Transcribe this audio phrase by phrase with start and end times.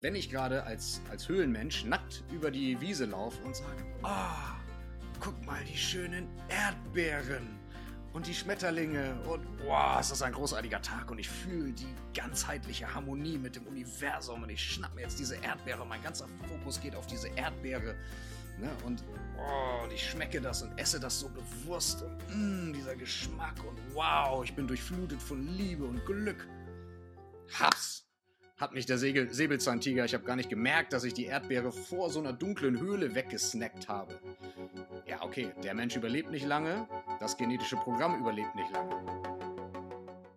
[0.00, 4.56] wenn ich gerade als, als Höhlenmensch nackt über die Wiese laufe und sage, ah,
[5.20, 7.46] guck mal die schönen Erdbeeren
[8.14, 12.92] und die Schmetterlinge und boah, ist das ein großartiger Tag und ich fühle die ganzheitliche
[12.92, 16.96] Harmonie mit dem Universum und ich schnapp mir jetzt diese Erdbeere, mein ganzer Fokus geht
[16.96, 17.94] auf diese Erdbeere
[18.58, 18.70] ne?
[18.86, 19.04] und
[19.36, 23.78] oh, und ich schmecke das und esse das so bewusst und mm, dieser Geschmack und
[23.92, 26.48] wow, ich bin durchflutet von Liebe und Glück.
[27.58, 28.09] Hab's!
[28.60, 32.10] Hat mich der Segel Säbelzahntiger, ich habe gar nicht gemerkt, dass ich die Erdbeere vor
[32.10, 34.20] so einer dunklen Höhle weggesnackt habe.
[35.06, 36.86] Ja, okay, der Mensch überlebt nicht lange,
[37.20, 39.02] das genetische Programm überlebt nicht lange.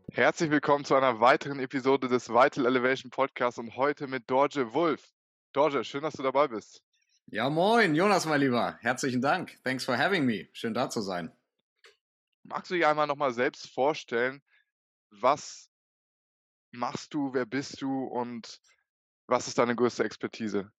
[0.10, 5.06] Herzlich willkommen zu einer weiteren Episode des Vital Elevation Podcasts und heute mit Dorje Wolf.
[5.52, 6.82] Dorje, schön, dass du dabei bist.
[7.26, 8.78] Ja, moin, Jonas, mein Lieber.
[8.80, 9.62] Herzlichen Dank.
[9.66, 10.48] Thanks for having me.
[10.54, 11.30] Schön da zu sein.
[12.44, 14.42] Magst du dich einmal nochmal selbst vorstellen,
[15.10, 15.73] was
[16.74, 18.60] machst du, wer bist du und
[19.28, 20.72] was ist deine größte Expertise?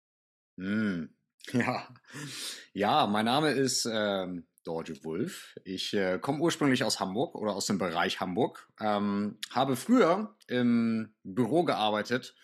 [0.59, 1.15] Hm.
[1.53, 1.87] Ja.
[2.73, 5.55] ja, mein Name ist ähm, Dorje Wulf.
[5.65, 8.67] Ich äh, komme ursprünglich aus Hamburg oder aus dem Bereich Hamburg.
[8.81, 12.35] Ähm, habe früher im Büro gearbeitet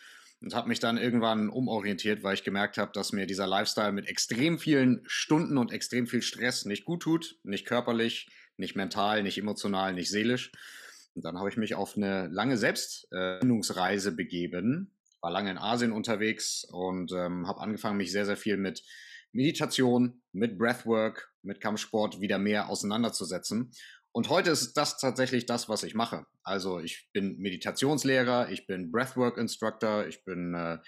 [0.43, 4.07] und habe mich dann irgendwann umorientiert, weil ich gemerkt habe, dass mir dieser Lifestyle mit
[4.07, 7.39] extrem vielen Stunden und extrem viel Stress nicht gut tut.
[7.43, 10.53] Nicht körperlich, nicht mental, nicht emotional, nicht seelisch.
[11.15, 17.13] Dann habe ich mich auf eine lange Selbstfindungsreise begeben, war lange in Asien unterwegs und
[17.13, 18.83] ähm, habe angefangen, mich sehr, sehr viel mit
[19.33, 23.73] Meditation, mit Breathwork, mit Kampfsport wieder mehr auseinanderzusetzen.
[24.13, 26.27] Und heute ist das tatsächlich das, was ich mache.
[26.43, 30.79] Also ich bin Meditationslehrer, ich bin Breathwork Instructor, ich bin äh,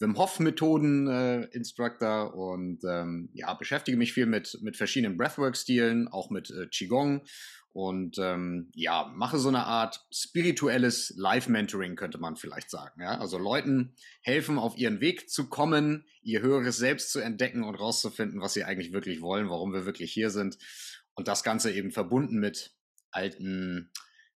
[0.00, 5.56] Wim Hof Methoden äh, Instructor und ähm, ja beschäftige mich viel mit mit verschiedenen Breathwork
[5.56, 7.22] Stilen, auch mit äh, Qigong
[7.72, 13.00] und ähm, ja, mache so eine Art spirituelles Live-Mentoring, könnte man vielleicht sagen.
[13.00, 13.18] Ja?
[13.18, 18.40] Also Leuten helfen, auf ihren Weg zu kommen, ihr höheres Selbst zu entdecken und rauszufinden,
[18.40, 20.58] was sie eigentlich wirklich wollen, warum wir wirklich hier sind.
[21.14, 22.74] Und das Ganze eben verbunden mit
[23.10, 23.90] alten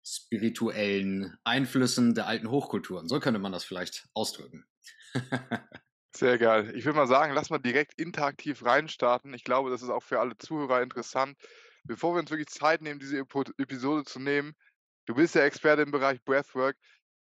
[0.03, 3.07] spirituellen Einflüssen der alten Hochkulturen.
[3.07, 4.65] So könnte man das vielleicht ausdrücken.
[6.15, 6.73] Sehr geil.
[6.75, 9.33] Ich würde mal sagen, lass mal direkt interaktiv reinstarten.
[9.33, 11.37] Ich glaube, das ist auch für alle Zuhörer interessant
[11.83, 14.53] bevor wir uns wirklich Zeit nehmen, diese Episode zu nehmen,
[15.05, 16.77] du bist der Experte im Bereich Breathwork,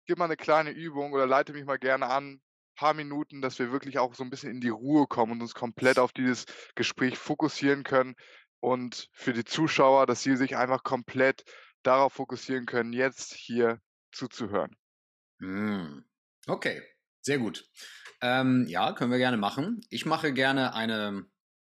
[0.05, 2.41] gib mal eine kleine Übung oder leite mich mal gerne an,
[2.75, 5.53] paar Minuten, dass wir wirklich auch so ein bisschen in die Ruhe kommen und uns
[5.53, 6.45] komplett auf dieses
[6.75, 8.15] Gespräch fokussieren können
[8.59, 11.43] und für die Zuschauer, dass sie sich einfach komplett
[11.83, 13.79] darauf fokussieren können, jetzt hier
[14.11, 14.75] zuzuhören.
[15.39, 16.05] Hm.
[16.47, 16.81] Okay,
[17.21, 17.65] sehr gut.
[18.21, 19.81] Ähm, ja, können wir gerne machen.
[19.89, 21.25] Ich mache gerne eine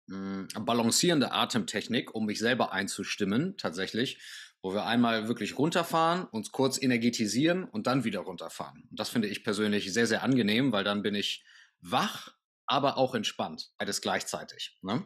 [0.10, 4.20] hm, balancierende Atemtechnik, um mich selber einzustimmen, tatsächlich,
[4.62, 8.88] wo wir einmal wirklich runterfahren, uns kurz energetisieren und dann wieder runterfahren.
[8.90, 11.44] Und das finde ich persönlich sehr, sehr angenehm, weil dann bin ich
[11.82, 14.78] wach, aber auch entspannt, beides gleichzeitig.
[14.82, 15.06] Ne?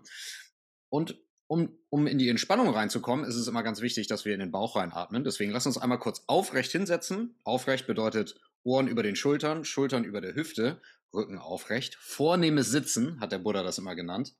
[0.89, 4.39] Und um, um in die Entspannung reinzukommen, ist es immer ganz wichtig, dass wir in
[4.39, 5.23] den Bauch reinatmen.
[5.23, 7.35] Deswegen lass uns einmal kurz aufrecht hinsetzen.
[7.43, 10.81] Aufrecht bedeutet Ohren über den Schultern, Schultern über der Hüfte,
[11.13, 11.95] Rücken aufrecht.
[11.95, 14.35] Vornehmes Sitzen, hat der Buddha das immer genannt.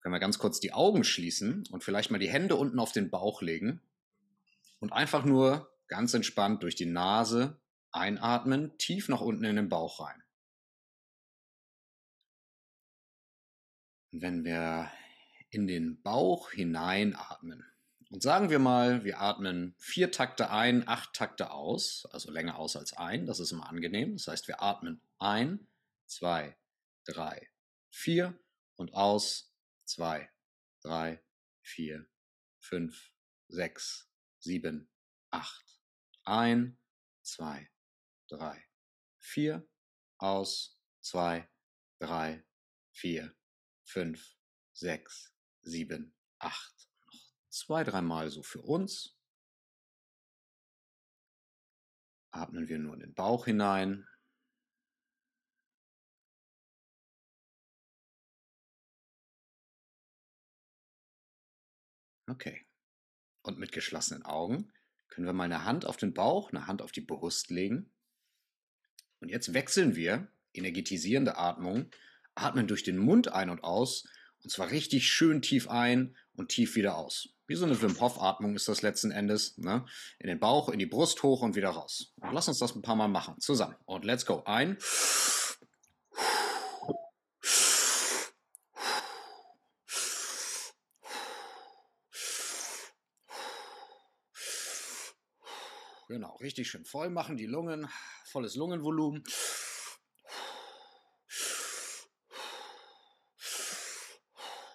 [0.00, 3.10] Können wir ganz kurz die Augen schließen und vielleicht mal die Hände unten auf den
[3.10, 3.80] Bauch legen
[4.80, 7.60] und einfach nur ganz entspannt durch die Nase
[7.92, 10.22] einatmen, tief nach unten in den Bauch rein.
[14.12, 14.92] wenn wir
[15.50, 17.64] in den Bauch hineinatmen
[18.12, 22.76] und sagen wir mal, wir atmen vier Takte ein, acht Takte aus, also länger aus
[22.76, 24.12] als ein, das ist immer angenehm.
[24.12, 25.66] Das heißt, wir atmen ein,
[26.04, 26.54] zwei,
[27.06, 27.48] drei,
[27.88, 28.38] vier
[28.76, 29.54] und aus
[29.86, 30.30] zwei,
[30.82, 31.24] drei,
[31.62, 32.06] vier,
[32.58, 33.12] fünf,
[33.48, 34.90] sechs, sieben,
[35.30, 35.80] acht.
[36.24, 36.78] Ein,
[37.22, 37.70] zwei,
[38.28, 38.62] drei,
[39.20, 39.66] vier,
[40.18, 41.48] aus, zwei,
[41.98, 42.44] drei,
[42.90, 43.34] vier,
[43.84, 44.36] fünf,
[44.74, 46.81] sechs, sieben, acht.
[47.52, 49.14] Zwei, dreimal so für uns.
[52.30, 54.08] Atmen wir nur in den Bauch hinein.
[62.26, 62.66] Okay.
[63.42, 64.72] Und mit geschlossenen Augen
[65.08, 67.92] können wir mal eine Hand auf den Bauch, eine Hand auf die Brust legen.
[69.20, 71.90] Und jetzt wechseln wir energetisierende Atmung,
[72.34, 74.08] atmen durch den Mund ein und aus,
[74.42, 77.36] und zwar richtig schön tief ein und tief wieder aus.
[77.52, 79.58] Wie so eine Wim Hof-Atmung ist das letzten Endes.
[79.58, 79.84] Ne?
[80.18, 82.14] In den Bauch, in die Brust hoch und wieder raus.
[82.16, 83.38] Und lass uns das ein paar Mal machen.
[83.40, 83.76] Zusammen.
[83.84, 84.42] Und let's go.
[84.46, 84.78] Ein.
[96.08, 97.86] Genau, richtig schön voll machen, die Lungen,
[98.24, 99.24] volles Lungenvolumen.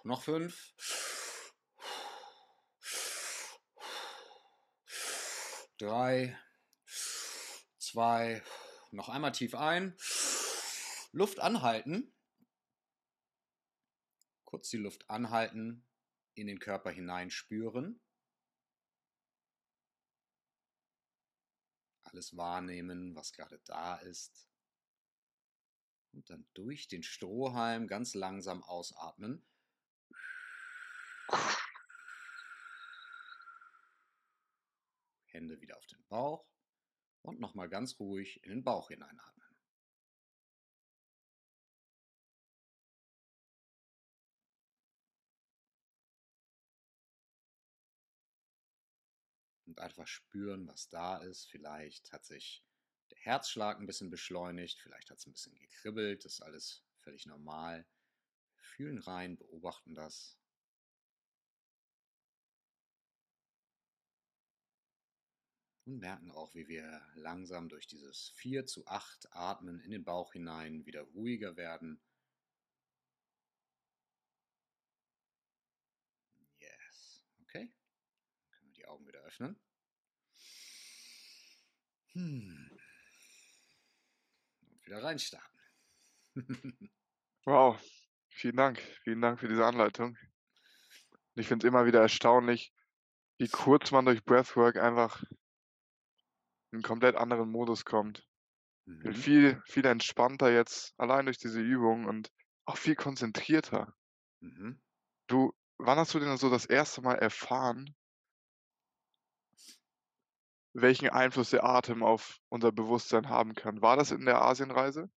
[0.04, 0.76] Noch fünf.
[5.78, 6.36] Drei,
[7.78, 8.42] zwei,
[8.90, 9.96] noch einmal tief ein.
[11.12, 12.12] Luft anhalten.
[14.44, 15.88] Kurz die Luft anhalten,
[16.34, 18.02] in den Körper hinein spüren.
[22.04, 24.50] Alles wahrnehmen, was gerade da ist.
[26.12, 29.46] Und dann durch den Strohhalm ganz langsam ausatmen.
[35.38, 36.48] Hände wieder auf den Bauch
[37.22, 39.48] und nochmal ganz ruhig in den Bauch hineinatmen.
[49.68, 51.46] Und einfach spüren, was da ist.
[51.52, 52.66] Vielleicht hat sich
[53.12, 57.28] der Herzschlag ein bisschen beschleunigt, vielleicht hat es ein bisschen gekribbelt, das ist alles völlig
[57.28, 57.86] normal.
[58.56, 60.38] Fühlen rein, beobachten das.
[65.88, 70.34] Und merken auch, wie wir langsam durch dieses 4 zu 8 Atmen in den Bauch
[70.34, 72.00] hinein wieder ruhiger werden.
[76.60, 77.24] Yes.
[77.42, 77.74] Okay.
[78.44, 79.60] Dann können wir die Augen wieder öffnen.
[82.14, 82.78] Hm
[84.88, 85.60] wieder reinstarten.
[87.46, 87.80] wow,
[88.30, 88.80] vielen Dank.
[89.04, 90.18] Vielen Dank für diese Anleitung.
[91.36, 92.74] Ich finde es immer wieder erstaunlich,
[93.38, 95.38] wie kurz man durch Breathwork einfach in
[96.78, 98.26] einen komplett anderen Modus kommt.
[98.86, 99.16] Ich bin mhm.
[99.16, 102.32] viel, viel entspannter jetzt, allein durch diese Übung und
[102.66, 103.94] auch viel konzentrierter.
[104.40, 104.80] Mhm.
[105.28, 107.94] Du, wann hast du denn so das erste Mal erfahren,
[110.74, 113.82] welchen Einfluss der Atem auf unser Bewusstsein haben kann.
[113.82, 115.10] War das in der Asienreise?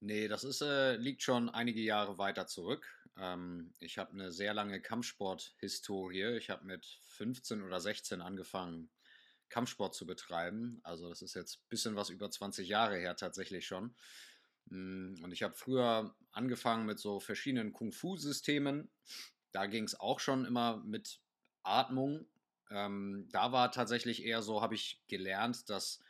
[0.00, 2.86] Nee, das ist, äh, liegt schon einige Jahre weiter zurück.
[3.16, 6.36] Ähm, ich habe eine sehr lange Kampfsport-Historie.
[6.36, 8.90] Ich habe mit 15 oder 16 angefangen,
[9.54, 10.80] Kampfsport zu betreiben.
[10.82, 13.94] Also das ist jetzt ein bisschen was über 20 Jahre her tatsächlich schon.
[14.66, 18.90] Mm, und ich habe früher angefangen mit so verschiedenen Kung-Fu-Systemen.
[19.52, 21.20] Da ging es auch schon immer mit
[21.62, 22.26] Atmung
[22.70, 26.00] ähm, da war tatsächlich eher so, habe ich gelernt, dass,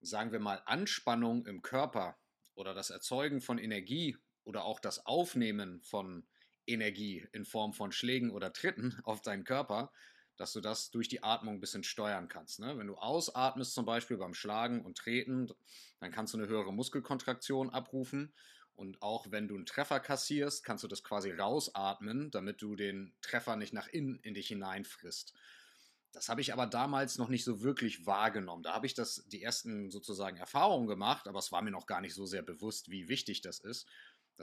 [0.00, 2.16] sagen wir mal, Anspannung im Körper
[2.54, 6.26] oder das Erzeugen von Energie oder auch das Aufnehmen von
[6.66, 9.92] Energie in Form von Schlägen oder Tritten auf deinen Körper,
[10.42, 12.58] dass du das durch die Atmung ein bisschen steuern kannst.
[12.58, 12.76] Ne?
[12.76, 15.48] Wenn du ausatmest, zum Beispiel beim Schlagen und Treten,
[16.00, 18.32] dann kannst du eine höhere Muskelkontraktion abrufen.
[18.74, 23.14] Und auch wenn du einen Treffer kassierst, kannst du das quasi rausatmen, damit du den
[23.20, 25.32] Treffer nicht nach innen in dich hineinfrisst.
[26.10, 28.64] Das habe ich aber damals noch nicht so wirklich wahrgenommen.
[28.64, 32.00] Da habe ich das die ersten sozusagen Erfahrungen gemacht, aber es war mir noch gar
[32.00, 33.86] nicht so sehr bewusst, wie wichtig das ist.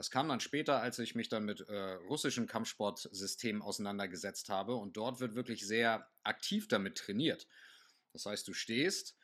[0.00, 1.74] Das kam dann später, als ich mich dann mit äh,
[2.08, 7.46] russischen Kampfsportsystemen auseinandergesetzt habe und dort wird wirklich sehr aktiv damit trainiert.
[8.14, 9.18] Das heißt, du stehst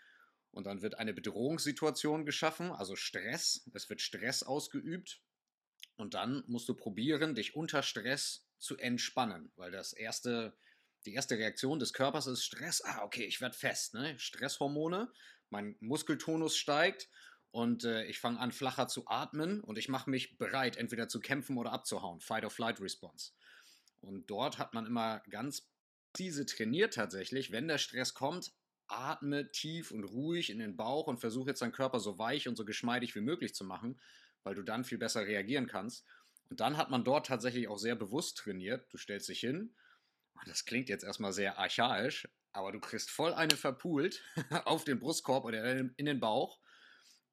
[0.51, 3.67] und dann wird eine Bedrohungssituation geschaffen, also Stress.
[3.73, 5.23] Es wird Stress ausgeübt.
[5.97, 10.59] Und dann musst du probieren, dich unter Stress zu entspannen, weil das erste,
[11.07, 12.83] die erste Reaktion des Körpers ist Stress.
[12.85, 13.95] Ah, okay, ich werde fest.
[13.95, 14.19] Ne?
[14.19, 15.11] Stresshormone,
[15.49, 17.09] mein Muskeltonus steigt
[17.57, 21.21] und äh, ich fange an, flacher zu atmen und ich mache mich bereit, entweder zu
[21.21, 22.21] kämpfen oder abzuhauen.
[22.21, 23.33] Fight-or-Flight-Response.
[24.03, 25.67] Und dort hat man immer ganz
[26.13, 28.53] präzise trainiert tatsächlich, wenn der Stress kommt,
[28.89, 32.57] atme tief und ruhig in den Bauch und versuche jetzt deinen Körper so weich und
[32.57, 33.99] so geschmeidig wie möglich zu machen,
[34.43, 36.05] weil du dann viel besser reagieren kannst.
[36.51, 38.87] Und dann hat man dort tatsächlich auch sehr bewusst trainiert.
[38.93, 39.75] Du stellst dich hin,
[40.35, 44.23] und das klingt jetzt erstmal sehr archaisch, aber du kriegst voll eine verpult
[44.67, 46.61] auf den Brustkorb oder in den Bauch.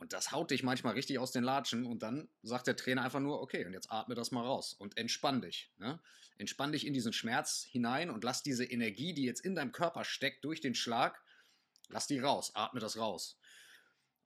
[0.03, 1.85] Und das haut dich manchmal richtig aus den Latschen.
[1.85, 4.97] Und dann sagt der Trainer einfach nur, okay, und jetzt atme das mal raus und
[4.97, 5.71] entspann dich.
[5.77, 5.99] Ne?
[6.37, 10.03] Entspann dich in diesen Schmerz hinein und lass diese Energie, die jetzt in deinem Körper
[10.03, 11.23] steckt, durch den Schlag,
[11.93, 13.37] Lass die raus, atme das raus.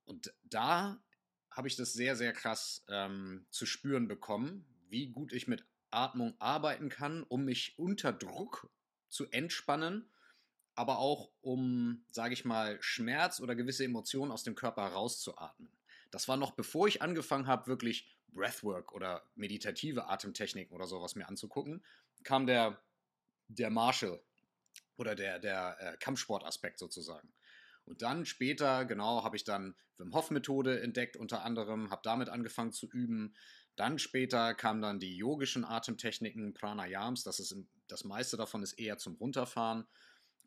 [0.05, 1.03] Und da
[1.51, 6.35] habe ich das sehr, sehr krass ähm, zu spüren bekommen, wie gut ich mit Atmung
[6.39, 8.69] arbeiten kann, um mich unter Druck
[9.09, 10.09] zu entspannen,
[10.77, 15.71] aber auch um, sage ich mal, Schmerz oder gewisse Emotionen aus dem Körper rauszuatmen.
[16.11, 21.27] Das war noch bevor ich angefangen habe, wirklich Breathwork oder meditative Atemtechniken oder sowas mir
[21.27, 21.83] anzugucken,
[22.23, 22.79] kam der,
[23.47, 24.21] der Marshall
[24.97, 27.33] oder der, der äh, Kampfsportaspekt sozusagen.
[27.85, 32.29] Und dann später, genau, habe ich dann Wim Hof Methode entdeckt, unter anderem, habe damit
[32.29, 33.33] angefangen zu üben.
[33.75, 37.55] Dann später kamen dann die yogischen Atemtechniken, Pranayams, das, ist,
[37.87, 39.87] das meiste davon ist eher zum Runterfahren.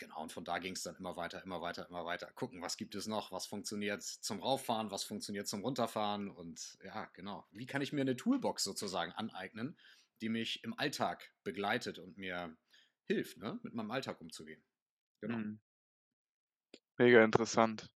[0.00, 2.32] Genau, und von da ging es dann immer weiter, immer weiter, immer weiter.
[2.32, 7.04] Gucken, was gibt es noch, was funktioniert zum Rauffahren, was funktioniert zum Runterfahren und ja,
[7.12, 7.46] genau.
[7.52, 9.78] Wie kann ich mir eine Toolbox sozusagen aneignen,
[10.22, 12.56] die mich im Alltag begleitet und mir
[13.04, 14.64] hilft, ne, mit meinem Alltag umzugehen.
[15.20, 15.36] Genau.
[15.36, 15.60] Mhm.
[16.96, 17.90] Mega interessant.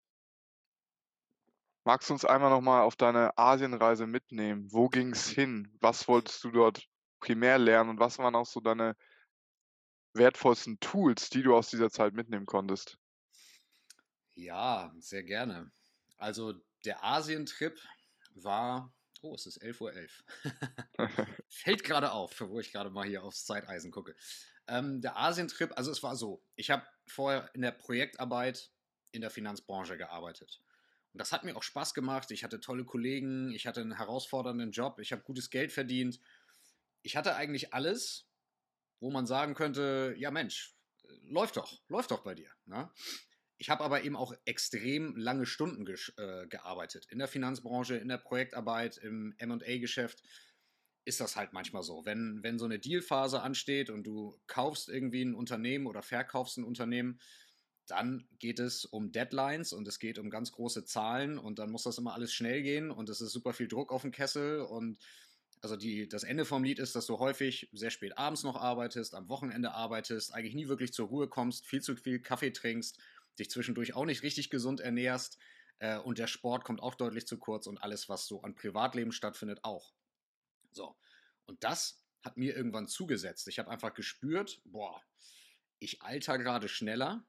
[1.84, 4.70] Magst du uns einmal noch mal auf deine Asienreise mitnehmen?
[4.70, 5.75] Wo ging es hin?
[5.80, 6.87] Was wolltest du dort
[7.20, 8.94] primär lernen und was waren auch so deine
[10.14, 12.99] wertvollsten Tools, die du aus dieser Zeit mitnehmen konntest?
[14.35, 15.73] Ja, sehr gerne.
[16.16, 16.54] Also
[16.85, 17.80] der Asientrip
[18.35, 18.92] war,
[19.23, 19.92] oh, es ist 11.11 Uhr.
[19.92, 20.25] 11.
[21.49, 24.14] Fällt gerade auf, wo ich gerade mal hier aufs Zeiteisen gucke.
[24.66, 28.71] Ähm, der Asientrip, also es war so, ich habe vorher in der Projektarbeit
[29.12, 30.61] in der Finanzbranche gearbeitet.
[31.12, 32.30] Und das hat mir auch Spaß gemacht.
[32.33, 36.18] Ich hatte tolle Kollegen, ich hatte einen herausfordernden Job, ich habe gutes Geld verdient.
[37.02, 38.26] Ich hatte eigentlich alles,
[39.00, 40.74] wo man sagen könnte, ja Mensch,
[41.22, 42.50] läuft doch, läuft doch bei dir.
[42.66, 42.90] Ne?
[43.56, 47.06] Ich habe aber eben auch extrem lange Stunden äh, gearbeitet.
[47.10, 50.22] In der Finanzbranche, in der Projektarbeit, im MA-Geschäft
[51.04, 52.04] ist das halt manchmal so.
[52.04, 56.64] Wenn, wenn so eine Dealphase ansteht und du kaufst irgendwie ein Unternehmen oder verkaufst ein
[56.64, 57.20] Unternehmen,
[57.86, 61.82] dann geht es um Deadlines und es geht um ganz große Zahlen und dann muss
[61.82, 64.98] das immer alles schnell gehen und es ist super viel Druck auf dem Kessel und
[65.64, 69.14] also die, das Ende vom Lied ist, dass du häufig sehr spät abends noch arbeitest,
[69.14, 72.99] am Wochenende arbeitest, eigentlich nie wirklich zur Ruhe kommst, viel zu viel Kaffee trinkst,
[73.38, 75.38] dich zwischendurch auch nicht richtig gesund ernährst
[75.78, 79.11] äh, und der Sport kommt auch deutlich zu kurz und alles, was so an Privatleben
[79.11, 79.94] stattfindet, auch.
[80.73, 80.99] So,
[81.47, 83.49] und das hat mir irgendwann zugesetzt.
[83.49, 85.02] Ich habe einfach gespürt, boah,
[85.78, 87.26] ich alter gerade schneller,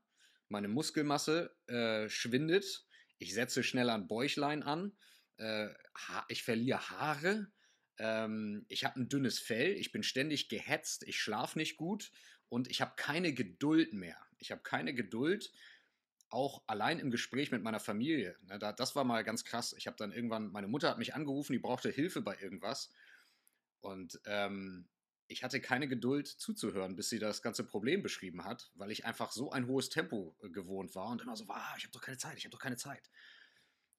[0.50, 2.86] meine Muskelmasse äh, schwindet,
[3.18, 4.98] ich setze schneller ein Bäuchlein an,
[5.38, 5.70] äh,
[6.28, 7.48] ich verliere Haare,
[7.98, 12.12] ähm, ich habe ein dünnes Fell, ich bin ständig gehetzt, ich schlafe nicht gut
[12.50, 14.18] und ich habe keine Geduld mehr.
[14.38, 15.52] Ich habe keine Geduld,
[16.30, 18.36] auch allein im Gespräch mit meiner Familie.
[18.44, 19.74] Ne, da, das war mal ganz krass.
[19.78, 22.92] Ich habe dann irgendwann, meine Mutter hat mich angerufen, die brauchte Hilfe bei irgendwas.
[23.82, 24.88] Und ähm,
[25.28, 29.32] ich hatte keine Geduld zuzuhören, bis sie das ganze Problem beschrieben hat, weil ich einfach
[29.32, 32.02] so ein hohes Tempo äh, gewohnt war und immer so war, ah, ich habe doch
[32.02, 33.10] keine Zeit, ich habe doch keine Zeit.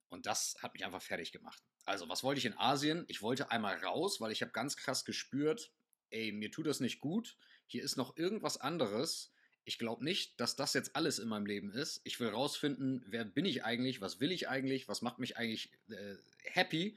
[0.09, 1.63] Und das hat mich einfach fertig gemacht.
[1.85, 3.05] Also, was wollte ich in Asien?
[3.09, 5.73] Ich wollte einmal raus, weil ich habe ganz krass gespürt,
[6.11, 7.37] ey, mir tut das nicht gut.
[7.67, 9.33] Hier ist noch irgendwas anderes.
[9.65, 12.01] Ich glaube nicht, dass das jetzt alles in meinem Leben ist.
[12.05, 15.73] Ich will rausfinden, wer bin ich eigentlich, was will ich eigentlich, was macht mich eigentlich
[15.89, 16.97] äh, happy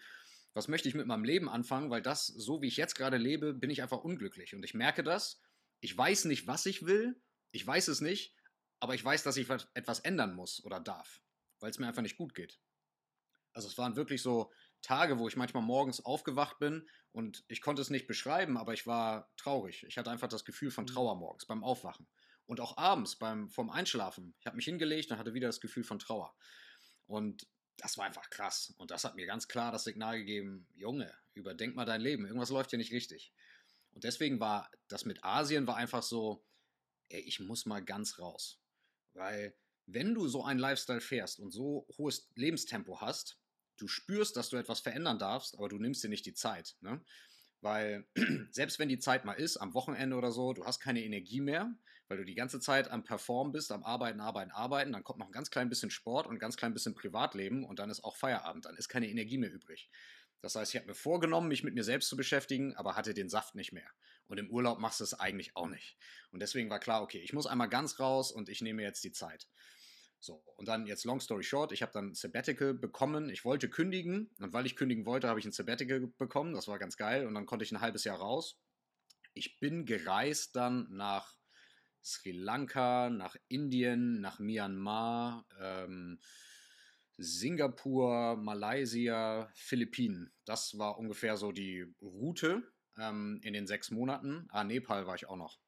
[0.53, 3.53] was möchte ich mit meinem Leben anfangen, weil das, so wie ich jetzt gerade lebe,
[3.53, 4.55] bin ich einfach unglücklich.
[4.55, 5.41] Und ich merke das.
[5.79, 7.15] Ich weiß nicht, was ich will.
[7.51, 8.35] Ich weiß es nicht.
[8.79, 11.21] Aber ich weiß, dass ich etwas ändern muss oder darf,
[11.59, 12.59] weil es mir einfach nicht gut geht.
[13.53, 14.51] Also es waren wirklich so
[14.81, 18.87] Tage, wo ich manchmal morgens aufgewacht bin und ich konnte es nicht beschreiben, aber ich
[18.87, 19.83] war traurig.
[19.87, 20.89] Ich hatte einfach das Gefühl von mhm.
[20.89, 22.07] Trauer morgens beim Aufwachen.
[22.45, 24.33] Und auch abends beim, vom Einschlafen.
[24.39, 26.35] Ich habe mich hingelegt und hatte wieder das Gefühl von Trauer.
[27.05, 28.73] Und das war einfach krass.
[28.77, 32.49] Und das hat mir ganz klar das Signal gegeben, Junge, überdenk mal dein Leben, irgendwas
[32.49, 33.33] läuft hier nicht richtig.
[33.91, 36.43] Und deswegen war das mit Asien war einfach so,
[37.09, 38.59] ey, ich muss mal ganz raus.
[39.13, 39.55] Weil
[39.93, 43.37] wenn du so einen Lifestyle fährst und so hohes Lebenstempo hast,
[43.77, 46.75] du spürst, dass du etwas verändern darfst, aber du nimmst dir nicht die Zeit.
[46.81, 47.01] Ne?
[47.61, 48.07] Weil
[48.51, 51.73] selbst wenn die Zeit mal ist, am Wochenende oder so, du hast keine Energie mehr,
[52.07, 55.27] weil du die ganze Zeit am Performen bist, am Arbeiten, Arbeiten, Arbeiten, dann kommt noch
[55.27, 58.15] ein ganz klein bisschen Sport und ein ganz klein bisschen Privatleben und dann ist auch
[58.15, 59.89] Feierabend, dann ist keine Energie mehr übrig.
[60.41, 63.29] Das heißt, ich habe mir vorgenommen, mich mit mir selbst zu beschäftigen, aber hatte den
[63.29, 63.89] Saft nicht mehr.
[64.27, 65.97] Und im Urlaub machst du es eigentlich auch nicht.
[66.31, 69.11] Und deswegen war klar, okay, ich muss einmal ganz raus und ich nehme jetzt die
[69.11, 69.47] Zeit.
[70.21, 73.29] So, und dann jetzt long story short, ich habe dann ein Sabbatical bekommen.
[73.29, 76.53] Ich wollte kündigen und weil ich kündigen wollte, habe ich ein Sabbatical bekommen.
[76.53, 78.59] Das war ganz geil und dann konnte ich ein halbes Jahr raus.
[79.33, 81.37] Ich bin gereist dann nach
[82.03, 86.19] Sri Lanka, nach Indien, nach Myanmar, ähm,
[87.17, 90.33] Singapur, Malaysia, Philippinen.
[90.45, 92.63] Das war ungefähr so die Route
[92.97, 94.47] ähm, in den sechs Monaten.
[94.49, 95.59] Ah, Nepal war ich auch noch.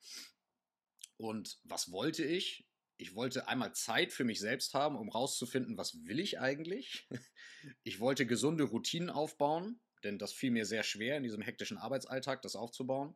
[1.17, 2.67] Und was wollte ich?
[3.01, 7.07] Ich wollte einmal Zeit für mich selbst haben, um rauszufinden, was will ich eigentlich.
[7.83, 12.41] Ich wollte gesunde Routinen aufbauen, denn das fiel mir sehr schwer in diesem hektischen Arbeitsalltag,
[12.41, 13.15] das aufzubauen.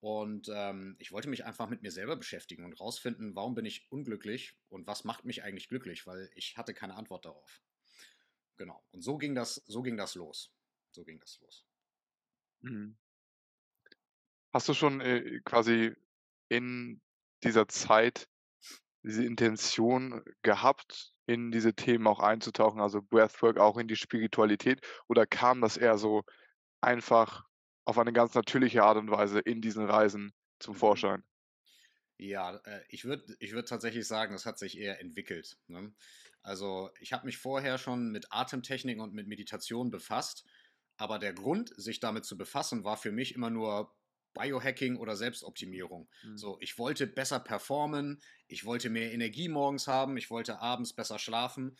[0.00, 3.90] Und ähm, ich wollte mich einfach mit mir selber beschäftigen und rausfinden, warum bin ich
[3.90, 7.62] unglücklich und was macht mich eigentlich glücklich, weil ich hatte keine Antwort darauf.
[8.58, 8.84] Genau.
[8.92, 10.52] Und so ging das, so ging das los.
[10.90, 11.66] So ging das los.
[12.60, 12.98] Mhm.
[14.52, 15.94] Hast du schon äh, quasi
[16.50, 17.00] in
[17.42, 18.28] dieser Zeit
[19.06, 24.80] diese Intention gehabt, in diese Themen auch einzutauchen, also Breathwork auch in die Spiritualität?
[25.08, 26.24] Oder kam das eher so
[26.80, 27.44] einfach
[27.84, 30.78] auf eine ganz natürliche Art und Weise in diesen Reisen zum mhm.
[30.78, 31.24] Vorschein?
[32.18, 35.56] Ja, äh, ich würde ich würd tatsächlich sagen, das hat sich eher entwickelt.
[35.68, 35.94] Ne?
[36.42, 40.44] Also ich habe mich vorher schon mit Atemtechniken und mit Meditation befasst,
[40.96, 43.94] aber der Grund, sich damit zu befassen, war für mich immer nur
[44.36, 46.08] Biohacking oder Selbstoptimierung.
[46.24, 46.38] Mhm.
[46.38, 51.18] So, ich wollte besser performen, ich wollte mehr Energie morgens haben, ich wollte abends besser
[51.18, 51.76] schlafen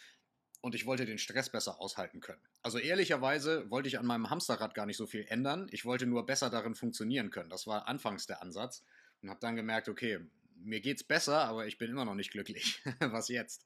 [0.60, 2.42] und ich wollte den Stress besser aushalten können.
[2.62, 6.26] Also ehrlicherweise wollte ich an meinem Hamsterrad gar nicht so viel ändern, ich wollte nur
[6.26, 7.50] besser darin funktionieren können.
[7.50, 8.84] Das war anfangs der Ansatz
[9.22, 10.20] und habe dann gemerkt, okay,
[10.58, 12.82] mir geht's besser, aber ich bin immer noch nicht glücklich.
[13.00, 13.64] Was jetzt?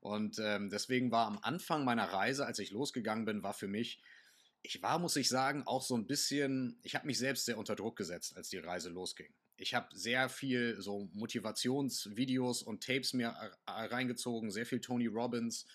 [0.00, 4.00] Und ähm, deswegen war am Anfang meiner Reise, als ich losgegangen bin, war für mich,
[4.62, 7.74] ich war, muss ich sagen, auch so ein bisschen, ich habe mich selbst sehr unter
[7.74, 9.32] Druck gesetzt, als die Reise losging.
[9.56, 13.34] Ich habe sehr viel so Motivationsvideos und Tapes mir
[13.66, 15.66] reingezogen, sehr viel Tony Robbins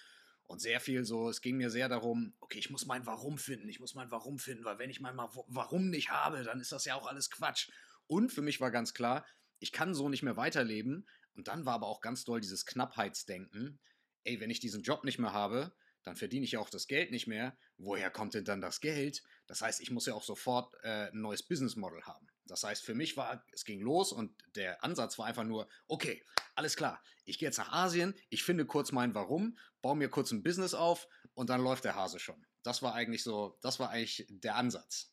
[0.45, 3.67] und sehr viel so, es ging mir sehr darum, okay, ich muss mein Warum finden,
[3.67, 6.85] ich muss mein Warum finden, weil wenn ich mein Warum nicht habe, dann ist das
[6.85, 7.69] ja auch alles Quatsch.
[8.07, 9.25] Und für mich war ganz klar,
[9.59, 11.07] ich kann so nicht mehr weiterleben.
[11.35, 13.79] Und dann war aber auch ganz doll dieses Knappheitsdenken.
[14.23, 15.71] Ey, wenn ich diesen Job nicht mehr habe,
[16.07, 17.57] dann verdiene ich ja auch das Geld nicht mehr.
[17.77, 19.23] Woher kommt denn dann das Geld?
[19.45, 22.27] Das heißt, ich muss ja auch sofort äh, ein neues Business Model haben.
[22.45, 26.23] Das heißt, für mich war, es ging los und der Ansatz war einfach nur, okay,
[26.55, 30.31] alles klar, ich gehe jetzt nach Asien, ich finde kurz mein Warum, baue mir kurz
[30.31, 32.45] ein Business auf und dann läuft der Hase schon.
[32.63, 35.11] Das war eigentlich so, das war eigentlich der Ansatz.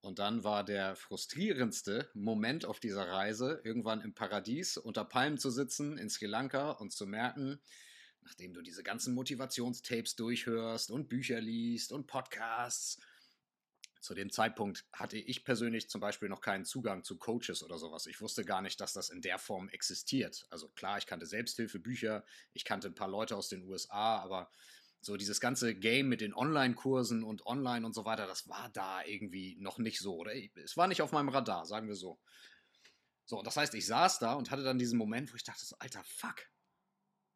[0.00, 5.50] Und dann war der frustrierendste Moment auf dieser Reise, irgendwann im Paradies unter Palmen zu
[5.50, 7.60] sitzen in Sri Lanka und zu merken,
[8.28, 13.00] nachdem du diese ganzen Motivationstapes durchhörst und Bücher liest und Podcasts,
[14.02, 18.06] zu dem Zeitpunkt hatte ich persönlich zum Beispiel noch keinen Zugang zu Coaches oder sowas.
[18.06, 20.46] Ich wusste gar nicht, dass das in der Form existiert.
[20.50, 24.50] Also klar, ich kannte Selbsthilfebücher, ich kannte ein paar Leute aus den USA, aber
[25.00, 29.02] so dieses ganze Game mit den Online-Kursen und Online und so weiter, das war da
[29.04, 30.16] irgendwie noch nicht so.
[30.16, 30.32] Oder
[30.62, 32.20] es war nicht auf meinem Radar, sagen wir so.
[33.24, 35.76] So, das heißt, ich saß da und hatte dann diesen Moment, wo ich dachte, so,
[35.78, 36.46] alter Fuck,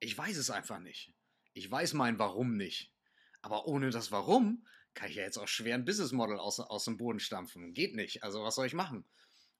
[0.02, 1.14] ich weiß es einfach nicht.
[1.54, 2.92] Ich weiß mein Warum nicht.
[3.40, 6.84] Aber ohne das Warum kann ich ja jetzt auch schwer ein Business Model aus, aus
[6.84, 7.72] dem Boden stampfen.
[7.72, 8.22] Geht nicht.
[8.22, 9.04] Also was soll ich machen?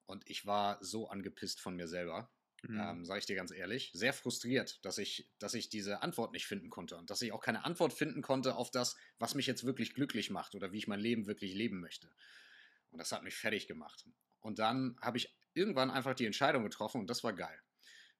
[0.05, 2.29] Und ich war so angepisst von mir selber.
[2.61, 2.79] Mhm.
[2.79, 6.45] Ähm, Sage ich dir ganz ehrlich, sehr frustriert, dass ich, dass ich diese Antwort nicht
[6.45, 9.63] finden konnte und dass ich auch keine Antwort finden konnte auf das, was mich jetzt
[9.65, 12.09] wirklich glücklich macht oder wie ich mein Leben wirklich leben möchte.
[12.91, 14.05] Und das hat mich fertig gemacht.
[14.39, 17.59] Und dann habe ich irgendwann einfach die Entscheidung getroffen und das war geil.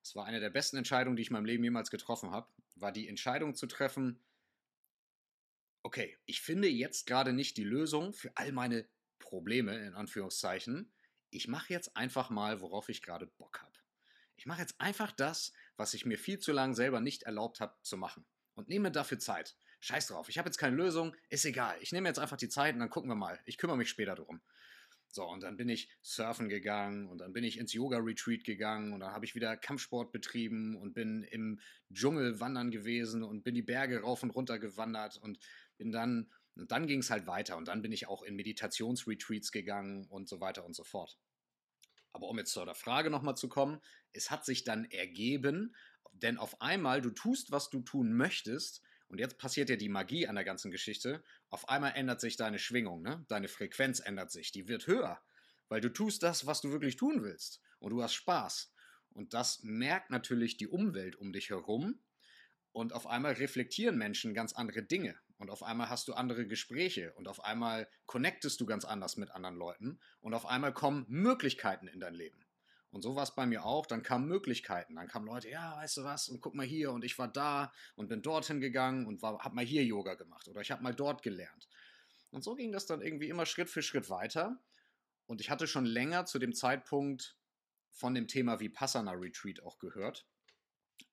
[0.04, 2.92] Das war eine der besten Entscheidungen, die ich in meinem Leben jemals getroffen habe, war
[2.92, 4.20] die Entscheidung zu treffen,
[5.82, 8.86] okay, ich finde jetzt gerade nicht die Lösung für all meine
[9.20, 10.92] Probleme, in Anführungszeichen.
[11.30, 13.74] Ich mache jetzt einfach mal, worauf ich gerade Bock habe.
[14.36, 17.76] Ich mache jetzt einfach das, was ich mir viel zu lange selber nicht erlaubt habe
[17.82, 18.26] zu machen.
[18.56, 19.56] Und nehme dafür Zeit.
[19.80, 21.78] Scheiß drauf, ich habe jetzt keine Lösung, ist egal.
[21.82, 23.40] Ich nehme jetzt einfach die Zeit und dann gucken wir mal.
[23.46, 24.42] Ich kümmere mich später darum.
[25.14, 29.02] So, und dann bin ich surfen gegangen und dann bin ich ins Yoga-Retreat gegangen und
[29.02, 31.60] dann habe ich wieder Kampfsport betrieben und bin im
[31.94, 35.38] Dschungel wandern gewesen und bin die Berge rauf und runter gewandert und
[35.78, 39.52] bin dann, und dann ging es halt weiter und dann bin ich auch in Meditationsretreats
[39.52, 41.20] gegangen und so weiter und so fort.
[42.12, 43.82] Aber um jetzt zu der Frage nochmal zu kommen,
[44.14, 45.76] es hat sich dann ergeben,
[46.12, 48.82] denn auf einmal, du tust, was du tun möchtest,
[49.14, 52.58] und jetzt passiert ja die Magie an der ganzen Geschichte, auf einmal ändert sich deine
[52.58, 53.24] Schwingung, ne?
[53.28, 55.22] deine Frequenz ändert sich, die wird höher,
[55.70, 57.62] weil du tust das, was du wirklich tun willst.
[57.78, 58.74] Und du hast Spaß.
[59.12, 62.00] Und das merkt natürlich die Umwelt um dich herum.
[62.72, 65.16] Und auf einmal reflektieren Menschen ganz andere Dinge.
[65.38, 67.14] Und auf einmal hast du andere Gespräche.
[67.14, 70.00] Und auf einmal connectest du ganz anders mit anderen Leuten.
[70.22, 72.43] Und auf einmal kommen Möglichkeiten in dein Leben.
[72.94, 73.88] Und so war es bei mir auch.
[73.88, 74.96] Dann kamen Möglichkeiten.
[74.96, 76.92] Dann kamen Leute, ja, weißt du was, und guck mal hier.
[76.92, 80.62] Und ich war da und bin dorthin gegangen und habe mal hier Yoga gemacht oder
[80.62, 81.68] ich habe mal dort gelernt.
[82.30, 84.60] Und so ging das dann irgendwie immer Schritt für Schritt weiter.
[85.26, 87.36] Und ich hatte schon länger zu dem Zeitpunkt
[87.90, 90.28] von dem Thema Vipassana Retreat auch gehört.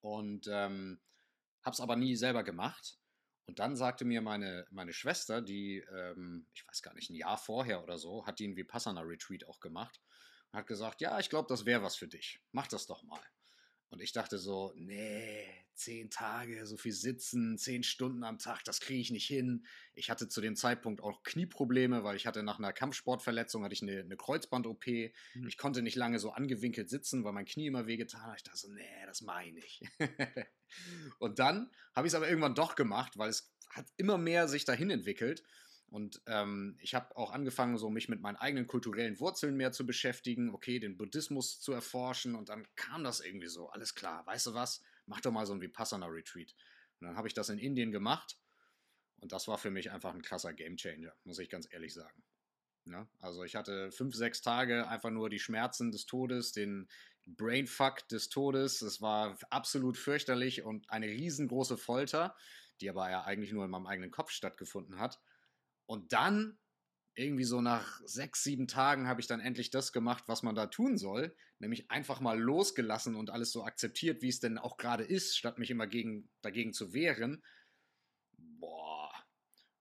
[0.03, 1.01] Und ähm,
[1.63, 2.99] habe es aber nie selber gemacht.
[3.47, 7.39] Und dann sagte mir meine, meine Schwester, die, ähm, ich weiß gar nicht, ein Jahr
[7.39, 9.99] vorher oder so, hat die einen Vipassana Retreat auch gemacht
[10.53, 12.41] hat gesagt, ja, ich glaube, das wäre was für dich.
[12.53, 13.23] Mach das doch mal.
[13.91, 18.79] Und ich dachte so, nee, zehn Tage, so viel sitzen, zehn Stunden am Tag, das
[18.79, 19.67] kriege ich nicht hin.
[19.95, 23.83] Ich hatte zu dem Zeitpunkt auch Knieprobleme, weil ich hatte nach einer Kampfsportverletzung hatte ich
[23.83, 24.87] eine, eine Kreuzband-OP.
[24.87, 25.49] Mhm.
[25.49, 28.37] Ich konnte nicht lange so angewinkelt sitzen, weil mein Knie immer wehgetan hat.
[28.37, 29.83] Ich dachte so, nee, das mache ich
[31.19, 34.65] und dann habe ich es aber irgendwann doch gemacht, weil es hat immer mehr sich
[34.65, 35.43] dahin entwickelt.
[35.91, 39.85] Und ähm, ich habe auch angefangen, so mich mit meinen eigenen kulturellen Wurzeln mehr zu
[39.85, 44.47] beschäftigen, okay, den Buddhismus zu erforschen und dann kam das irgendwie so, alles klar, weißt
[44.47, 46.55] du was, mach doch mal so ein Vipassana-Retreat.
[47.01, 48.39] Und dann habe ich das in Indien gemacht
[49.19, 52.23] und das war für mich einfach ein krasser Gamechanger, muss ich ganz ehrlich sagen.
[52.87, 56.89] Ja, also ich hatte fünf, sechs Tage einfach nur die Schmerzen des Todes, den
[57.27, 58.81] Brainfuck des Todes.
[58.83, 62.35] Es war absolut fürchterlich und eine riesengroße Folter,
[62.81, 65.21] die aber ja eigentlich nur in meinem eigenen Kopf stattgefunden hat.
[65.91, 66.57] Und dann
[67.17, 70.69] irgendwie so nach sechs, sieben Tagen habe ich dann endlich das gemacht, was man da
[70.69, 75.03] tun soll, nämlich einfach mal losgelassen und alles so akzeptiert, wie es denn auch gerade
[75.03, 77.43] ist, statt mich immer gegen, dagegen zu wehren.
[78.39, 79.13] Boah.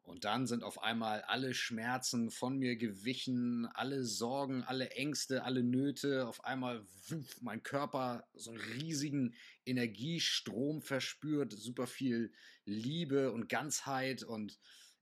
[0.02, 5.62] Und dann sind auf einmal alle Schmerzen von mir gewichen, alle Sorgen, alle Ängste, alle
[5.62, 6.28] Nöte.
[6.28, 12.34] Auf einmal wuff, mein Körper so einen riesigen Energiestrom verspürt, super viel
[12.65, 14.58] Liebe und Ganzheit und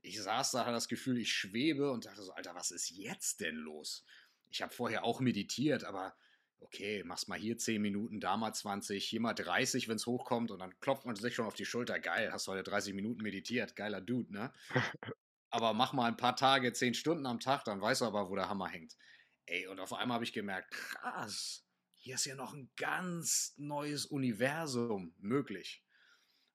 [0.08, 3.42] ich saß da, hatte das Gefühl, ich schwebe und dachte so, Alter, was ist jetzt
[3.42, 4.06] denn los?
[4.50, 6.16] Ich habe vorher auch meditiert, aber
[6.60, 10.50] okay, machst mal hier 10 Minuten, da mal 20, hier mal 30, wenn es hochkommt
[10.52, 12.00] und dann klopft man sich schon auf die Schulter.
[12.00, 14.54] Geil, hast du heute 30 Minuten meditiert, geiler Dude, ne?
[15.50, 18.36] aber mach mal ein paar Tage, 10 Stunden am Tag, dann weißt du aber, wo
[18.36, 18.98] der Hammer hängt.
[19.46, 21.66] Ey, und auf einmal habe ich gemerkt, krass,
[21.96, 25.84] hier ist ja noch ein ganz neues Universum möglich.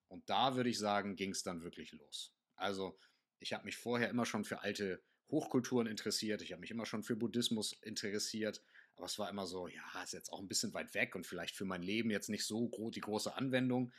[0.09, 2.35] Und da würde ich sagen, ging es dann wirklich los.
[2.57, 2.99] Also
[3.43, 7.03] ich habe mich vorher immer schon für alte Hochkulturen interessiert, ich habe mich immer schon
[7.03, 8.63] für Buddhismus interessiert,
[8.97, 11.57] aber es war immer so, ja, ist jetzt auch ein bisschen weit weg und vielleicht
[11.57, 13.93] für mein Leben jetzt nicht so groß die große Anwendung.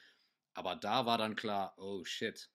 [0.53, 2.51] Aber da war dann klar, oh shit,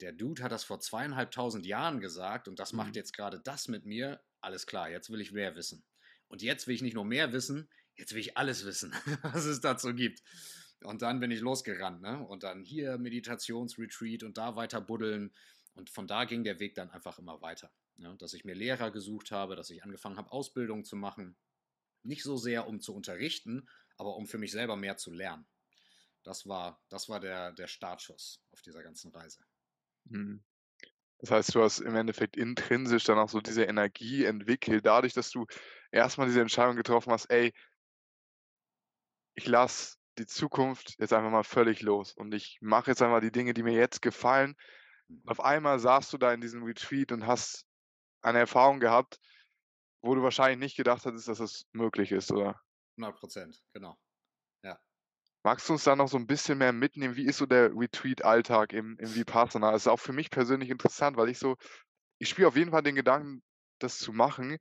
[0.00, 2.78] der Dude hat das vor zweieinhalbtausend Jahren gesagt und das mhm.
[2.78, 4.22] macht jetzt gerade das mit mir.
[4.40, 5.84] Alles klar, jetzt will ich mehr wissen.
[6.28, 9.60] Und jetzt will ich nicht nur mehr wissen, jetzt will ich alles wissen, was es
[9.60, 10.22] dazu gibt.
[10.82, 12.26] Und dann bin ich losgerannt, ne?
[12.26, 15.32] Und dann hier Meditationsretreat und da weiter buddeln
[15.74, 17.70] und von da ging der Weg dann einfach immer weiter.
[17.96, 21.36] Ja, dass ich mir Lehrer gesucht habe, dass ich angefangen habe, Ausbildung zu machen.
[22.02, 25.46] Nicht so sehr, um zu unterrichten, aber um für mich selber mehr zu lernen.
[26.22, 29.44] Das war, das war der, der Startschuss auf dieser ganzen Reise.
[30.04, 30.42] Mhm.
[31.18, 35.30] Das heißt, du hast im Endeffekt intrinsisch dann auch so diese Energie entwickelt, dadurch, dass
[35.30, 35.46] du
[35.90, 37.52] erstmal diese Entscheidung getroffen hast, ey,
[39.34, 43.32] ich lasse die Zukunft jetzt einfach mal völlig los und ich mache jetzt einmal die
[43.32, 44.54] Dinge, die mir jetzt gefallen
[45.26, 47.66] auf einmal saßt du da in diesem Retreat und hast
[48.22, 49.18] eine Erfahrung gehabt,
[50.02, 52.60] wo du wahrscheinlich nicht gedacht hattest, dass es möglich ist, oder?
[52.98, 53.96] 100 Prozent, genau.
[54.62, 54.78] Ja.
[55.42, 57.16] Magst du uns da noch so ein bisschen mehr mitnehmen?
[57.16, 59.72] Wie ist so der Retreat-Alltag im, im Vipassana?
[59.72, 61.56] Das ist auch für mich persönlich interessant, weil ich so,
[62.18, 63.42] ich spiele auf jeden Fall den Gedanken,
[63.78, 64.58] das zu machen,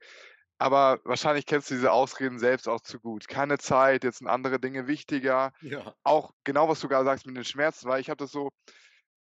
[0.58, 3.27] aber wahrscheinlich kennst du diese Ausreden selbst auch zu gut.
[3.27, 5.51] Keine Zeit, jetzt sind andere Dinge wichtiger.
[5.62, 5.93] Ja.
[6.03, 8.49] Auch genau, was du gerade sagst mit den Schmerzen, weil ich habe das so,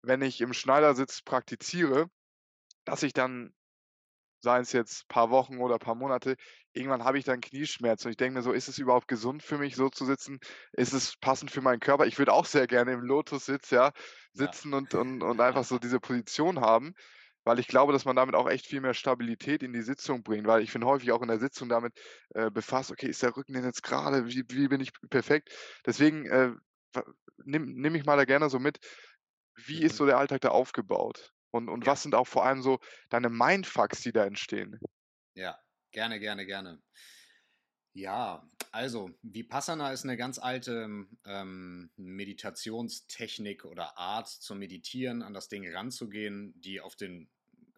[0.03, 2.11] wenn ich im Schneidersitz praktiziere,
[2.85, 3.53] dass ich dann,
[4.41, 6.37] seien es jetzt ein paar Wochen oder ein paar Monate,
[6.73, 9.59] irgendwann habe ich dann Knieschmerzen und ich denke mir so, ist es überhaupt gesund für
[9.59, 10.39] mich, so zu sitzen?
[10.73, 12.07] Ist es passend für meinen Körper?
[12.07, 13.93] Ich würde auch sehr gerne im Lotus-Sitz, ja,
[14.33, 14.79] sitzen ja.
[14.79, 16.95] Und, und, und einfach so diese Position haben,
[17.45, 20.47] weil ich glaube, dass man damit auch echt viel mehr Stabilität in die Sitzung bringt,
[20.47, 21.95] weil ich bin häufig auch in der Sitzung damit
[22.35, 25.51] äh, befasst, okay, ist der Rücken denn jetzt gerade, wie, wie bin ich perfekt?
[25.85, 26.53] Deswegen äh,
[27.45, 28.79] nimm, nimm mich mal da gerne so mit,
[29.67, 31.33] wie ist so der Alltag da aufgebaut?
[31.51, 31.93] Und, und ja.
[31.93, 34.79] was sind auch vor allem so deine Mindfucks, die da entstehen?
[35.35, 35.59] Ja,
[35.93, 36.83] gerne, gerne, gerne.
[37.95, 45.49] Ja, also Vipassana ist eine ganz alte ähm, Meditationstechnik oder Art zum Meditieren, an das
[45.49, 47.29] Ding ranzugehen, die auf den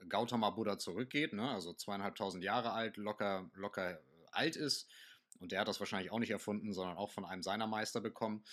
[0.08, 1.48] Gautama Buddha zurückgeht, ne?
[1.48, 4.00] also zweieinhalbtausend Jahre alt, locker, locker
[4.32, 4.90] alt ist.
[5.38, 8.44] Und der hat das wahrscheinlich auch nicht erfunden, sondern auch von einem seiner Meister bekommen.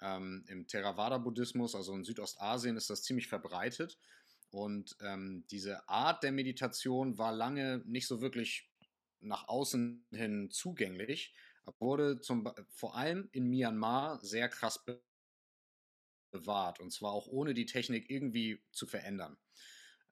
[0.00, 3.98] Ähm, Im Theravada-Buddhismus, also in Südostasien, ist das ziemlich verbreitet.
[4.50, 8.70] Und ähm, diese Art der Meditation war lange nicht so wirklich
[9.20, 11.34] nach außen hin zugänglich,
[11.80, 14.84] wurde zum, vor allem in Myanmar sehr krass
[16.30, 16.80] bewahrt.
[16.80, 19.36] Und zwar auch ohne die Technik irgendwie zu verändern.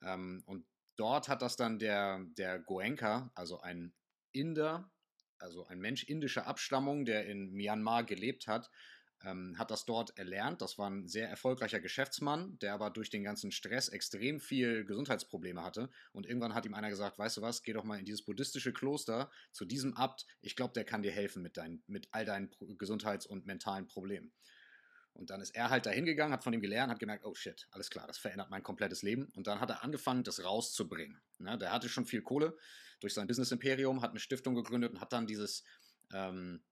[0.03, 3.94] Ähm, und dort hat das dann der, der Goenka, also ein
[4.33, 4.90] Inder,
[5.38, 8.70] also ein Mensch indischer Abstammung, der in Myanmar gelebt hat,
[9.25, 10.63] ähm, hat das dort erlernt.
[10.63, 15.63] Das war ein sehr erfolgreicher Geschäftsmann, der aber durch den ganzen Stress extrem viel Gesundheitsprobleme
[15.63, 15.91] hatte.
[16.13, 18.73] Und irgendwann hat ihm einer gesagt, weißt du was, geh doch mal in dieses buddhistische
[18.73, 20.27] Kloster zu diesem Abt.
[20.41, 24.33] Ich glaube, der kann dir helfen mit, dein, mit all deinen Gesundheits- und mentalen Problemen.
[25.17, 27.67] Und dann ist er halt dahin gegangen, hat von ihm gelernt, hat gemerkt, oh shit,
[27.71, 29.33] alles klar, das verändert mein komplettes Leben.
[29.35, 31.23] Und dann hat er angefangen, das rauszubringen.
[31.39, 32.57] Ne, der hatte schon viel Kohle
[33.01, 35.65] durch sein Business-Imperium, hat eine Stiftung gegründet und hat dann dieses
[36.13, 36.63] ähm,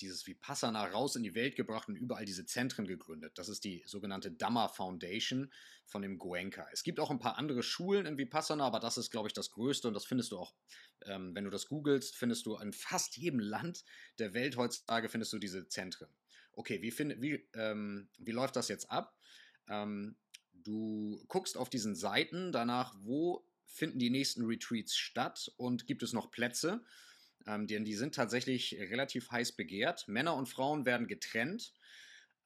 [0.00, 3.32] dieses Vipassana raus in die Welt gebracht und überall diese Zentren gegründet.
[3.36, 5.52] Das ist die sogenannte Dhamma Foundation
[5.84, 6.66] von dem Goenka.
[6.72, 9.50] Es gibt auch ein paar andere Schulen im Vipassana, aber das ist, glaube ich, das
[9.50, 10.54] Größte und das findest du auch,
[11.06, 13.84] ähm, wenn du das googelst, findest du in fast jedem Land
[14.18, 16.08] der Welt heutzutage findest du diese Zentren.
[16.52, 19.16] Okay, wie, find, wie, ähm, wie läuft das jetzt ab?
[19.68, 20.16] Ähm,
[20.52, 26.12] du guckst auf diesen Seiten danach, wo finden die nächsten Retreats statt und gibt es
[26.12, 26.84] noch Plätze?
[27.46, 30.08] Ähm, denn die sind tatsächlich relativ heiß begehrt.
[30.08, 31.72] Männer und Frauen werden getrennt,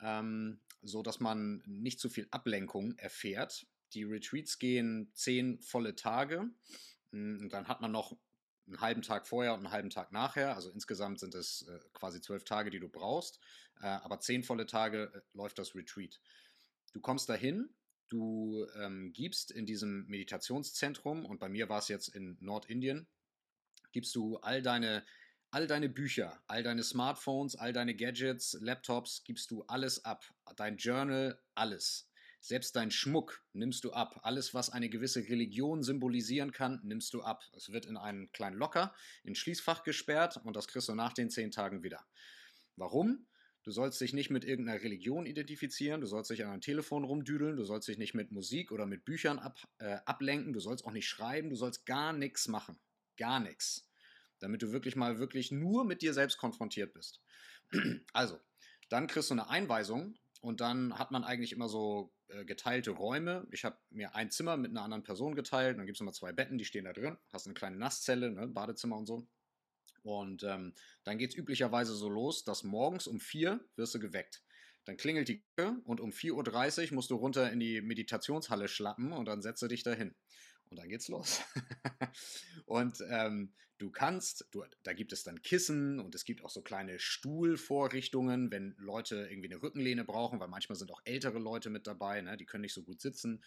[0.00, 3.66] ähm, so dass man nicht zu viel Ablenkung erfährt.
[3.92, 6.50] Die Retreats gehen zehn volle Tage.
[7.12, 8.16] Hm, und dann hat man noch
[8.66, 10.54] einen halben Tag vorher und einen halben Tag nachher.
[10.54, 13.40] Also insgesamt sind es äh, quasi zwölf Tage, die du brauchst.
[13.80, 16.20] Äh, aber zehn volle Tage äh, läuft das Retreat.
[16.92, 17.68] Du kommst dahin,
[18.08, 23.06] du ähm, gibst in diesem Meditationszentrum, und bei mir war es jetzt in Nordindien,
[23.96, 25.06] gibst du all deine,
[25.50, 30.22] all deine Bücher, all deine Smartphones, all deine Gadgets, Laptops, gibst du alles ab.
[30.56, 32.10] Dein Journal, alles.
[32.42, 34.20] Selbst dein Schmuck nimmst du ab.
[34.22, 37.42] Alles, was eine gewisse Religion symbolisieren kann, nimmst du ab.
[37.54, 41.30] Es wird in einen kleinen Locker, in Schließfach gesperrt und das kriegst du nach den
[41.30, 42.04] zehn Tagen wieder.
[42.76, 43.26] Warum?
[43.62, 47.56] Du sollst dich nicht mit irgendeiner Religion identifizieren, du sollst dich an ein Telefon rumdüdeln,
[47.56, 50.92] du sollst dich nicht mit Musik oder mit Büchern ab, äh, ablenken, du sollst auch
[50.92, 52.78] nicht schreiben, du sollst gar nichts machen.
[53.16, 53.85] Gar nichts.
[54.40, 57.20] Damit du wirklich mal wirklich nur mit dir selbst konfrontiert bist.
[58.12, 58.38] Also,
[58.88, 63.46] dann kriegst du eine Einweisung und dann hat man eigentlich immer so äh, geteilte Räume.
[63.50, 65.78] Ich habe mir ein Zimmer mit einer anderen Person geteilt.
[65.78, 67.16] Dann gibt es immer zwei Betten, die stehen da drin.
[67.32, 69.26] Hast eine kleine Nasszelle, ne, Badezimmer und so.
[70.02, 70.72] Und ähm,
[71.02, 74.44] dann geht es üblicherweise so los, dass morgens um vier wirst du geweckt.
[74.84, 79.12] Dann klingelt die Glocke und um 4.30 Uhr musst du runter in die Meditationshalle schlappen
[79.12, 80.14] und dann setze dich dahin.
[80.70, 81.40] Und dann geht's los.
[82.66, 86.62] und ähm, du kannst, du, da gibt es dann Kissen und es gibt auch so
[86.62, 91.86] kleine Stuhlvorrichtungen, wenn Leute irgendwie eine Rückenlehne brauchen, weil manchmal sind auch ältere Leute mit
[91.86, 92.36] dabei, ne?
[92.36, 93.44] die können nicht so gut sitzen.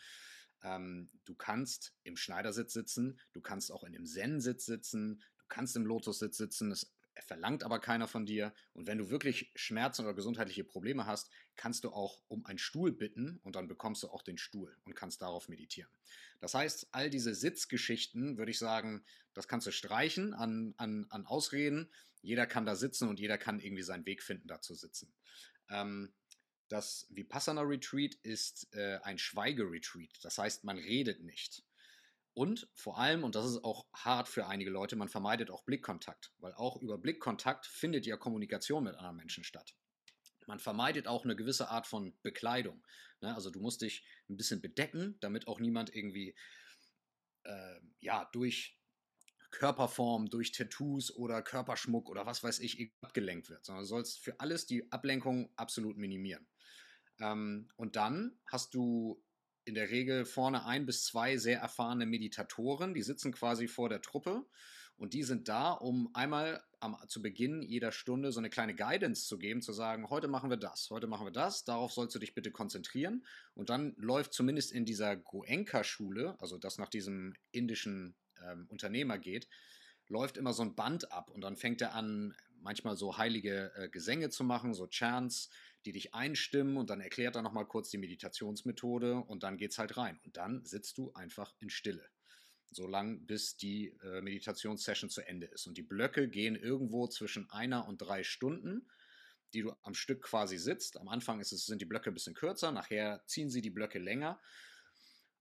[0.61, 5.75] Ähm, du kannst im Schneidersitz sitzen, du kannst auch in dem Zen-Sitz sitzen, du kannst
[5.75, 6.71] im Lotus-Sitz sitzen.
[6.71, 8.53] Es verlangt aber keiner von dir.
[8.73, 12.91] Und wenn du wirklich Schmerzen oder gesundheitliche Probleme hast, kannst du auch um einen Stuhl
[12.91, 15.91] bitten und dann bekommst du auch den Stuhl und kannst darauf meditieren.
[16.39, 19.03] Das heißt, all diese Sitzgeschichten, würde ich sagen,
[19.33, 21.91] das kannst du streichen an, an, an Ausreden.
[22.21, 25.13] Jeder kann da sitzen und jeder kann irgendwie seinen Weg finden, da zu sitzen.
[25.69, 26.13] Ähm,
[26.69, 30.19] das Vipassana Retreat ist äh, ein Schweigeretreat.
[30.21, 31.63] Das heißt, man redet nicht.
[32.33, 36.33] Und vor allem, und das ist auch hart für einige Leute, man vermeidet auch Blickkontakt,
[36.37, 39.75] weil auch über Blickkontakt findet ja Kommunikation mit anderen Menschen statt.
[40.47, 42.83] Man vermeidet auch eine gewisse Art von Bekleidung.
[43.21, 43.33] Ne?
[43.35, 46.35] Also du musst dich ein bisschen bedecken, damit auch niemand irgendwie
[47.43, 48.79] äh, ja, durch
[49.51, 54.39] Körperform, durch Tattoos oder Körperschmuck oder was weiß ich abgelenkt wird, sondern du sollst für
[54.39, 56.47] alles die Ablenkung absolut minimieren.
[57.19, 59.23] Ähm, und dann hast du
[59.69, 64.01] in der Regel vorne ein bis zwei sehr erfahrene Meditatoren, die sitzen quasi vor der
[64.01, 64.45] Truppe
[64.97, 69.27] und die sind da, um einmal am, zu Beginn jeder Stunde so eine kleine Guidance
[69.27, 72.19] zu geben, zu sagen, heute machen wir das, heute machen wir das, darauf sollst du
[72.19, 73.25] dich bitte konzentrieren.
[73.53, 79.47] Und dann läuft zumindest in dieser Goenka-Schule, also das nach diesem indischen ähm, Unternehmer geht,
[80.07, 83.89] läuft immer so ein Band ab und dann fängt er an, manchmal so heilige äh,
[83.89, 85.49] Gesänge zu machen, so Chants,
[85.85, 89.97] die dich einstimmen und dann erklärt er nochmal kurz die Meditationsmethode und dann geht's halt
[89.97, 90.19] rein.
[90.25, 92.09] Und dann sitzt du einfach in Stille
[92.71, 95.67] so lang, bis die äh, Meditationssession zu Ende ist.
[95.67, 98.87] Und die Blöcke gehen irgendwo zwischen einer und drei Stunden,
[99.53, 100.97] die du am Stück quasi sitzt.
[100.97, 104.39] Am Anfang es, sind die Blöcke ein bisschen kürzer, nachher ziehen sie die Blöcke länger.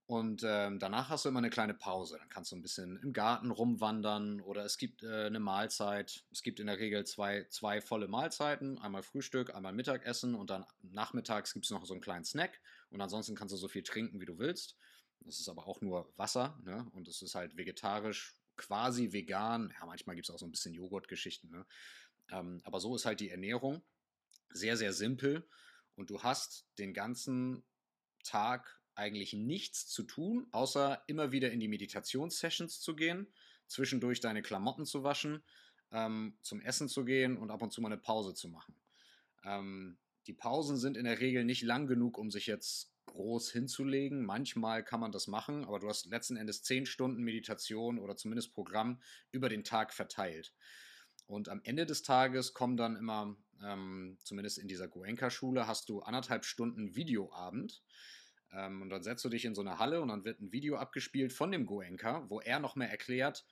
[0.09, 2.17] Und ähm, danach hast du immer eine kleine Pause.
[2.17, 6.23] Dann kannst du ein bisschen im Garten rumwandern oder es gibt äh, eine Mahlzeit.
[6.31, 8.79] Es gibt in der Regel zwei, zwei volle Mahlzeiten.
[8.79, 12.59] Einmal Frühstück, einmal Mittagessen und dann nachmittags gibt es noch so einen kleinen Snack.
[12.89, 14.77] Und ansonsten kannst du so viel trinken, wie du willst.
[15.19, 16.87] Das ist aber auch nur Wasser, ne?
[16.93, 19.71] Und es ist halt vegetarisch, quasi vegan.
[19.79, 21.67] Ja, manchmal gibt es auch so ein bisschen Joghurtgeschichten, ne?
[22.31, 23.83] Ähm, aber so ist halt die Ernährung.
[24.49, 25.47] Sehr, sehr simpel.
[25.95, 27.61] Und du hast den ganzen
[28.23, 33.27] Tag eigentlich nichts zu tun, außer immer wieder in die Meditationssessions zu gehen,
[33.67, 35.41] zwischendurch deine Klamotten zu waschen,
[35.91, 38.75] ähm, zum Essen zu gehen und ab und zu mal eine Pause zu machen.
[39.43, 44.23] Ähm, die Pausen sind in der Regel nicht lang genug, um sich jetzt groß hinzulegen.
[44.23, 48.53] Manchmal kann man das machen, aber du hast letzten Endes zehn Stunden Meditation oder zumindest
[48.53, 50.53] Programm über den Tag verteilt.
[51.25, 56.01] Und am Ende des Tages kommen dann immer, ähm, zumindest in dieser Goenka-Schule, hast du
[56.01, 57.81] anderthalb Stunden Videoabend.
[58.51, 60.77] Ähm, und dann setzt du dich in so eine Halle und dann wird ein Video
[60.77, 63.45] abgespielt von dem Goenka, wo er noch mehr erklärt,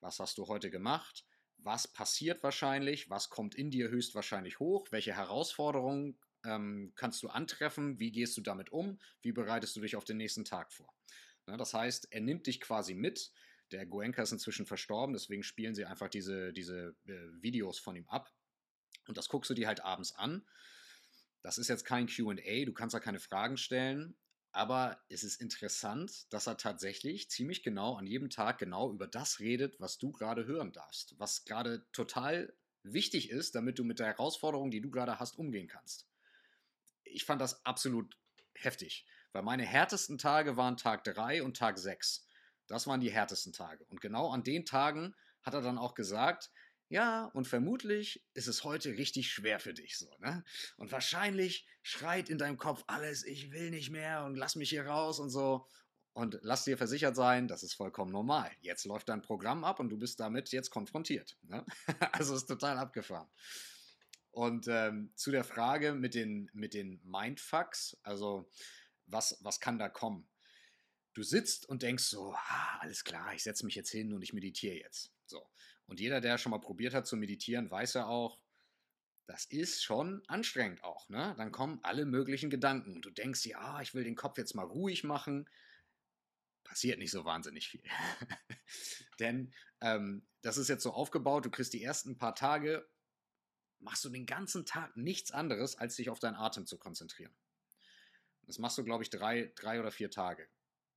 [0.00, 1.24] was hast du heute gemacht,
[1.58, 7.98] was passiert wahrscheinlich, was kommt in dir höchstwahrscheinlich hoch, welche Herausforderungen ähm, kannst du antreffen,
[7.98, 10.92] wie gehst du damit um, wie bereitest du dich auf den nächsten Tag vor.
[11.46, 13.32] Na, das heißt, er nimmt dich quasi mit.
[13.72, 18.06] Der Goenka ist inzwischen verstorben, deswegen spielen sie einfach diese, diese äh, Videos von ihm
[18.08, 18.30] ab.
[19.08, 20.46] Und das guckst du dir halt abends an.
[21.42, 24.16] Das ist jetzt kein QA, du kannst da keine Fragen stellen,
[24.54, 29.40] aber es ist interessant, dass er tatsächlich ziemlich genau an jedem Tag genau über das
[29.40, 34.06] redet, was du gerade hören darfst, was gerade total wichtig ist, damit du mit der
[34.06, 36.06] Herausforderung, die du gerade hast, umgehen kannst
[37.14, 38.16] ich fand das absolut
[38.54, 42.26] heftig, weil meine härtesten Tage waren Tag 3 und Tag 6.
[42.66, 43.84] Das waren die härtesten Tage.
[43.86, 46.50] Und genau an den Tagen hat er dann auch gesagt,
[46.88, 50.44] ja, und vermutlich ist es heute richtig schwer für dich so, ne?
[50.76, 54.86] Und wahrscheinlich schreit in deinem Kopf alles, ich will nicht mehr und lass mich hier
[54.86, 55.66] raus und so.
[56.12, 58.48] Und lass dir versichert sein, das ist vollkommen normal.
[58.60, 61.36] Jetzt läuft dein Programm ab und du bist damit jetzt konfrontiert.
[61.42, 61.64] Ne?
[62.12, 63.28] Also ist total abgefahren.
[64.30, 68.48] Und ähm, zu der Frage mit den, mit den Mindfucks, also
[69.06, 70.28] was, was kann da kommen?
[71.14, 74.32] Du sitzt und denkst so, ah, alles klar, ich setze mich jetzt hin und ich
[74.32, 75.12] meditiere jetzt.
[75.26, 75.44] So.
[75.86, 78.38] Und jeder, der schon mal probiert hat zu meditieren, weiß ja auch,
[79.26, 81.08] das ist schon anstrengend auch.
[81.08, 81.34] Ne?
[81.38, 84.66] Dann kommen alle möglichen Gedanken und du denkst, ja, ich will den Kopf jetzt mal
[84.66, 85.48] ruhig machen.
[86.62, 87.82] Passiert nicht so wahnsinnig viel.
[89.20, 92.86] Denn ähm, das ist jetzt so aufgebaut, du kriegst die ersten paar Tage
[93.84, 97.34] machst du den ganzen Tag nichts anderes, als dich auf deinen Atem zu konzentrieren.
[98.42, 100.48] Das machst du, glaube ich, drei, drei oder vier Tage.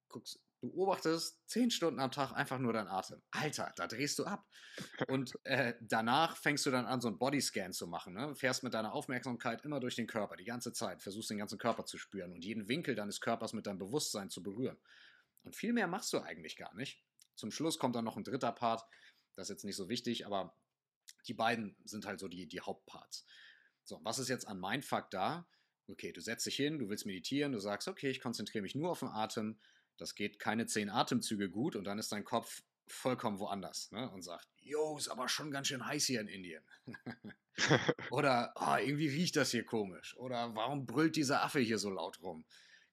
[0.09, 3.21] Guckst, beobachtest zehn Stunden am Tag einfach nur deinen Atem.
[3.31, 4.47] Alter, da drehst du ab.
[5.07, 8.13] Und äh, danach fängst du dann an, so einen Bodyscan zu machen.
[8.13, 8.35] Ne?
[8.35, 11.01] Fährst mit deiner Aufmerksamkeit immer durch den Körper, die ganze Zeit.
[11.01, 14.41] Versuchst den ganzen Körper zu spüren und jeden Winkel deines Körpers mit deinem Bewusstsein zu
[14.41, 14.77] berühren.
[15.43, 17.03] Und viel mehr machst du eigentlich gar nicht.
[17.35, 18.83] Zum Schluss kommt dann noch ein dritter Part.
[19.35, 20.55] Das ist jetzt nicht so wichtig, aber
[21.27, 23.25] die beiden sind halt so die, die Hauptparts.
[23.83, 25.47] So, was ist jetzt an Mindfuck da?
[25.87, 28.91] Okay, du setzt dich hin, du willst meditieren, du sagst, okay, ich konzentriere mich nur
[28.91, 29.59] auf den Atem.
[29.97, 34.09] Das geht keine zehn Atemzüge gut und dann ist dein Kopf vollkommen woanders ne?
[34.11, 36.63] und sagt, jo, ist aber schon ganz schön heiß hier in Indien.
[38.11, 40.15] Oder oh, irgendwie riecht das hier komisch.
[40.17, 42.45] Oder warum brüllt dieser Affe hier so laut rum?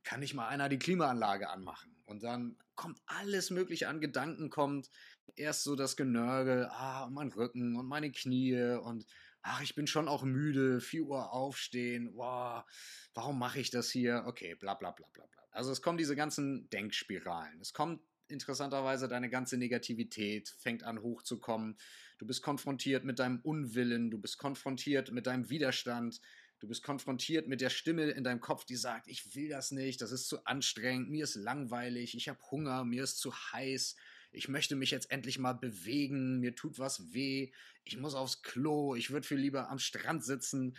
[0.03, 1.97] Kann nicht mal einer die Klimaanlage anmachen?
[2.07, 4.91] Und dann kommt alles Mögliche an Gedanken, kommt
[5.37, 9.07] erst so das Genörgel, ah, mein Rücken und meine Knie und
[9.45, 12.65] ach, ich bin schon auch müde, 4 Uhr aufstehen, wow,
[13.13, 14.25] warum mache ich das hier?
[14.27, 15.43] Okay, bla bla bla bla bla.
[15.51, 17.61] Also es kommen diese ganzen Denkspiralen.
[17.61, 21.77] Es kommt interessanterweise deine ganze Negativität fängt an hochzukommen.
[22.19, 26.23] Du bist konfrontiert mit deinem Unwillen, du bist konfrontiert mit deinem Widerstand,
[26.59, 30.01] du bist konfrontiert mit der Stimme in deinem Kopf, die sagt, ich will das nicht,
[30.01, 33.95] das ist zu anstrengend, mir ist langweilig, ich habe Hunger, mir ist zu heiß,
[34.35, 37.53] ich möchte mich jetzt endlich mal bewegen, mir tut was weh,
[37.85, 40.77] ich muss aufs Klo, ich würde viel lieber am Strand sitzen.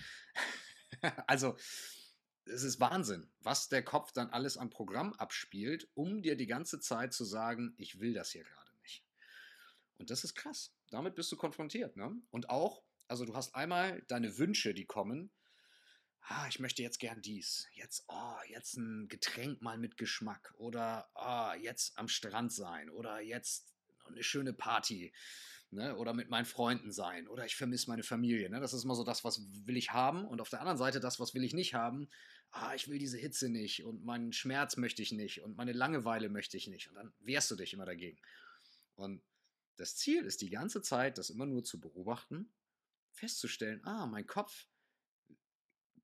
[1.27, 1.55] also,
[2.45, 6.79] es ist Wahnsinn, was der Kopf dann alles am Programm abspielt, um dir die ganze
[6.79, 9.03] Zeit zu sagen, ich will das hier gerade nicht.
[9.97, 10.73] Und das ist krass.
[10.91, 11.97] Damit bist du konfrontiert.
[11.97, 12.15] Ne?
[12.29, 15.31] Und auch, also du hast einmal deine Wünsche, die kommen,
[16.27, 17.67] ah, ich möchte jetzt gern dies.
[17.73, 20.53] Jetzt, oh, jetzt ein Getränk mal mit Geschmack.
[20.57, 22.89] Oder oh, jetzt am Strand sein.
[22.89, 23.73] Oder jetzt
[24.05, 25.13] eine schöne Party.
[25.71, 25.95] Ne?
[25.95, 27.27] Oder mit meinen Freunden sein.
[27.27, 28.49] Oder ich vermisse meine Familie.
[28.49, 28.59] Ne?
[28.59, 30.25] Das ist immer so das, was will ich haben.
[30.25, 32.09] Und auf der anderen Seite das, was will ich nicht haben.
[32.51, 33.83] Ah, ich will diese Hitze nicht.
[33.83, 35.41] Und meinen Schmerz möchte ich nicht.
[35.41, 36.89] Und meine Langeweile möchte ich nicht.
[36.89, 38.17] Und dann wehrst du dich immer dagegen.
[38.95, 39.21] Und
[39.77, 42.49] das Ziel ist die ganze Zeit, das immer nur zu beobachten,
[43.11, 44.67] festzustellen, ah, mein Kopf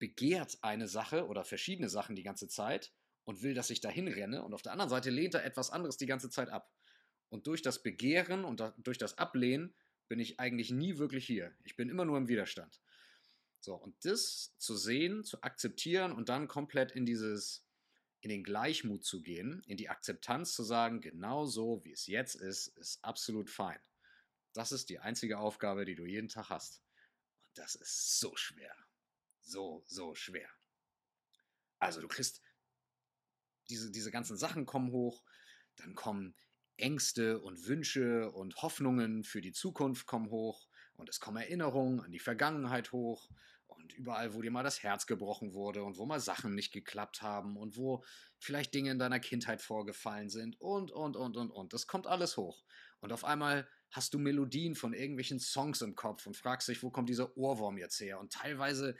[0.01, 2.91] begehrt eine Sache oder verschiedene Sachen die ganze Zeit
[3.23, 5.95] und will, dass ich dahin renne und auf der anderen Seite lehnt er etwas anderes
[5.95, 6.73] die ganze Zeit ab.
[7.29, 9.75] Und durch das Begehren und durch das Ablehnen
[10.07, 11.55] bin ich eigentlich nie wirklich hier.
[11.63, 12.81] Ich bin immer nur im Widerstand.
[13.59, 17.63] So, und das zu sehen, zu akzeptieren und dann komplett in dieses,
[18.21, 22.33] in den Gleichmut zu gehen, in die Akzeptanz zu sagen, genau so wie es jetzt
[22.33, 23.79] ist, ist absolut fein.
[24.53, 26.81] Das ist die einzige Aufgabe, die du jeden Tag hast.
[27.45, 28.75] Und das ist so schwer
[29.41, 30.49] so, so schwer.
[31.79, 32.41] Also du kriegst
[33.69, 35.23] diese, diese ganzen Sachen kommen hoch,
[35.77, 36.35] dann kommen
[36.77, 42.11] Ängste und Wünsche und Hoffnungen für die Zukunft kommen hoch und es kommen Erinnerungen an
[42.11, 43.29] die Vergangenheit hoch
[43.67, 47.21] und überall, wo dir mal das Herz gebrochen wurde und wo mal Sachen nicht geklappt
[47.21, 48.03] haben und wo
[48.37, 51.73] vielleicht Dinge in deiner Kindheit vorgefallen sind und, und, und, und, und.
[51.73, 52.63] Das kommt alles hoch.
[52.99, 56.91] Und auf einmal hast du Melodien von irgendwelchen Songs im Kopf und fragst dich, wo
[56.91, 58.19] kommt dieser Ohrwurm jetzt her?
[58.19, 58.95] Und teilweise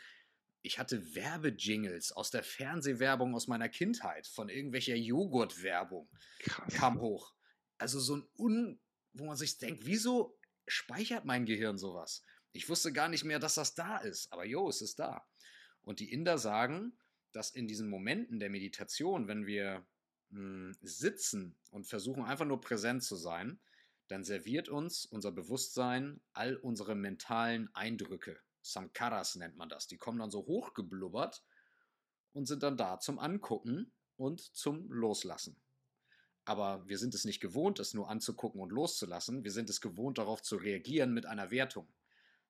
[0.61, 6.09] ich hatte Werbejingles aus der Fernsehwerbung aus meiner Kindheit, von irgendwelcher Joghurtwerbung,
[6.73, 7.33] kam hoch.
[7.77, 8.79] Also so ein Un,
[9.13, 12.23] wo man sich denkt, wieso speichert mein Gehirn sowas?
[12.53, 15.25] Ich wusste gar nicht mehr, dass das da ist, aber jo, es ist da.
[15.81, 16.97] Und die Inder sagen,
[17.31, 19.85] dass in diesen Momenten der Meditation, wenn wir
[20.29, 23.59] mh, hm, sitzen und versuchen einfach nur präsent zu sein,
[24.09, 29.87] dann serviert uns unser Bewusstsein all unsere mentalen Eindrücke, Sankaras nennt man das.
[29.87, 31.43] Die kommen dann so hochgeblubbert
[32.33, 35.59] und sind dann da zum Angucken und zum Loslassen.
[36.45, 39.43] Aber wir sind es nicht gewohnt, es nur anzugucken und loszulassen.
[39.43, 41.87] Wir sind es gewohnt, darauf zu reagieren mit einer Wertung.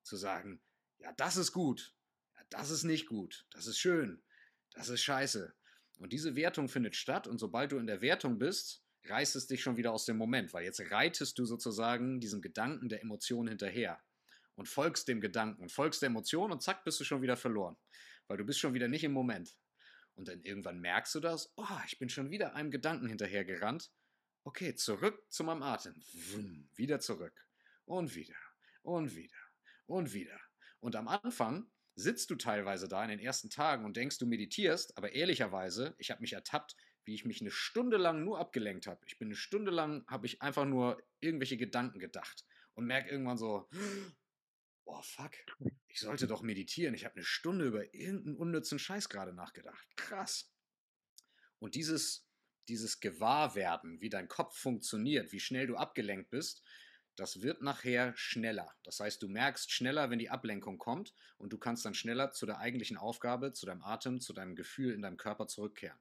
[0.02, 0.60] Zu sagen,
[0.98, 1.94] ja, das ist gut,
[2.34, 4.22] ja, das ist nicht gut, das ist schön,
[4.72, 5.54] das ist scheiße.
[5.98, 9.62] Und diese Wertung findet statt und sobald du in der Wertung bist, reißt es dich
[9.62, 14.00] schon wieder aus dem Moment, weil jetzt reitest du sozusagen diesem Gedanken der Emotion hinterher
[14.62, 17.76] und folgst dem Gedanken und folgst der Emotion und zack, bist du schon wieder verloren,
[18.28, 19.56] weil du bist schon wieder nicht im Moment.
[20.14, 23.90] Und dann irgendwann merkst du das, oh, ich bin schon wieder einem Gedanken hinterhergerannt.
[24.44, 26.00] Okay, zurück zu meinem Atem.
[26.30, 27.44] Wumm, wieder zurück.
[27.86, 28.36] Und wieder.
[28.82, 29.36] Und wieder.
[29.86, 30.38] Und wieder.
[30.78, 34.96] Und am Anfang sitzt du teilweise da in den ersten Tagen und denkst, du meditierst,
[34.96, 39.00] aber ehrlicherweise, ich habe mich ertappt, wie ich mich eine Stunde lang nur abgelenkt habe.
[39.08, 42.44] Ich bin eine Stunde lang, habe ich einfach nur irgendwelche Gedanken gedacht
[42.74, 43.68] und merke irgendwann so,
[44.84, 45.32] oh fuck,
[45.88, 46.94] ich sollte doch meditieren.
[46.94, 49.86] Ich habe eine Stunde über irgendeinen unnützen Scheiß gerade nachgedacht.
[49.96, 50.52] Krass.
[51.58, 52.28] Und dieses,
[52.68, 56.62] dieses Gewahrwerden, wie dein Kopf funktioniert, wie schnell du abgelenkt bist,
[57.16, 58.74] das wird nachher schneller.
[58.84, 62.46] Das heißt, du merkst schneller, wenn die Ablenkung kommt und du kannst dann schneller zu
[62.46, 65.98] der eigentlichen Aufgabe, zu deinem Atem, zu deinem Gefühl in deinem Körper zurückkehren.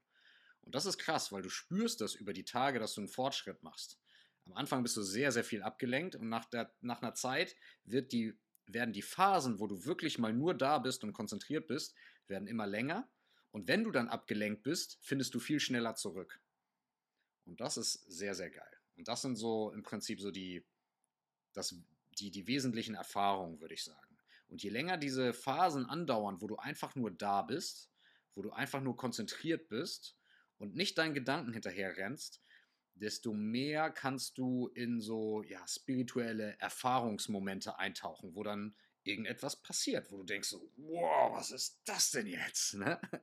[0.62, 3.62] Und das ist krass, weil du spürst das über die Tage, dass du einen Fortschritt
[3.62, 4.00] machst.
[4.46, 8.12] Am Anfang bist du sehr, sehr viel abgelenkt und nach, der, nach einer Zeit wird
[8.12, 11.96] die, werden die Phasen, wo du wirklich mal nur da bist und konzentriert bist,
[12.28, 13.10] werden immer länger.
[13.52, 16.42] Und wenn du dann abgelenkt bist, findest du viel schneller zurück.
[17.46, 18.72] Und das ist sehr, sehr geil.
[18.96, 20.66] Und das sind so im Prinzip so die,
[21.54, 21.76] das,
[22.20, 24.18] die, die wesentlichen Erfahrungen, würde ich sagen.
[24.48, 27.90] Und je länger diese Phasen andauern, wo du einfach nur da bist,
[28.36, 30.18] wo du einfach nur konzentriert bist
[30.58, 32.42] und nicht deinen Gedanken hinterher rennst,
[32.96, 40.18] desto mehr kannst du in so ja, spirituelle Erfahrungsmomente eintauchen, wo dann irgendetwas passiert, wo
[40.18, 42.76] du denkst so, wow, was ist das denn jetzt?
[42.76, 43.00] Ne?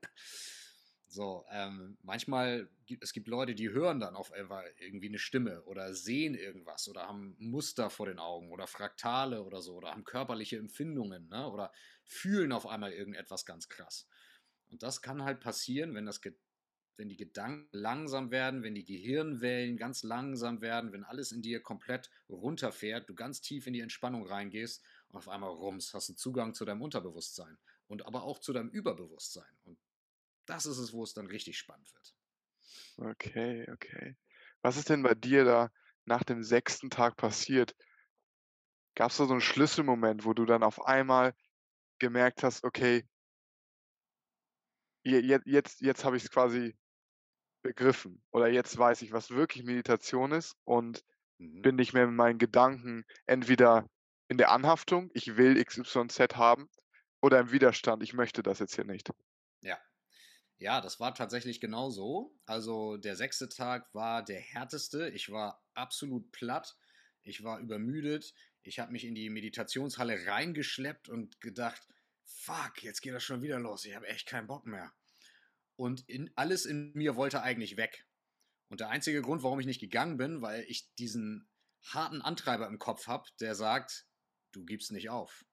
[1.10, 5.62] So, ähm, manchmal gibt es gibt Leute, die hören dann auf einmal irgendwie eine Stimme
[5.64, 10.04] oder sehen irgendwas oder haben Muster vor den Augen oder Fraktale oder so oder haben
[10.04, 11.50] körperliche Empfindungen ne?
[11.50, 11.72] oder
[12.04, 14.06] fühlen auf einmal irgendetwas ganz krass.
[14.70, 16.20] Und das kann halt passieren, wenn das
[16.98, 21.62] wenn die Gedanken langsam werden, wenn die Gehirnwellen ganz langsam werden, wenn alles in dir
[21.62, 26.14] komplett runterfährt, du ganz tief in die Entspannung reingehst und auf einmal rums, hast du
[26.14, 29.48] Zugang zu deinem Unterbewusstsein und aber auch zu deinem Überbewusstsein.
[29.64, 29.78] Und
[30.44, 32.14] das ist es, wo es dann richtig spannend wird.
[32.96, 34.16] Okay, okay.
[34.62, 35.70] Was ist denn bei dir da
[36.04, 37.76] nach dem sechsten Tag passiert?
[38.96, 41.32] Gab es da so einen Schlüsselmoment, wo du dann auf einmal
[42.00, 43.08] gemerkt hast, okay,
[45.04, 46.76] jetzt, jetzt, jetzt habe ich es quasi
[47.68, 51.04] begriffen oder jetzt weiß ich, was wirklich Meditation ist und
[51.38, 51.62] mhm.
[51.62, 53.86] bin nicht mehr mit meinen Gedanken entweder
[54.28, 56.68] in der Anhaftung, ich will XYZ haben,
[57.20, 59.10] oder im Widerstand, ich möchte das jetzt hier nicht.
[59.62, 59.78] Ja,
[60.58, 62.34] ja, das war tatsächlich genau so.
[62.46, 65.08] Also der sechste Tag war der härteste.
[65.10, 66.76] Ich war absolut platt.
[67.22, 68.34] Ich war übermüdet.
[68.62, 71.86] Ich habe mich in die Meditationshalle reingeschleppt und gedacht,
[72.24, 73.84] fuck, jetzt geht das schon wieder los.
[73.84, 74.92] Ich habe echt keinen Bock mehr.
[75.78, 78.06] Und in, alles in mir wollte eigentlich weg.
[78.68, 81.48] Und der einzige Grund, warum ich nicht gegangen bin, weil ich diesen
[81.82, 84.06] harten Antreiber im Kopf habe, der sagt,
[84.52, 85.44] du gibst nicht auf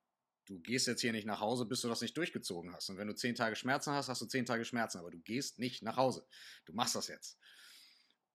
[0.45, 2.89] du gehst jetzt hier nicht nach Hause, bis du das nicht durchgezogen hast.
[2.89, 5.59] Und wenn du zehn Tage Schmerzen hast, hast du zehn Tage Schmerzen, aber du gehst
[5.59, 6.25] nicht nach Hause.
[6.65, 7.37] Du machst das jetzt.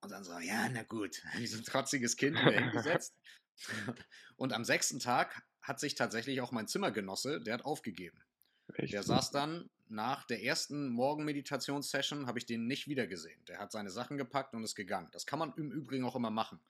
[0.03, 3.15] Und dann so, ja, na gut, wie so ein trotziges Kind hingesetzt.
[4.37, 8.19] Und am sechsten Tag hat sich tatsächlich auch mein Zimmergenosse, der hat aufgegeben.
[8.75, 8.95] Echt?
[8.95, 13.45] Der saß dann nach der ersten Morgenmeditationssession, habe ich den nicht wiedergesehen.
[13.47, 15.09] Der hat seine Sachen gepackt und ist gegangen.
[15.13, 16.61] Das kann man im Übrigen auch immer machen.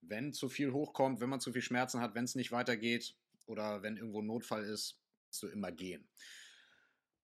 [0.00, 3.14] Wenn zu viel hochkommt, wenn man zu viel Schmerzen hat, wenn es nicht weitergeht,
[3.48, 6.08] oder wenn irgendwo ein Notfall ist, musst du immer gehen.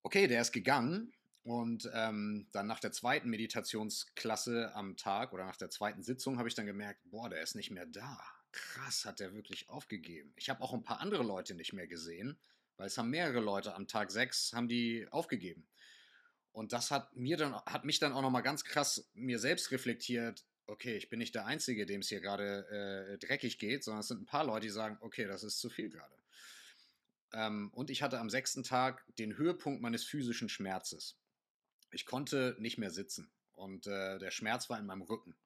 [0.03, 1.13] Okay, der ist gegangen
[1.43, 6.49] und ähm, dann nach der zweiten Meditationsklasse am Tag oder nach der zweiten Sitzung habe
[6.49, 8.19] ich dann gemerkt, boah, der ist nicht mehr da.
[8.53, 10.33] Krass, hat der wirklich aufgegeben.
[10.37, 12.39] Ich habe auch ein paar andere Leute nicht mehr gesehen,
[12.77, 15.67] weil es haben mehrere Leute am Tag 6 haben die aufgegeben.
[16.53, 19.71] Und das hat mir dann hat mich dann auch noch mal ganz krass mir selbst
[19.73, 24.01] reflektiert, okay, ich bin nicht der Einzige, dem es hier gerade äh, dreckig geht, sondern
[24.01, 26.15] es sind ein paar Leute, die sagen, okay, das ist zu viel gerade.
[27.33, 31.19] Ähm, und ich hatte am sechsten Tag den Höhepunkt meines physischen Schmerzes.
[31.91, 35.37] Ich konnte nicht mehr sitzen und äh, der Schmerz war in meinem Rücken.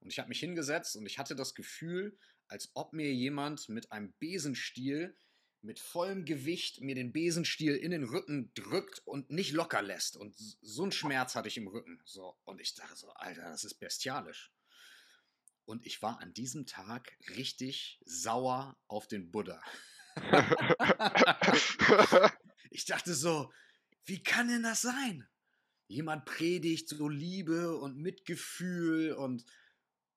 [0.00, 2.16] Und ich habe mich hingesetzt und ich hatte das Gefühl,
[2.46, 5.16] als ob mir jemand mit einem Besenstiel
[5.64, 10.16] mit vollem Gewicht mir den Besenstiel in den Rücken drückt und nicht locker lässt.
[10.16, 12.00] Und so einen Schmerz hatte ich im Rücken.
[12.04, 14.52] So, und ich dachte so, Alter, das ist bestialisch.
[15.64, 19.62] Und ich war an diesem Tag richtig sauer auf den Buddha.
[22.70, 23.50] ich dachte so,
[24.04, 25.26] wie kann denn das sein?
[25.86, 29.46] Jemand predigt so Liebe und Mitgefühl und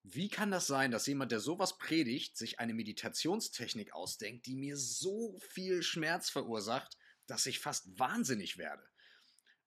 [0.02, 4.76] wie kann das sein, dass jemand, der sowas predigt, sich eine Meditationstechnik ausdenkt, die mir
[4.76, 6.96] so viel Schmerz verursacht,
[7.26, 8.88] dass ich fast wahnsinnig werde?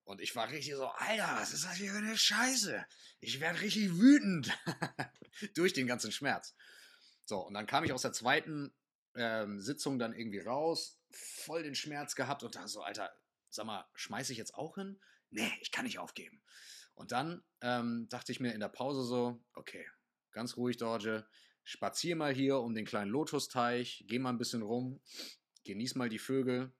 [0.04, 2.84] Und ich war richtig so, Alter, was ist das hier für eine Scheiße?
[3.20, 4.50] Ich werde richtig wütend
[5.54, 6.56] durch den ganzen Schmerz.
[7.24, 8.74] So, und dann kam ich aus der zweiten
[9.14, 13.12] ähm, Sitzung dann irgendwie raus, voll den Schmerz gehabt und da so, Alter,
[13.48, 15.00] sag mal, schmeiße ich jetzt auch hin?
[15.30, 16.42] Nee, ich kann nicht aufgeben.
[16.94, 19.86] Und dann ähm, dachte ich mir in der Pause so, okay,
[20.32, 21.26] ganz ruhig, Dorje,
[21.64, 25.00] spazier mal hier um den kleinen Lotusteich, geh mal ein bisschen rum,
[25.64, 26.72] genieß mal die Vögel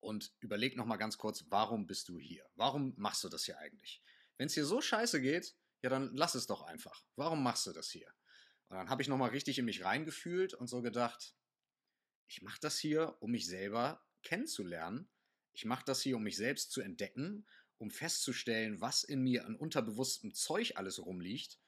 [0.00, 2.44] und überleg noch mal ganz kurz, warum bist du hier?
[2.54, 4.02] Warum machst du das hier eigentlich?
[4.36, 7.04] Wenn es dir so scheiße geht, ja, dann lass es doch einfach.
[7.16, 8.08] Warum machst du das hier?
[8.68, 11.34] Und dann habe ich noch mal richtig in mich reingefühlt und so gedacht,
[12.26, 15.10] ich mache das hier, um mich selber kennenzulernen.
[15.52, 17.46] Ich mache das hier, um mich selbst zu entdecken,
[17.78, 21.58] um festzustellen, was in mir an unterbewusstem Zeug alles rumliegt.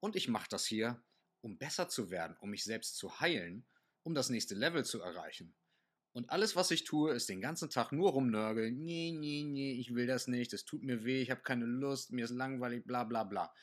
[0.00, 1.02] Und ich mache das hier,
[1.42, 3.66] um besser zu werden, um mich selbst zu heilen,
[4.02, 5.54] um das nächste Level zu erreichen.
[6.12, 8.82] Und alles, was ich tue, ist den ganzen Tag nur rumnörgeln.
[8.82, 12.10] Nee, nee, nee, ich will das nicht, das tut mir weh, ich habe keine Lust,
[12.10, 13.54] mir ist langweilig, bla bla bla.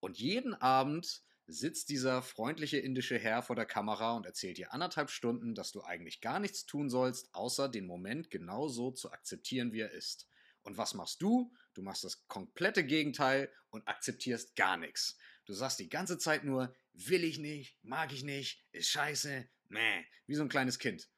[0.00, 5.08] Und jeden Abend sitzt dieser freundliche indische Herr vor der Kamera und erzählt dir anderthalb
[5.08, 9.80] Stunden, dass du eigentlich gar nichts tun sollst, außer den Moment genauso zu akzeptieren, wie
[9.80, 10.28] er ist.
[10.62, 11.50] Und was machst du?
[11.72, 15.16] Du machst das komplette Gegenteil und akzeptierst gar nichts.
[15.48, 20.04] Du sagst die ganze Zeit nur, will ich nicht, mag ich nicht, ist scheiße, meh,
[20.26, 21.08] wie so ein kleines Kind.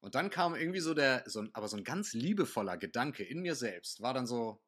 [0.00, 3.42] Und dann kam irgendwie so der, so ein, aber so ein ganz liebevoller Gedanke in
[3.42, 4.60] mir selbst, war dann so,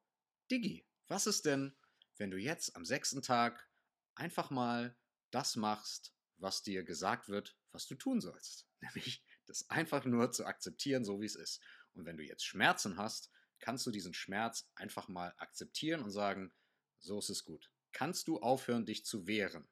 [0.52, 1.76] Diggi, was ist denn,
[2.16, 3.68] wenn du jetzt am sechsten Tag
[4.14, 4.96] einfach mal
[5.32, 8.68] das machst, was dir gesagt wird, was du tun sollst.
[8.80, 11.60] Nämlich das einfach nur zu akzeptieren, so wie es ist.
[11.94, 16.52] Und wenn du jetzt Schmerzen hast, kannst du diesen Schmerz einfach mal akzeptieren und sagen,
[17.00, 17.72] so ist es gut.
[17.92, 19.68] Kannst du aufhören, dich zu wehren?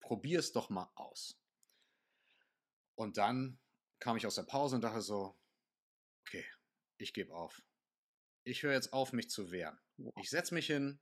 [0.00, 1.38] Probier es doch mal aus.
[2.94, 3.58] Und dann
[3.98, 5.38] kam ich aus der Pause und dachte so,
[6.26, 6.44] okay,
[6.98, 7.62] ich gebe auf.
[8.44, 9.78] Ich höre jetzt auf, mich zu wehren.
[10.20, 11.00] Ich setze mich hin,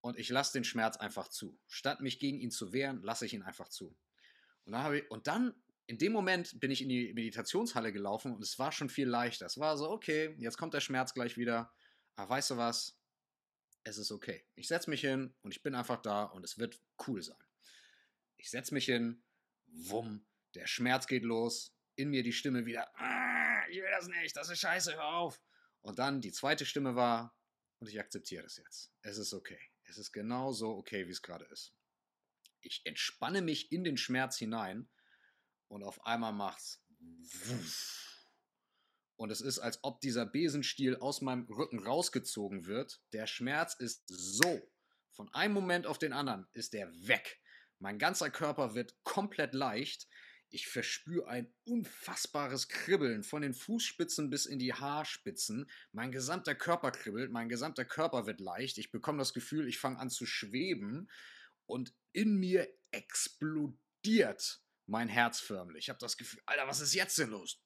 [0.00, 1.58] und ich lasse den Schmerz einfach zu.
[1.66, 3.96] Statt mich gegen ihn zu wehren, lasse ich ihn einfach zu.
[4.64, 5.54] Und dann, ich, und dann,
[5.86, 9.46] in dem Moment, bin ich in die Meditationshalle gelaufen und es war schon viel leichter.
[9.46, 11.72] Es war so, okay, jetzt kommt der Schmerz gleich wieder.
[12.16, 12.98] Aber weißt du was?
[13.84, 14.44] Es ist okay.
[14.54, 17.42] Ich setze mich hin und ich bin einfach da und es wird cool sein.
[18.36, 19.22] Ich setze mich hin,
[19.66, 24.36] wumm, der Schmerz geht los, in mir die Stimme wieder, ah, ich will das nicht,
[24.36, 25.40] das ist scheiße, hör auf.
[25.82, 27.34] Und dann die zweite Stimme war,
[27.80, 28.92] und ich akzeptiere das jetzt.
[29.02, 29.58] Es ist okay.
[29.84, 31.74] Es ist genau so okay, wie es gerade ist.
[32.60, 34.88] Ich entspanne mich in den Schmerz hinein
[35.68, 36.82] und auf einmal macht's.
[39.20, 43.02] Und es ist, als ob dieser Besenstiel aus meinem Rücken rausgezogen wird.
[43.12, 44.66] Der Schmerz ist so.
[45.10, 47.38] Von einem Moment auf den anderen ist der weg.
[47.78, 50.08] Mein ganzer Körper wird komplett leicht.
[50.48, 55.70] Ich verspüre ein unfassbares Kribbeln von den Fußspitzen bis in die Haarspitzen.
[55.92, 58.78] Mein gesamter Körper kribbelt, mein gesamter Körper wird leicht.
[58.78, 61.10] Ich bekomme das Gefühl, ich fange an zu schweben
[61.66, 65.84] und in mir explodiert mein Herz förmlich.
[65.84, 67.62] Ich habe das Gefühl, Alter, was ist jetzt denn los?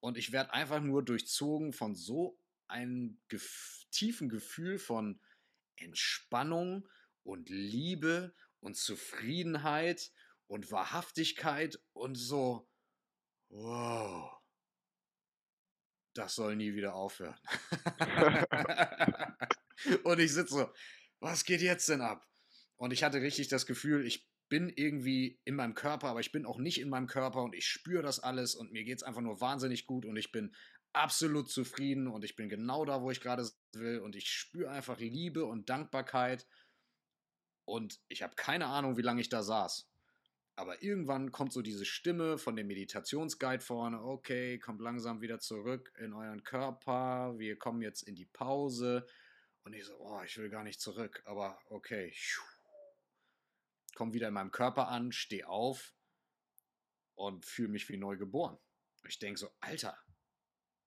[0.00, 2.38] Und ich werde einfach nur durchzogen von so
[2.68, 5.20] einem gef tiefen Gefühl von
[5.76, 6.88] Entspannung
[7.24, 10.12] und Liebe und Zufriedenheit
[10.46, 12.68] und Wahrhaftigkeit und so,
[13.48, 14.32] wow,
[16.14, 17.38] das soll nie wieder aufhören.
[20.04, 20.72] und ich sitze so,
[21.18, 22.26] was geht jetzt denn ab?
[22.76, 26.44] Und ich hatte richtig das Gefühl, ich bin irgendwie in meinem Körper, aber ich bin
[26.44, 29.22] auch nicht in meinem Körper und ich spüre das alles und mir geht es einfach
[29.22, 30.54] nur wahnsinnig gut und ich bin
[30.92, 34.98] absolut zufrieden und ich bin genau da, wo ich gerade will und ich spüre einfach
[34.98, 36.46] Liebe und Dankbarkeit
[37.64, 39.88] und ich habe keine Ahnung, wie lange ich da saß.
[40.56, 45.92] Aber irgendwann kommt so diese Stimme von dem Meditationsguide vorne, okay, kommt langsam wieder zurück
[45.98, 49.06] in euren Körper, wir kommen jetzt in die Pause.
[49.62, 52.12] Und ich so, oh, ich will gar nicht zurück, aber okay.
[53.94, 55.94] Komm wieder in meinem Körper an, steh auf
[57.14, 58.58] und fühle mich wie neu geboren.
[59.06, 59.98] Ich denke so, Alter,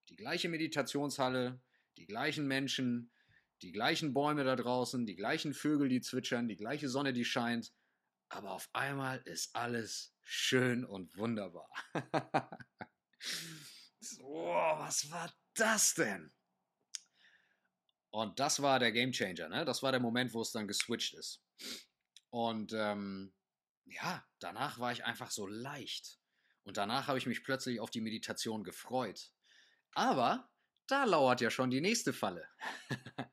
[0.09, 1.61] die gleiche Meditationshalle,
[1.97, 3.11] die gleichen Menschen,
[3.61, 7.73] die gleichen Bäume da draußen, die gleichen Vögel, die zwitschern, die gleiche Sonne, die scheint
[8.33, 11.69] aber auf einmal ist alles schön und wunderbar.
[13.99, 16.33] so, was war das denn?
[18.09, 19.65] Und das war der Gamechanger, ne?
[19.65, 21.43] Das war der Moment, wo es dann geswitcht ist.
[22.33, 23.31] Und ähm,
[23.85, 26.19] ja, danach war ich einfach so leicht.
[26.63, 29.31] Und danach habe ich mich plötzlich auf die Meditation gefreut.
[29.91, 30.51] Aber
[30.87, 32.49] da lauert ja schon die nächste Falle.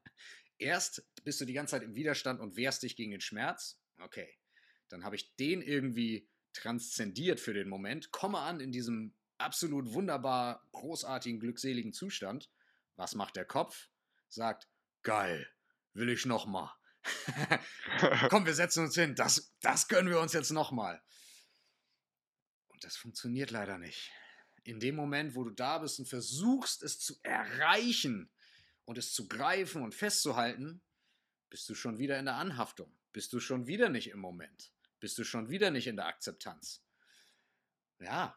[0.59, 3.81] Erst bist du die ganze Zeit im Widerstand und wehrst dich gegen den Schmerz.
[4.03, 4.37] Okay.
[4.91, 10.69] Dann habe ich den irgendwie transzendiert für den Moment, komme an in diesem absolut wunderbar
[10.73, 12.51] großartigen, glückseligen Zustand,
[12.97, 13.89] Was macht der Kopf?
[14.29, 14.69] Sagt,
[15.03, 15.51] geil,
[15.95, 16.71] will ich nochmal.
[18.31, 19.15] Komm, wir setzen uns hin.
[19.15, 21.03] Das, das gönnen wir uns jetzt nochmal.
[22.69, 24.11] Und das funktioniert leider nicht.
[24.65, 28.31] In dem Moment, wo du da bist und versuchst, es zu erreichen
[28.85, 30.83] und es zu greifen und festzuhalten,
[31.49, 32.97] bist du schon wieder in der Anhaftung.
[33.13, 34.73] Bist du schon wieder nicht im Moment.
[35.01, 36.85] Bist du schon wieder nicht in der Akzeptanz.
[37.99, 38.37] Ja.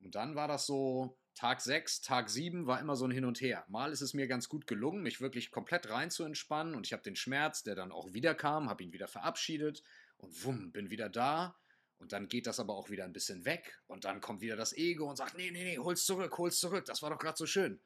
[0.00, 3.40] Und dann war das so, Tag 6, Tag 7 war immer so ein Hin und
[3.40, 3.64] Her.
[3.68, 6.92] Mal ist es mir ganz gut gelungen, mich wirklich komplett rein zu entspannen und ich
[6.92, 9.82] habe den Schmerz, der dann auch wieder kam, habe ihn wieder verabschiedet
[10.16, 11.56] und wumm, bin wieder da.
[11.98, 14.72] Und dann geht das aber auch wieder ein bisschen weg und dann kommt wieder das
[14.72, 17.46] Ego und sagt, nee, nee, nee, hol's zurück, hol's zurück, das war doch gerade so
[17.46, 17.80] schön.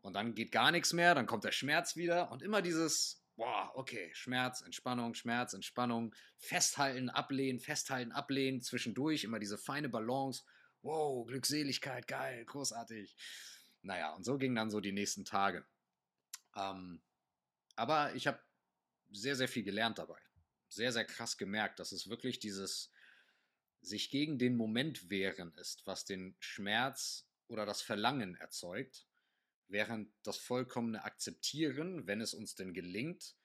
[0.00, 3.72] Und dann geht gar nichts mehr, dann kommt der Schmerz wieder und immer dieses, boah,
[3.74, 10.44] okay, Schmerz, Entspannung, Schmerz, Entspannung, festhalten, ablehnen, festhalten, ablehnen, zwischendurch immer diese feine Balance
[10.86, 13.16] wow, Glückseligkeit, geil, großartig.
[13.82, 15.66] Naja, und so ging dann so die nächsten Tage.
[16.54, 17.02] Ähm,
[17.74, 18.40] aber ich habe
[19.10, 20.20] sehr, sehr viel gelernt dabei.
[20.68, 22.90] Sehr, sehr krass gemerkt, dass es wirklich dieses
[23.82, 29.06] sich gegen den Moment wehren ist, was den Schmerz oder das Verlangen erzeugt,
[29.68, 33.36] während das vollkommene Akzeptieren, wenn es uns denn gelingt,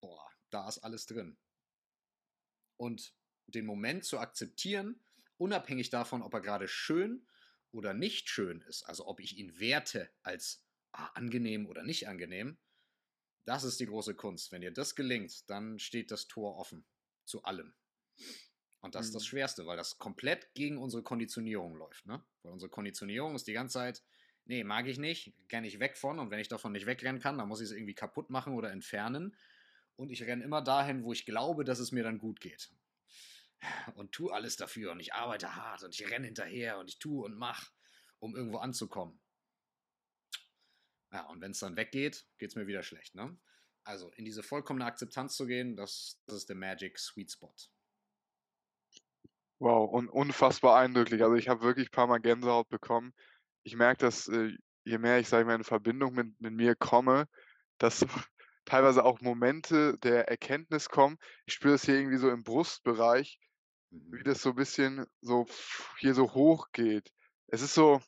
[0.00, 1.36] boah, da ist alles drin.
[2.76, 3.14] Und
[3.46, 5.00] den Moment zu akzeptieren,
[5.36, 7.26] unabhängig davon, ob er gerade schön
[7.70, 12.58] oder nicht schön ist, also ob ich ihn werte als ah, angenehm oder nicht angenehm,
[13.44, 14.52] das ist die große Kunst.
[14.52, 16.84] Wenn dir das gelingt, dann steht das Tor offen
[17.24, 17.74] zu allem.
[18.80, 19.28] Und das ist das mhm.
[19.28, 22.06] Schwerste, weil das komplett gegen unsere Konditionierung läuft.
[22.06, 22.22] Ne?
[22.42, 24.02] Weil unsere Konditionierung ist die ganze Zeit,
[24.44, 26.18] nee, mag ich nicht, renne ich weg von.
[26.18, 28.70] Und wenn ich davon nicht wegrennen kann, dann muss ich es irgendwie kaputt machen oder
[28.70, 29.36] entfernen.
[29.96, 32.70] Und ich renne immer dahin, wo ich glaube, dass es mir dann gut geht
[33.94, 37.24] und tue alles dafür und ich arbeite hart und ich renne hinterher und ich tue
[37.24, 37.70] und mache,
[38.18, 39.20] um irgendwo anzukommen.
[41.12, 43.14] Ja, und wenn es dann weggeht, geht es mir wieder schlecht.
[43.14, 43.38] Ne?
[43.84, 47.54] Also in diese vollkommene Akzeptanz zu gehen, das, das ist der Magic Sweet Spot.
[49.60, 51.22] Wow, und unfassbar eindrücklich.
[51.22, 53.14] Also ich habe wirklich ein paar Mal Gänsehaut bekommen.
[53.62, 56.74] Ich merke, dass äh, je mehr ich, sage ich mal, in Verbindung mit, mit mir
[56.74, 57.28] komme,
[57.78, 58.04] dass
[58.64, 61.18] teilweise auch Momente der Erkenntnis kommen.
[61.46, 63.38] Ich spüre das hier irgendwie so im Brustbereich,
[64.10, 64.24] wie mhm.
[64.24, 65.46] das so ein bisschen so
[65.98, 67.12] hier so hoch geht.
[67.48, 68.00] Es ist so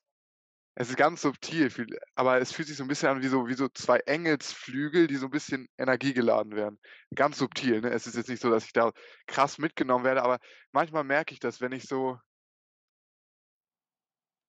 [0.78, 1.70] es ist ganz subtil,
[2.16, 5.16] aber es fühlt sich so ein bisschen an wie so wie so 2 Engelsflügel, die
[5.16, 6.78] so ein bisschen energiegeladen werden.
[7.14, 7.91] Ganz subtil, ne?
[7.91, 8.93] Es ist jetzt nicht so, dass ich da
[9.26, 10.39] krass mitgenommen werde, aber
[10.72, 12.18] manchmal merke ich das, wenn ich so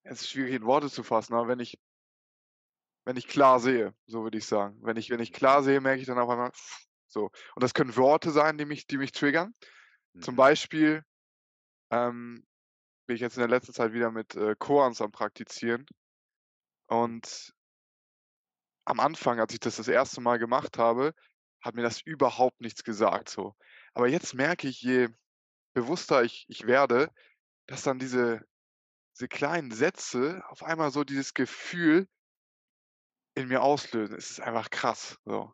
[0.04, 1.80] es ist schwierig in Worte zu fassen, aber wenn ich
[3.06, 4.78] wenn ich klar sehe, so würde ich sagen.
[4.82, 6.52] Wenn ich wenn ich klar sehe, merke ich dann auf einmal
[7.08, 7.30] so.
[7.56, 9.54] Und das können Worte sein, die mich die mich triggern.
[10.20, 10.38] Zum mhm.
[10.38, 11.04] Beispiel
[11.92, 12.46] ähm,
[13.08, 15.86] bin ich jetzt in der letzten Zeit wieder mit äh, Koans am Praktizieren.
[16.88, 17.54] Und
[18.86, 21.14] am Anfang, als ich das das erste Mal gemacht habe,
[21.62, 23.30] hat mir das überhaupt nichts gesagt.
[23.30, 23.56] So.
[23.94, 25.10] Aber jetzt merke ich, je
[25.74, 27.12] bewusster ich, ich werde,
[27.68, 28.46] dass dann diese,
[29.16, 32.08] diese kleinen Sätze auf einmal so dieses Gefühl
[33.36, 34.16] in mir auslösen.
[34.16, 35.18] Es ist einfach krass.
[35.26, 35.54] So.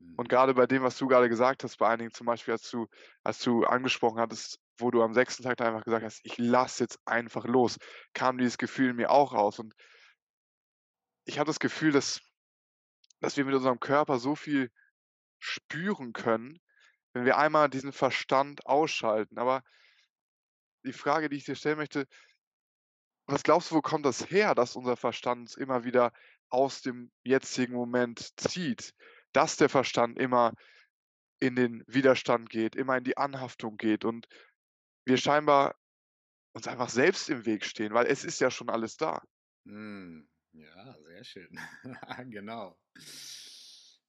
[0.00, 0.28] Und mhm.
[0.28, 2.86] gerade bei dem, was du gerade gesagt hast, bei einigen zum Beispiel, als du,
[3.24, 6.98] als du angesprochen hattest, wo du am sechsten Tag einfach gesagt hast, ich lasse jetzt
[7.04, 7.78] einfach los,
[8.14, 9.58] kam dieses Gefühl mir auch raus.
[9.58, 9.74] Und
[11.24, 12.20] ich habe das Gefühl, dass,
[13.20, 14.70] dass wir mit unserem Körper so viel
[15.38, 16.58] spüren können,
[17.12, 19.38] wenn wir einmal diesen Verstand ausschalten.
[19.38, 19.62] Aber
[20.84, 22.06] die Frage, die ich dir stellen möchte,
[23.26, 26.12] was glaubst du, wo kommt das her, dass unser Verstand uns immer wieder
[26.48, 28.94] aus dem jetzigen Moment zieht?
[29.32, 30.54] Dass der Verstand immer
[31.40, 34.26] in den Widerstand geht, immer in die Anhaftung geht und
[35.08, 35.74] wir scheinbar
[36.52, 39.22] uns einfach selbst im Weg stehen, weil es ist ja schon alles da.
[39.64, 41.58] Hm, ja, sehr schön.
[42.30, 42.78] genau.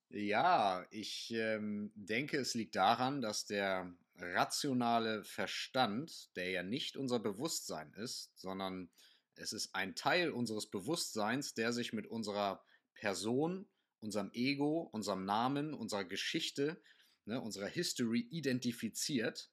[0.08, 7.20] Ja, ich ähm, denke, es liegt daran, dass der rationale Verstand, der ja nicht unser
[7.20, 8.90] Bewusstsein ist, sondern
[9.36, 13.68] es ist ein Teil unseres Bewusstseins, der sich mit unserer Person,
[14.00, 16.82] unserem Ego, unserem Namen, unserer Geschichte,
[17.24, 19.50] ne, unserer History identifiziert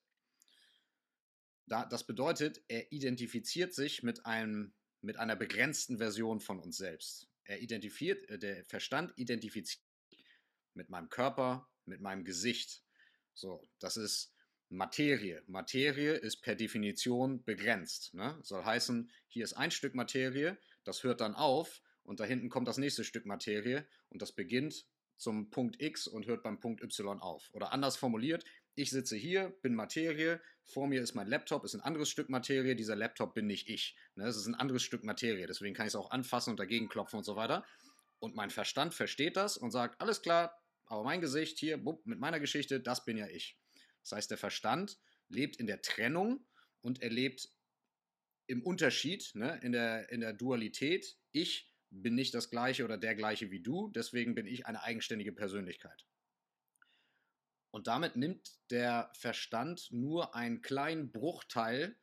[1.67, 7.29] da, das bedeutet, er identifiziert sich mit, einem, mit einer begrenzten Version von uns selbst.
[7.43, 9.83] Er identifiziert, äh, der Verstand identifiziert
[10.73, 12.83] mit meinem Körper, mit meinem Gesicht.
[13.33, 14.33] So, das ist
[14.69, 15.43] Materie.
[15.47, 18.13] Materie ist per Definition begrenzt.
[18.13, 18.37] Ne?
[18.43, 22.67] Soll heißen, hier ist ein Stück Materie, das hört dann auf und da hinten kommt
[22.67, 24.85] das nächste Stück Materie und das beginnt
[25.17, 27.49] zum Punkt X und hört beim Punkt Y auf.
[27.53, 28.43] Oder anders formuliert,
[28.77, 32.75] ich sitze hier, bin Materie, vor mir ist mein Laptop, ist ein anderes Stück Materie,
[32.75, 33.97] dieser Laptop bin nicht ich.
[34.13, 34.27] Ne?
[34.27, 37.17] Es ist ein anderes Stück Materie, deswegen kann ich es auch anfassen und dagegen klopfen
[37.17, 37.65] und so weiter.
[38.19, 40.55] Und mein Verstand versteht das und sagt, alles klar,
[40.85, 43.57] aber mein Gesicht hier, mit meiner Geschichte, das bin ja ich.
[44.03, 46.45] Das heißt, der Verstand lebt in der Trennung
[46.81, 47.49] und er lebt
[48.45, 51.17] im Unterschied, ne, in, der, in der Dualität.
[51.31, 55.33] Ich bin nicht das gleiche oder der gleiche wie du, deswegen bin ich eine eigenständige
[55.33, 56.05] Persönlichkeit.
[57.71, 61.95] Und damit nimmt der Verstand nur einen kleinen Bruchteil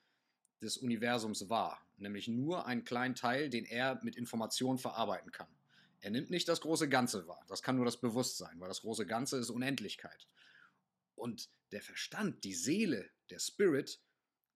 [0.61, 5.49] des Universums wahr, nämlich nur einen kleinen Teil, den er mit Informationen verarbeiten kann.
[6.01, 9.07] Er nimmt nicht das große Ganze wahr, das kann nur das Bewusstsein, weil das große
[9.07, 10.27] Ganze ist Unendlichkeit.
[11.15, 14.01] Und der Verstand, die Seele, der Spirit,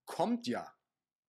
[0.04, 0.74] kommt ja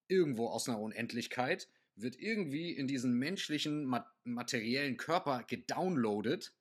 [0.08, 3.92] irgendwo aus einer Unendlichkeit, wird irgendwie in diesen menschlichen,
[4.24, 6.52] materiellen Körper gedownloadet.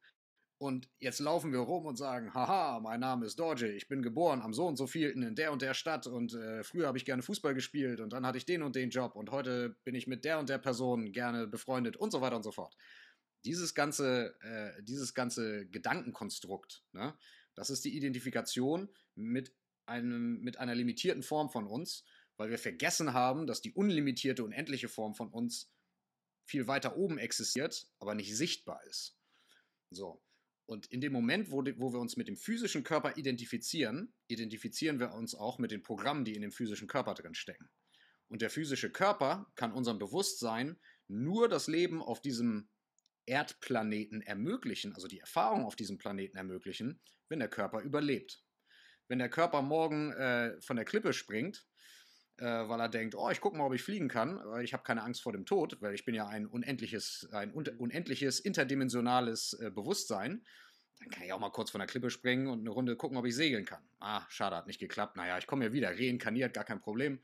[0.59, 4.41] Und jetzt laufen wir rum und sagen, haha, mein Name ist Dorje, ich bin geboren
[4.41, 7.05] am so und so vielten in der und der Stadt und äh, früher habe ich
[7.05, 10.05] gerne Fußball gespielt und dann hatte ich den und den Job und heute bin ich
[10.05, 12.75] mit der und der Person gerne befreundet und so weiter und so fort.
[13.45, 17.17] Dieses ganze, äh, dieses ganze Gedankenkonstrukt, ne,
[17.55, 19.55] das ist die Identifikation mit,
[19.85, 22.03] einem, mit einer limitierten Form von uns
[22.39, 25.69] weil wir vergessen haben, dass die unlimitierte, unendliche Form von uns
[26.45, 29.17] viel weiter oben existiert, aber nicht sichtbar ist.
[29.91, 30.23] So.
[30.69, 35.13] Und in dem Moment, wo, wo wir uns mit dem physischen Körper identifizieren, identifizieren wir
[35.13, 37.71] uns auch mit den Programmen, die in dem physischen Körper drin stecken.
[38.27, 42.69] Und der physische Körper kann unserem Bewusstsein nur das Leben auf diesem
[43.25, 48.43] Erdplaneten ermöglichen, also die Erfahrung auf diesem Planeten ermöglichen, wenn der Körper überlebt.
[49.07, 51.65] Wenn der Körper morgen äh, von der Klippe springt,
[52.39, 54.83] äh, weil er denkt, oh, ich gucke mal, ob ich fliegen kann, weil ich habe
[54.83, 59.69] keine Angst vor dem Tod, weil ich bin ja ein unendliches, ein unendliches interdimensionales äh,
[59.69, 60.45] Bewusstsein.
[60.99, 63.25] Dann kann ich auch mal kurz von der Klippe springen und eine Runde gucken, ob
[63.25, 63.83] ich segeln kann.
[63.99, 65.15] Ah, schade, hat nicht geklappt.
[65.15, 67.21] Naja, ich komme ja wieder, reinkarniert, gar kein Problem.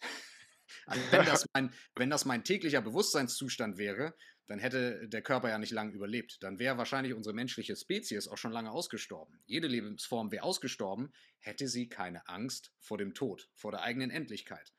[0.86, 4.14] also wenn, das mein, wenn das mein täglicher Bewusstseinszustand wäre,
[4.46, 6.42] dann hätte der Körper ja nicht lange überlebt.
[6.42, 9.40] Dann wäre wahrscheinlich unsere menschliche Spezies auch schon lange ausgestorben.
[9.46, 14.72] Jede Lebensform wäre ausgestorben, hätte sie keine Angst vor dem Tod, vor der eigenen Endlichkeit.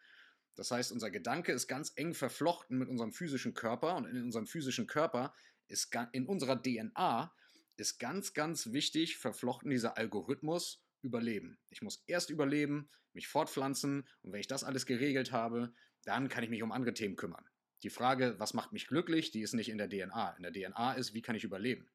[0.55, 4.47] Das heißt, unser Gedanke ist ganz eng verflochten mit unserem physischen Körper und in unserem
[4.47, 5.33] physischen Körper
[5.67, 7.33] ist in unserer DNA
[7.77, 11.59] ist ganz, ganz wichtig verflochten dieser Algorithmus Überleben.
[11.69, 15.71] Ich muss erst überleben, mich fortpflanzen und wenn ich das alles geregelt habe,
[16.03, 17.45] dann kann ich mich um andere Themen kümmern.
[17.83, 20.35] Die Frage, was macht mich glücklich, die ist nicht in der DNA.
[20.37, 21.89] In der DNA ist, wie kann ich überleben?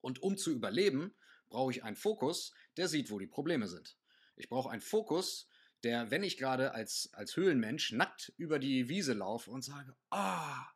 [0.00, 1.14] Und um zu überleben,
[1.48, 3.98] brauche ich einen Fokus, der sieht, wo die Probleme sind.
[4.36, 5.48] Ich brauche einen Fokus,
[5.82, 10.62] der, wenn ich gerade als, als Höhlenmensch nackt über die Wiese laufe und sage, ah,
[10.62, 10.66] oh,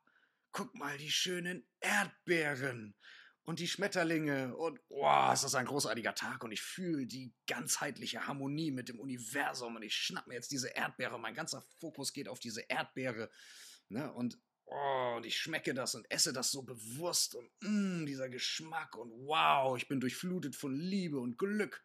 [0.51, 2.95] guck mal die schönen Erdbeeren
[3.43, 8.25] und die Schmetterlinge und oh, ist das ein großartiger Tag und ich fühle die ganzheitliche
[8.25, 12.27] Harmonie mit dem Universum und ich schnapp mir jetzt diese Erdbeere, mein ganzer Fokus geht
[12.27, 13.29] auf diese Erdbeere
[13.95, 14.11] Ne?
[14.11, 18.97] Und, oh, und ich schmecke das und esse das so bewusst und mm, dieser Geschmack
[18.97, 21.81] und wow, ich bin durchflutet von Liebe und Glück.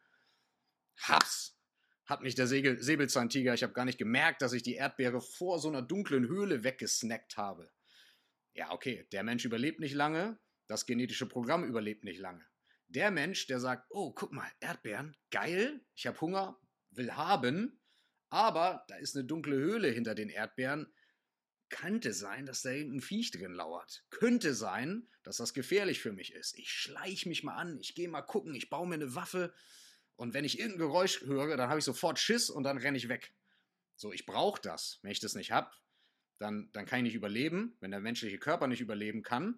[0.97, 1.57] Hab's!
[2.05, 5.59] Hat mich der Segel Säbelzahntiger, ich habe gar nicht gemerkt, dass ich die Erdbeere vor
[5.59, 7.71] so einer dunklen Höhle weggesnackt habe.
[8.55, 10.37] Ja, okay, der Mensch überlebt nicht lange,
[10.67, 12.45] das genetische Programm überlebt nicht lange.
[12.89, 16.59] Der Mensch, der sagt, oh, guck mal, Erdbeeren, geil, ich habe Hunger,
[16.89, 17.79] will haben,
[18.27, 20.91] aber da ist eine dunkle Höhle hinter den Erdbeeren,
[21.71, 24.03] könnte sein, dass da irgendein Viech drin lauert.
[24.11, 26.57] Könnte sein, dass das gefährlich für mich ist.
[26.59, 29.53] Ich schleiche mich mal an, ich gehe mal gucken, ich baue mir eine Waffe
[30.15, 33.09] und wenn ich irgendein Geräusch höre, dann habe ich sofort Schiss und dann renne ich
[33.09, 33.33] weg.
[33.95, 34.99] So, ich brauche das.
[35.01, 35.71] Wenn ich das nicht habe,
[36.37, 37.75] dann, dann kann ich nicht überleben.
[37.79, 39.57] Wenn der menschliche Körper nicht überleben kann,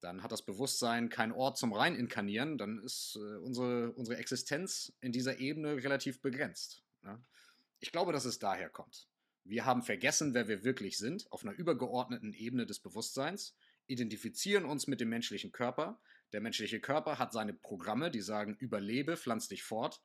[0.00, 5.12] dann hat das Bewusstsein keinen Ort zum Reininkarnieren, dann ist äh, unsere, unsere Existenz in
[5.12, 6.82] dieser Ebene relativ begrenzt.
[7.02, 7.22] Ne?
[7.78, 9.08] Ich glaube, dass es daher kommt.
[9.44, 14.86] Wir haben vergessen, wer wir wirklich sind, auf einer übergeordneten Ebene des Bewusstseins, identifizieren uns
[14.86, 16.00] mit dem menschlichen Körper.
[16.32, 20.00] Der menschliche Körper hat seine Programme, die sagen, überlebe, pflanz dich fort.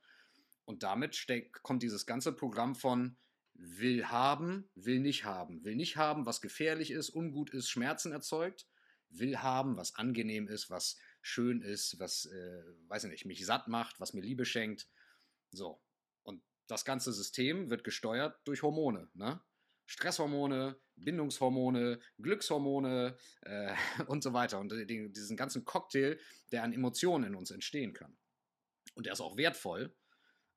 [0.65, 1.27] Und damit
[1.61, 3.17] kommt dieses ganze Programm von
[3.53, 5.63] will haben, will nicht haben.
[5.63, 8.67] Will nicht haben, was gefährlich ist, ungut ist, Schmerzen erzeugt.
[9.09, 13.67] Will haben, was angenehm ist, was schön ist, was, äh, weiß ich nicht, mich satt
[13.67, 14.87] macht, was mir Liebe schenkt.
[15.51, 15.81] So
[16.67, 19.09] das ganze System wird gesteuert durch Hormone.
[19.13, 19.41] Ne?
[19.87, 23.73] Stresshormone, Bindungshormone, Glückshormone äh,
[24.07, 24.59] und so weiter.
[24.59, 26.19] Und den, diesen ganzen Cocktail,
[26.51, 28.17] der an Emotionen in uns entstehen kann.
[28.95, 29.95] Und der ist auch wertvoll.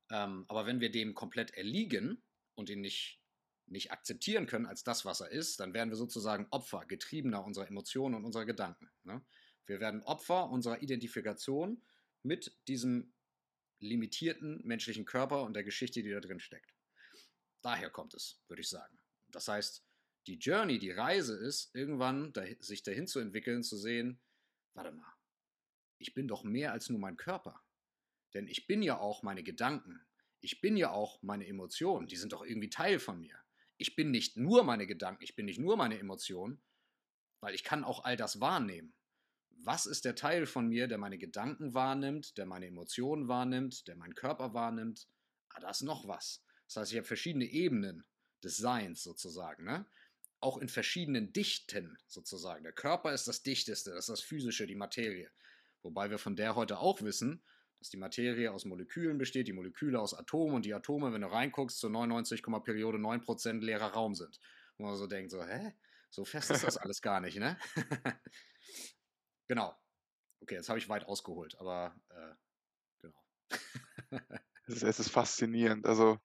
[0.09, 2.21] Ähm, aber wenn wir dem komplett erliegen
[2.55, 3.21] und ihn nicht,
[3.67, 7.67] nicht akzeptieren können als das, was er ist, dann werden wir sozusagen Opfer, Getriebener unserer
[7.67, 8.91] Emotionen und unserer Gedanken.
[9.03, 9.23] Ne?
[9.65, 11.81] Wir werden Opfer unserer Identifikation
[12.23, 13.13] mit diesem
[13.81, 16.73] limitierten menschlichen Körper und der Geschichte, die da drin steckt.
[17.61, 18.97] Daher kommt es, würde ich sagen.
[19.29, 19.83] Das heißt,
[20.27, 24.21] die Journey, die Reise ist, irgendwann sich dahin zu entwickeln, zu sehen,
[24.73, 25.13] warte mal,
[25.97, 27.61] ich bin doch mehr als nur mein Körper.
[28.33, 30.01] Denn ich bin ja auch meine Gedanken.
[30.39, 32.07] Ich bin ja auch meine Emotionen.
[32.07, 33.37] Die sind doch irgendwie Teil von mir.
[33.77, 36.61] Ich bin nicht nur meine Gedanken, ich bin nicht nur meine Emotionen,
[37.39, 38.93] weil ich kann auch all das wahrnehmen.
[39.63, 43.95] Was ist der Teil von mir, der meine Gedanken wahrnimmt, der meine Emotionen wahrnimmt, der
[43.95, 45.07] meinen Körper wahrnimmt?
[45.49, 46.43] Ah, da ist noch was.
[46.65, 48.03] Das heißt, ich habe verschiedene Ebenen
[48.43, 49.65] des Seins sozusagen.
[49.65, 49.85] Ne?
[50.39, 52.63] Auch in verschiedenen Dichten sozusagen.
[52.63, 55.29] Der Körper ist das Dichteste, das ist das Physische, die Materie.
[55.83, 57.43] Wobei wir von der heute auch wissen,
[57.77, 61.31] dass die Materie aus Molekülen besteht, die Moleküle aus Atomen und die Atome, wenn du
[61.31, 64.39] reinguckst, zu 99, Periode 9% leerer Raum sind.
[64.77, 65.73] Wo man so denkt, so, hä?
[66.09, 67.57] So fest ist das alles gar nicht, ne?
[69.51, 69.77] genau.
[70.41, 72.35] Okay, jetzt habe ich weit ausgeholt, aber äh,
[73.01, 73.21] genau.
[74.67, 75.85] es, ist, faszinierend.
[75.85, 76.17] Also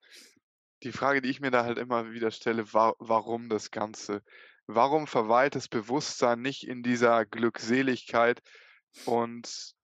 [0.85, 4.23] die Frage, die ich mir da halt immer wieder stelle, war, warum das Ganze?
[4.69, 8.41] Warum verweilt das Bewusstsein nicht in dieser Glückseligkeit
[9.07, 9.75] und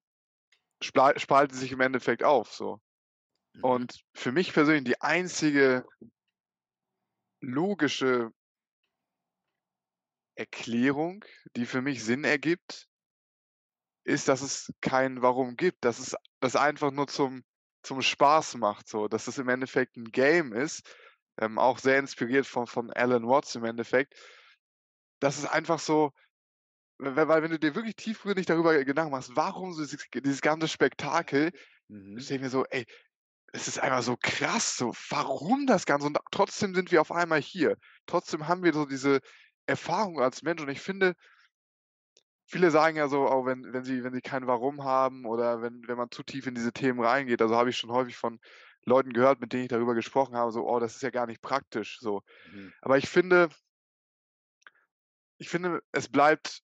[0.81, 2.81] spalten sich im Endeffekt auf so.
[3.55, 3.65] Mhm.
[3.65, 5.85] Und für mich persönlich die einzige
[7.41, 8.31] logische
[10.37, 11.25] Erklärung,
[11.57, 12.89] die für mich Sinn ergibt,
[14.05, 17.43] ist, dass es kein Warum gibt, dass es das einfach nur zum,
[17.83, 20.83] zum Spaß macht, so, dass es im Endeffekt ein Game ist,
[21.39, 24.15] ähm, auch sehr inspiriert von, von Alan Watts im Endeffekt,
[25.21, 26.13] dass es einfach so,
[26.99, 30.69] weil, weil wenn du dir wirklich tiefgründig darüber Gedanken machst, warum so dieses, dieses ganze
[30.69, 31.53] Spektakel,
[31.89, 32.19] mhm.
[32.19, 32.87] ich mir so, ey,
[33.53, 36.07] es ist einfach so krass, so, warum das Ganze?
[36.07, 37.77] Und trotzdem sind wir auf einmal hier.
[38.07, 39.21] Trotzdem haben wir so diese
[39.67, 40.63] Erfahrung als Mensch.
[40.63, 41.15] Und ich finde,
[42.47, 45.83] viele sagen ja so, auch wenn, wenn sie, wenn sie kein Warum haben oder wenn,
[45.87, 48.41] wenn man zu tief in diese Themen reingeht, also habe ich schon häufig von
[48.85, 51.41] Leuten gehört, mit denen ich darüber gesprochen habe, so, oh, das ist ja gar nicht
[51.41, 51.99] praktisch.
[52.01, 52.23] So.
[52.53, 52.73] Mhm.
[52.81, 53.49] Aber ich finde,
[55.39, 56.63] ich finde, es bleibt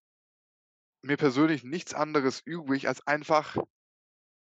[1.02, 3.56] mir persönlich nichts anderes übrig, als einfach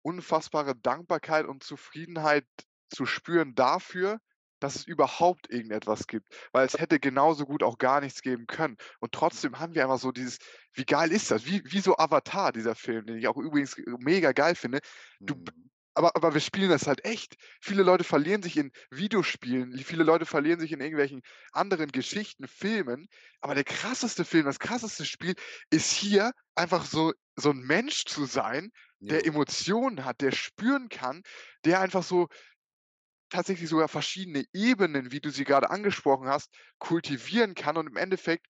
[0.01, 2.47] unfassbare Dankbarkeit und Zufriedenheit
[2.89, 4.19] zu spüren dafür,
[4.59, 6.27] dass es überhaupt irgendetwas gibt.
[6.51, 8.77] Weil es hätte genauso gut auch gar nichts geben können.
[8.99, 10.37] Und trotzdem haben wir einfach so dieses,
[10.73, 11.45] wie geil ist das?
[11.45, 14.79] Wie, wie so Avatar, dieser Film, den ich auch übrigens mega geil finde.
[15.19, 15.45] Du, mhm
[15.97, 17.37] aber, aber wir spielen das halt echt.
[17.59, 23.07] Viele Leute verlieren sich in Videospielen, viele Leute verlieren sich in irgendwelchen anderen Geschichten, Filmen.
[23.41, 25.33] Aber der krasseste Film, das krasseste Spiel
[25.71, 29.25] ist hier einfach so, so ein Mensch zu sein, der ja.
[29.25, 31.23] Emotionen hat, der spüren kann,
[31.65, 32.27] der einfach so
[33.29, 38.47] tatsächlich sogar verschiedene Ebenen, wie du sie gerade angesprochen hast, kultivieren kann und im Endeffekt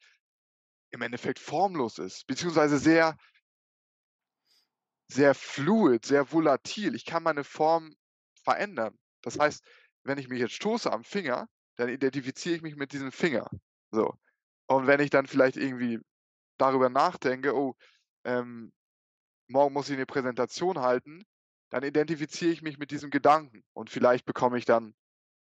[0.91, 3.17] im Endeffekt formlos ist, beziehungsweise sehr
[5.09, 6.95] sehr fluid, sehr volatil.
[6.95, 7.95] Ich kann meine Form
[8.43, 8.97] verändern.
[9.21, 9.63] Das heißt,
[10.03, 13.49] wenn ich mich jetzt stoße am Finger, dann identifiziere ich mich mit diesem Finger.
[13.91, 14.13] So.
[14.67, 15.99] Und wenn ich dann vielleicht irgendwie
[16.57, 17.75] darüber nachdenke, oh,
[18.25, 18.73] ähm,
[19.47, 21.23] morgen muss ich eine Präsentation halten,
[21.69, 23.63] dann identifiziere ich mich mit diesem Gedanken.
[23.73, 24.95] Und vielleicht bekomme ich dann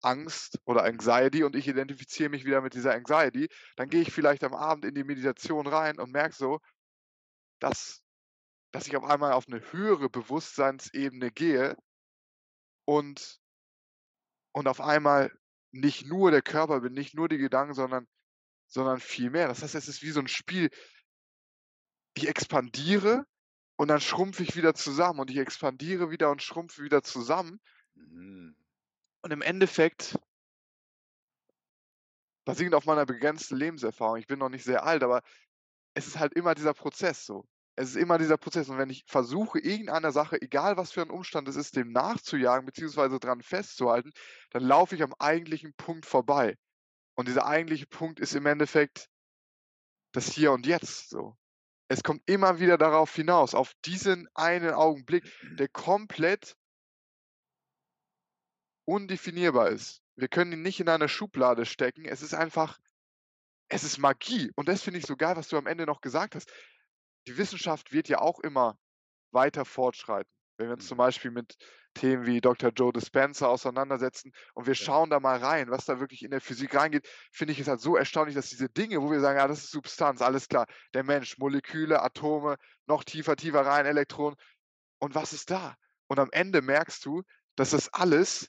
[0.01, 3.49] Angst oder Anxiety und ich identifiziere mich wieder mit dieser Anxiety.
[3.75, 6.59] Dann gehe ich vielleicht am Abend in die Meditation rein und merke so,
[7.59, 8.01] das
[8.71, 11.75] dass ich auf einmal auf eine höhere Bewusstseinsebene gehe
[12.85, 13.39] und
[14.53, 15.31] und auf einmal
[15.71, 18.07] nicht nur der Körper bin, nicht nur die Gedanken, sondern
[18.67, 19.47] sondern viel mehr.
[19.47, 20.69] Das heißt, es ist wie so ein Spiel.
[22.15, 23.25] Ich expandiere
[23.81, 27.59] und dann schrumpfe ich wieder zusammen und ich expandiere wieder und schrumpfe wieder zusammen.
[27.95, 28.55] Mhm.
[29.23, 30.19] Und im Endeffekt
[32.45, 35.23] basierend auf meiner begrenzten Lebenserfahrung, ich bin noch nicht sehr alt, aber
[35.95, 37.47] es ist halt immer dieser Prozess so.
[37.75, 38.69] Es ist immer dieser Prozess.
[38.69, 42.67] Und wenn ich versuche, irgendeiner Sache, egal was für ein Umstand es ist, dem nachzujagen,
[42.67, 44.11] beziehungsweise dran festzuhalten,
[44.51, 46.55] dann laufe ich am eigentlichen Punkt vorbei.
[47.15, 49.09] Und dieser eigentliche Punkt ist im Endeffekt
[50.11, 51.09] das Hier und Jetzt.
[51.09, 51.35] So.
[51.91, 55.23] Es kommt immer wieder darauf hinaus, auf diesen einen Augenblick,
[55.57, 56.55] der komplett
[58.85, 60.01] undefinierbar ist.
[60.15, 62.05] Wir können ihn nicht in eine Schublade stecken.
[62.05, 62.79] Es ist einfach,
[63.67, 64.51] es ist Magie.
[64.55, 66.51] Und das finde ich so geil, was du am Ende noch gesagt hast
[67.27, 68.77] die Wissenschaft wird ja auch immer
[69.31, 70.31] weiter fortschreiten.
[70.61, 70.99] Wenn wir uns zum mhm.
[70.99, 71.57] Beispiel mit
[71.95, 72.69] Themen wie Dr.
[72.69, 76.75] Joe Dispenza auseinandersetzen und wir schauen da mal rein, was da wirklich in der Physik
[76.75, 79.63] reingeht, finde ich es halt so erstaunlich, dass diese Dinge, wo wir sagen, ja, das
[79.63, 84.37] ist Substanz, alles klar, der Mensch, Moleküle, Atome, noch tiefer, tiefer rein, Elektronen.
[84.99, 85.75] Und was ist da?
[86.07, 87.23] Und am Ende merkst du,
[87.55, 88.47] dass das alles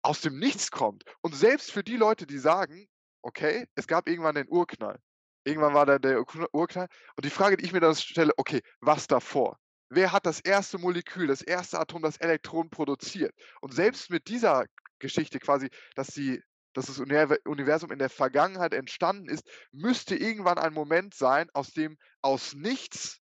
[0.00, 1.04] aus dem Nichts kommt.
[1.20, 2.88] Und selbst für die Leute, die sagen,
[3.20, 4.98] okay, es gab irgendwann den Urknall.
[5.44, 6.88] Irgendwann war da der Urknall.
[7.14, 9.58] Und die Frage, die ich mir dann stelle, okay, was davor?
[9.88, 13.34] Wer hat das erste Molekül, das erste Atom, das Elektron produziert?
[13.60, 13.76] Und mhm.
[13.76, 14.66] selbst mit dieser
[14.98, 20.74] Geschichte quasi, dass die, dass das Universum in der Vergangenheit entstanden ist, müsste irgendwann ein
[20.74, 23.20] Moment sein, aus dem aus nichts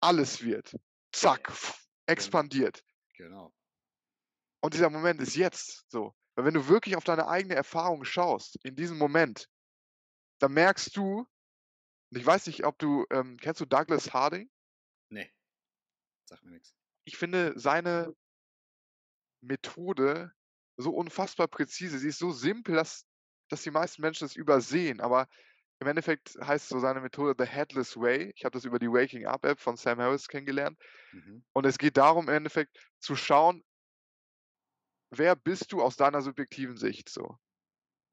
[0.00, 0.74] alles wird.
[1.12, 1.52] Zack,
[2.06, 2.82] expandiert.
[3.16, 3.52] Genau.
[4.60, 6.14] Und dieser Moment ist jetzt so.
[6.34, 9.48] Weil wenn du wirklich auf deine eigene Erfahrung schaust, in diesem Moment,
[10.38, 11.26] dann merkst du,
[12.10, 14.48] und ich weiß nicht, ob du, ähm, kennst du Douglas Harding?
[16.28, 16.74] Sag mir nichts.
[17.04, 18.14] Ich finde seine
[19.40, 20.32] Methode
[20.76, 21.98] so unfassbar präzise.
[21.98, 23.06] Sie ist so simpel, dass,
[23.48, 25.00] dass die meisten Menschen es übersehen.
[25.00, 25.26] Aber
[25.80, 28.32] im Endeffekt heißt so seine Methode The Headless Way.
[28.36, 30.78] Ich habe das über die Waking Up App von Sam Harris kennengelernt.
[31.12, 31.44] Mhm.
[31.52, 33.64] Und es geht darum, im Endeffekt zu schauen,
[35.10, 37.38] wer bist du aus deiner subjektiven Sicht so.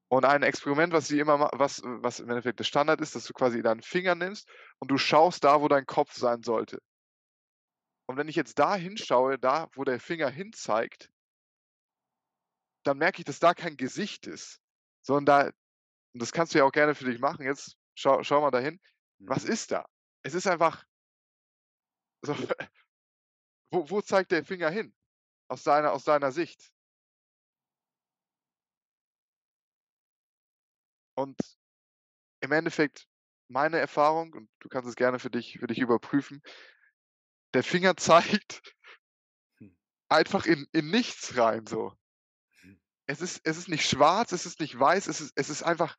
[0.08, 3.32] Und ein Experiment, was sie immer was, was im Endeffekt der Standard ist, dass du
[3.32, 4.48] quasi deinen Finger nimmst
[4.78, 6.80] und du schaust da, wo dein Kopf sein sollte.
[8.06, 11.10] Und wenn ich jetzt da hinschaue, da, wo der Finger hinzeigt,
[12.84, 14.60] dann merke ich, dass da kein Gesicht ist,
[15.02, 15.46] sondern da,
[16.12, 18.80] und das kannst du ja auch gerne für dich machen, jetzt schau, schau mal dahin,
[19.18, 19.52] was mhm.
[19.52, 19.86] ist da?
[20.22, 20.84] Es ist einfach,
[22.22, 22.36] so,
[23.70, 24.94] wo, wo zeigt der Finger hin?
[25.48, 26.72] Aus deiner, aus deiner Sicht.
[31.14, 31.38] Und
[32.40, 33.06] im Endeffekt
[33.48, 36.42] meine Erfahrung, und du kannst es gerne für dich, für dich überprüfen,
[37.54, 38.62] der Finger zeigt
[39.58, 39.76] hm.
[40.08, 41.92] einfach in, in nichts rein so.
[42.60, 42.80] Hm.
[43.06, 45.96] Es ist, es ist nicht schwarz, es ist nicht weiß, es ist, es ist einfach,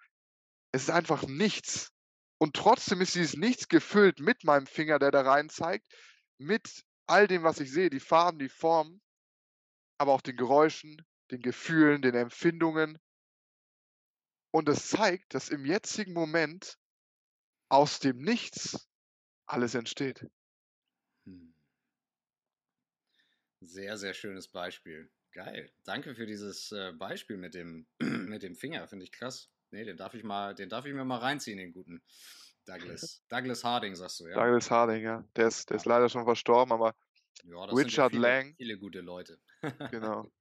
[0.72, 1.92] es ist einfach nichts.
[2.40, 5.92] Und trotzdem ist dieses Nichts gefüllt mit meinem Finger, der da rein zeigt,
[6.38, 9.02] mit all dem, was ich sehe, die Farben, die Formen,
[9.98, 13.00] aber auch den Geräuschen, den Gefühlen, den Empfindungen.
[14.52, 16.78] Und es zeigt, dass im jetzigen Moment
[17.70, 18.88] aus dem Nichts
[19.46, 20.26] alles entsteht.
[21.26, 21.54] Hm.
[23.62, 25.10] Sehr, sehr schönes Beispiel.
[25.32, 25.72] Geil.
[25.84, 28.88] Danke für dieses äh, Beispiel mit dem, mit dem Finger.
[28.88, 29.50] Finde ich krass.
[29.72, 32.02] Nee, den darf ich mal, den darf ich mir mal reinziehen, den guten
[32.66, 33.24] Douglas.
[33.30, 34.36] Douglas Harding, sagst du, ja?
[34.36, 35.24] Douglas Harding, ja.
[35.36, 36.96] Der ist, der ist leider schon verstorben, aber
[37.44, 38.56] ja, Richard viele, Lang.
[38.58, 39.40] Viele gute Leute.
[39.92, 40.30] genau.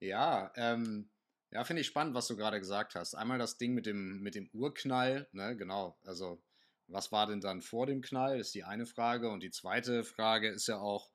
[0.00, 1.12] Ja, ähm,
[1.52, 3.14] ja, finde ich spannend, was du gerade gesagt hast.
[3.14, 5.96] Einmal das Ding mit dem, mit dem Urknall, ne, genau.
[6.04, 6.42] Also,
[6.88, 9.28] was war denn dann vor dem Knall, ist die eine Frage.
[9.28, 11.12] Und die zweite Frage ist ja auch,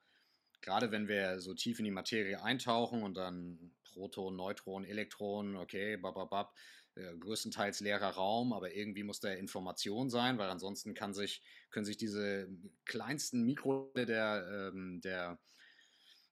[0.61, 5.97] gerade wenn wir so tief in die Materie eintauchen und dann Proton, Neutron, Elektron, okay,
[5.97, 6.53] bababab,
[6.95, 11.85] äh, größtenteils leerer Raum, aber irgendwie muss da Information sein, weil ansonsten kann sich, können
[11.85, 12.47] sich diese
[12.85, 15.39] kleinsten Mikro der, ähm, der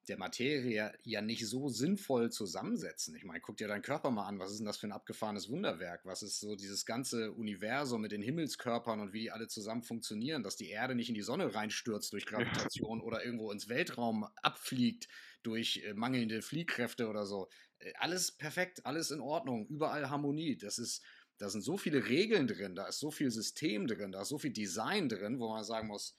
[0.07, 3.15] der Materie ja nicht so sinnvoll zusammensetzen.
[3.15, 5.49] Ich meine, guck dir deinen Körper mal an, was ist denn das für ein abgefahrenes
[5.49, 6.05] Wunderwerk?
[6.05, 10.43] Was ist so dieses ganze Universum mit den Himmelskörpern und wie die alle zusammen funktionieren,
[10.43, 15.07] dass die Erde nicht in die Sonne reinstürzt durch Gravitation oder irgendwo ins Weltraum abfliegt
[15.41, 17.49] durch äh, mangelnde Fliehkräfte oder so.
[17.79, 20.57] Äh, alles perfekt, alles in Ordnung, überall Harmonie.
[20.57, 21.03] Das ist,
[21.37, 24.37] da sind so viele Regeln drin, da ist so viel System drin, da ist so
[24.37, 26.17] viel Design drin, wo man sagen muss,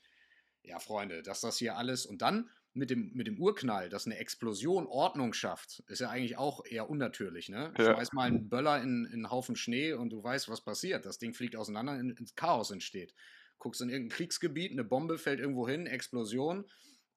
[0.62, 4.18] ja, Freunde, dass das hier alles und dann mit dem, mit dem Urknall, dass eine
[4.18, 7.48] Explosion Ordnung schafft, ist ja eigentlich auch eher unnatürlich.
[7.48, 7.72] Ne?
[7.78, 7.94] Ja.
[7.94, 11.06] Schmeiß mal einen Böller in, in einen Haufen Schnee und du weißt, was passiert.
[11.06, 13.14] Das Ding fliegt auseinander, in, ins Chaos entsteht.
[13.58, 16.66] Guckst in irgendein Kriegsgebiet, eine Bombe fällt irgendwo hin, Explosion,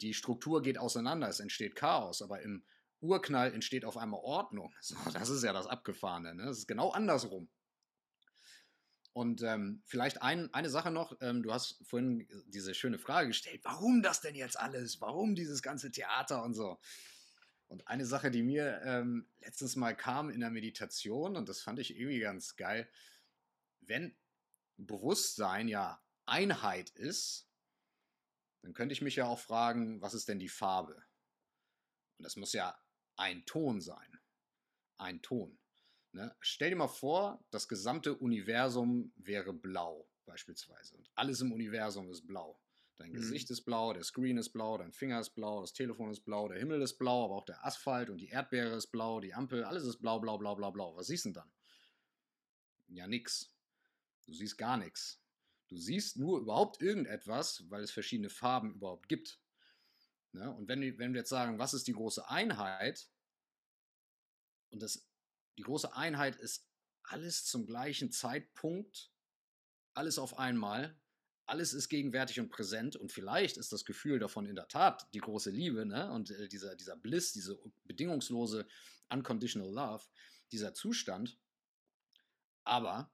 [0.01, 2.22] die Struktur geht auseinander, es entsteht Chaos.
[2.22, 2.64] Aber im
[3.01, 4.74] Urknall entsteht auf einmal Ordnung.
[4.80, 6.36] So, das ist ja das Abgefahrene.
[6.36, 6.45] Ne?
[6.45, 7.49] Das ist genau andersrum.
[9.20, 13.60] Und ähm, vielleicht ein, eine Sache noch, ähm, du hast vorhin diese schöne Frage gestellt,
[13.64, 15.02] warum das denn jetzt alles?
[15.02, 16.80] Warum dieses ganze Theater und so?
[17.68, 21.80] Und eine Sache, die mir ähm, letztens mal kam in der Meditation, und das fand
[21.80, 22.90] ich irgendwie ganz geil,
[23.82, 24.16] wenn
[24.78, 27.46] Bewusstsein ja Einheit ist,
[28.62, 30.96] dann könnte ich mich ja auch fragen, was ist denn die Farbe?
[32.20, 32.82] Und das muss ja
[33.18, 34.18] ein Ton sein.
[34.98, 35.60] Ein Ton.
[36.12, 36.36] Ne?
[36.39, 40.95] Stell dir mal vor, das gesamte Universum wäre blau, beispielsweise.
[40.95, 42.60] Und alles im Universum ist blau.
[42.97, 43.16] Dein mhm.
[43.16, 46.49] Gesicht ist blau, der Screen ist blau, dein Finger ist blau, das Telefon ist blau,
[46.49, 49.64] der Himmel ist blau, aber auch der Asphalt und die Erdbeere ist blau, die Ampel,
[49.64, 50.95] alles ist blau, blau, blau, blau, blau.
[50.95, 51.51] Was siehst du denn dann?
[52.89, 53.53] Ja, nix.
[54.26, 55.22] Du siehst gar nichts.
[55.70, 59.39] Du siehst nur überhaupt irgendetwas, weil es verschiedene Farben überhaupt gibt.
[60.32, 60.51] Ne?
[60.51, 63.07] Und wenn, wenn wir jetzt sagen, was ist die große Einheit?
[64.72, 65.09] Und das
[65.60, 66.66] die große Einheit ist
[67.03, 69.12] alles zum gleichen Zeitpunkt,
[69.93, 70.97] alles auf einmal,
[71.45, 75.20] alles ist gegenwärtig und präsent und vielleicht ist das Gefühl davon in der Tat die
[75.20, 76.10] große Liebe ne?
[76.14, 78.70] und äh, dieser, dieser Bliss, diese bedingungslose
[79.10, 80.05] unconditional love,
[80.53, 81.38] dieser Zustand.
[82.64, 83.12] Aber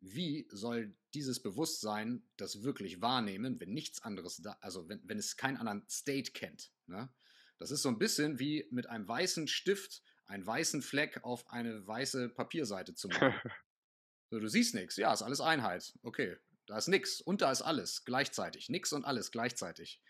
[0.00, 5.36] wie soll dieses Bewusstsein das wirklich wahrnehmen, wenn nichts anderes da, also wenn, wenn es
[5.36, 6.72] keinen anderen State kennt?
[6.86, 7.12] Ne?
[7.58, 10.02] Das ist so ein bisschen wie mit einem weißen Stift
[10.32, 13.34] einen weißen Fleck auf eine weiße Papierseite zu machen.
[14.30, 14.96] so, du siehst nichts.
[14.96, 15.92] Ja, ist alles Einheit.
[16.02, 18.70] Okay, da ist nichts und da ist alles gleichzeitig.
[18.70, 20.00] Nix und alles gleichzeitig.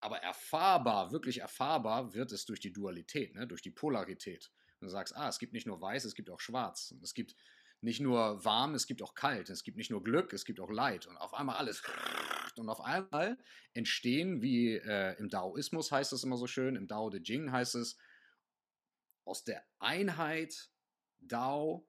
[0.00, 3.48] Aber erfahrbar, wirklich erfahrbar wird es durch die Dualität, ne?
[3.48, 4.52] durch die Polarität.
[4.78, 6.92] Und du sagst, ah, es gibt nicht nur weiß, es gibt auch schwarz.
[6.92, 7.34] Und es gibt
[7.80, 9.50] nicht nur warm, es gibt auch kalt.
[9.50, 11.06] Es gibt nicht nur Glück, es gibt auch Leid.
[11.06, 11.82] Und auf einmal alles.
[12.56, 13.36] Und auf einmal
[13.74, 17.74] entstehen, wie äh, im Daoismus heißt es immer so schön, im Dao De Jing heißt
[17.76, 17.96] es,
[19.28, 20.70] aus der Einheit
[21.20, 21.86] Dao,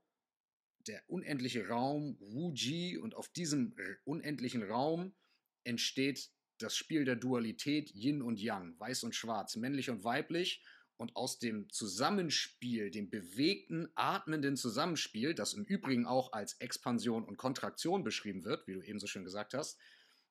[0.87, 3.75] der unendliche Raum Wu Ji und auf diesem
[4.05, 5.15] unendlichen Raum
[5.63, 10.63] entsteht das Spiel der Dualität Yin und Yang, weiß und schwarz, männlich und weiblich
[10.97, 17.37] und aus dem Zusammenspiel, dem bewegten, atmenden Zusammenspiel, das im Übrigen auch als Expansion und
[17.37, 19.79] Kontraktion beschrieben wird, wie du eben so schön gesagt hast,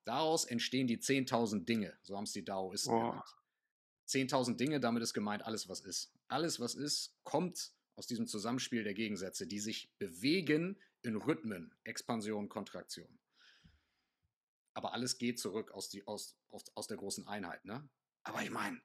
[0.05, 3.01] daraus entstehen die 10.000 Dinge, so haben es die Daoisten oh.
[3.01, 3.38] genannt.
[4.09, 6.13] 10.000 Dinge, damit ist gemeint alles, was ist.
[6.29, 12.49] Alles, was ist, kommt aus diesem Zusammenspiel der Gegensätze, die sich bewegen in Rhythmen, Expansion,
[12.49, 13.19] Kontraktion.
[14.75, 17.65] Aber alles geht zurück aus, die, aus, aus, aus der großen Einheit.
[17.65, 17.89] Ne?
[18.23, 18.81] Aber ich meine,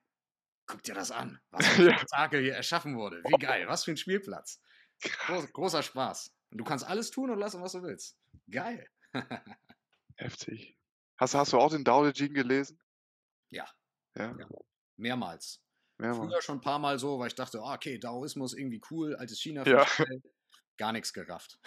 [0.66, 3.24] guck dir das an, was für ein Spektakel hier erschaffen wurde.
[3.24, 4.60] Wie geil, was für ein Spielplatz.
[5.02, 6.34] Groß, großer Spaß.
[6.52, 8.18] Und du kannst alles tun und lassen, was du willst.
[8.50, 8.88] Geil.
[10.16, 10.78] Heftig.
[11.18, 12.80] Hast, hast du auch den Dao De Jing gelesen?
[13.52, 13.70] Ja.
[14.16, 14.36] ja.
[14.38, 14.48] ja.
[14.98, 15.62] Mehrmals.
[15.98, 16.30] Mehrmals.
[16.32, 19.40] Früher schon ein paar Mal so, weil ich dachte, oh, okay, Daoismus irgendwie cool, altes
[19.40, 19.66] China.
[19.66, 19.86] Ja.
[20.78, 21.60] Gar nichts gerafft.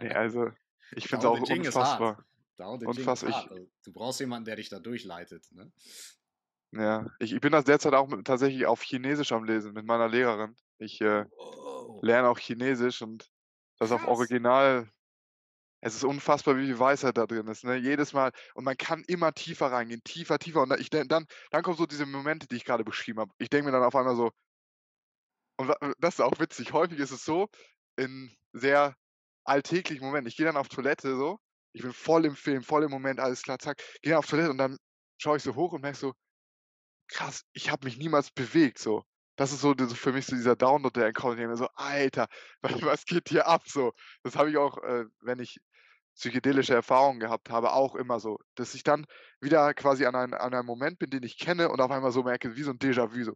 [0.00, 0.50] nee, also,
[0.92, 2.24] ich finde es auch unfassbar.
[2.58, 3.30] Jing unfassbar.
[3.30, 3.50] Ist hart.
[3.50, 5.50] Also, du brauchst jemanden, der dich da durchleitet.
[5.52, 5.72] Ne?
[6.72, 10.08] Ja, ich, ich bin das derzeit auch mit, tatsächlich auf Chinesisch am Lesen mit meiner
[10.08, 10.54] Lehrerin.
[10.78, 11.98] Ich äh, oh.
[12.02, 13.30] lerne auch Chinesisch und
[13.78, 14.88] das auf Original.
[15.80, 17.64] Es ist unfassbar, wie viel Weisheit da drin ist.
[17.64, 17.76] Ne?
[17.76, 18.32] Jedes Mal.
[18.54, 20.62] Und man kann immer tiefer reingehen, tiefer, tiefer.
[20.62, 23.32] Und ich, dann, dann kommen so diese Momente, die ich gerade beschrieben habe.
[23.38, 24.30] Ich denke mir dann auf einmal so,
[25.56, 26.72] und das ist auch witzig.
[26.72, 27.48] Häufig ist es so,
[27.96, 28.96] in sehr
[29.44, 30.28] alltäglichen Momenten.
[30.28, 31.38] Ich gehe dann auf Toilette so,
[31.72, 34.58] ich bin voll im Film, voll im Moment, alles klar, zack, gehe auf Toilette und
[34.58, 34.78] dann
[35.18, 36.14] schaue ich so hoch und merke so,
[37.08, 39.04] krass, ich habe mich niemals bewegt, so.
[39.36, 42.28] Das ist so, für mich so dieser Download, der Encounter, ich denke mir so, Alter,
[42.62, 43.92] was, was geht hier ab, so.
[44.22, 45.60] Das habe ich auch, äh, wenn ich
[46.20, 49.06] psychedelische Erfahrungen gehabt habe, auch immer so, dass ich dann
[49.40, 52.22] wieder quasi an, ein, an einem Moment bin, den ich kenne und auf einmal so
[52.22, 53.34] merke, wie so ein Déjà-vu, so,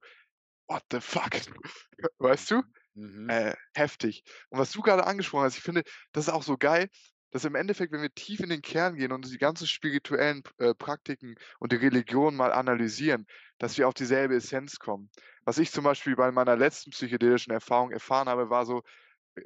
[0.69, 1.31] what the fuck,
[2.19, 2.63] weißt du?
[2.95, 3.29] Mhm.
[3.29, 4.23] Äh, heftig.
[4.51, 5.83] Und was du gerade angesprochen hast, ich finde,
[6.13, 6.89] das ist auch so geil,
[7.31, 10.75] dass im Endeffekt, wenn wir tief in den Kern gehen und die ganzen spirituellen äh,
[10.75, 13.27] Praktiken und die Religion mal analysieren,
[13.59, 15.11] dass wir auf dieselbe Essenz kommen.
[15.45, 18.83] Was ich zum Beispiel bei meiner letzten psychedelischen Erfahrung erfahren habe, war so,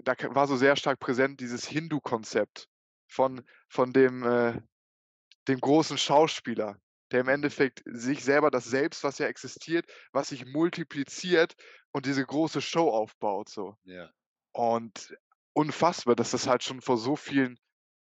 [0.02, 2.68] da war so sehr stark präsent dieses Hindu-Konzept
[3.08, 4.60] von, von dem, äh,
[5.48, 6.78] dem großen Schauspieler,
[7.10, 11.54] der im Endeffekt sich selber das Selbst, was ja existiert, was sich multipliziert
[11.90, 13.48] und diese große Show aufbaut.
[13.48, 13.76] So.
[13.84, 14.10] Ja.
[14.52, 15.16] Und
[15.54, 17.58] unfassbar, dass das halt schon vor so vielen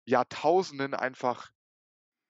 [0.05, 1.51] Jahrtausenden einfach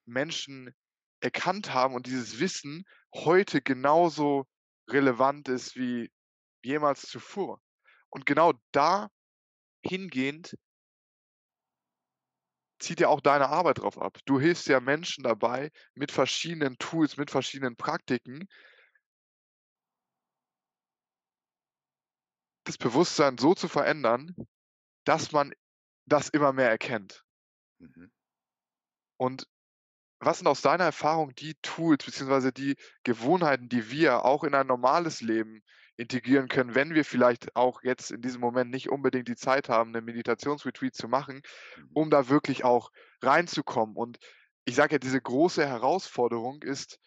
[0.06, 0.74] Menschen
[1.20, 4.46] erkannt haben und dieses Wissen heute genauso
[4.90, 6.12] relevant ist wie
[6.64, 7.62] jemals zuvor.
[8.10, 9.10] Und genau da
[9.84, 10.58] hingehend
[12.82, 14.18] zieht ja auch deine Arbeit drauf ab.
[14.26, 18.48] Du hilfst ja Menschen dabei mit verschiedenen Tools, mit verschiedenen Praktiken,
[22.64, 24.36] das Bewusstsein so zu verändern,
[25.06, 25.54] dass man
[26.06, 27.24] das immer mehr erkennt.
[27.80, 28.12] Mhm.
[29.18, 29.48] Und
[30.20, 34.68] was sind aus deiner Erfahrung die Tools beziehungsweise die Gewohnheiten, die wir auch in ein
[34.68, 35.64] normales Leben
[36.02, 39.96] integrieren können, wenn wir vielleicht auch jetzt in diesem Moment nicht unbedingt die Zeit haben,
[39.96, 41.42] einen Meditationsretreat zu machen,
[41.78, 41.90] mhm.
[41.94, 42.92] um da wirklich auch
[43.22, 43.96] reinzukommen.
[43.96, 44.18] Und
[44.66, 47.00] ich sage ja, diese große Herausforderung ist,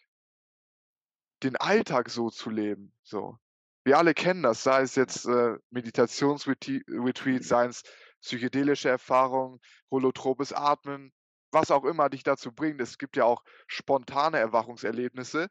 [1.42, 2.94] den Alltag so zu leben.
[3.02, 3.36] So.
[3.82, 7.82] Wir alle kennen das, sei es jetzt äh, Meditationsretreats, sei es
[8.22, 9.60] psychedelische Erfahrungen,
[9.90, 11.12] holotropes Atmen,
[11.50, 12.80] was auch immer dich dazu bringt.
[12.80, 15.48] Es gibt ja auch spontane Erwachungserlebnisse.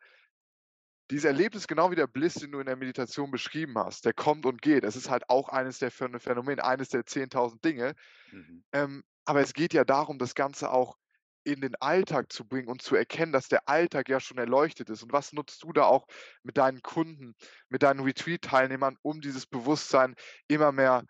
[1.12, 4.46] Dieses Erlebnis, genau wie der Bliss, den du in der Meditation beschrieben hast, der kommt
[4.46, 4.84] und geht.
[4.84, 7.94] Es ist halt auch eines der Phänomene, eines der 10.000 Dinge.
[8.32, 8.64] Mhm.
[8.72, 10.98] Ähm, aber es geht ja darum, das Ganze auch
[11.44, 15.04] in den Alltag zu bringen und zu erkennen, dass der Alltag ja schon erleuchtet ist.
[15.04, 16.08] Und was nutzt du da auch
[16.42, 17.36] mit deinen Kunden,
[17.70, 20.16] mit deinen Retreat-Teilnehmern, um dieses Bewusstsein
[20.48, 21.04] immer mehr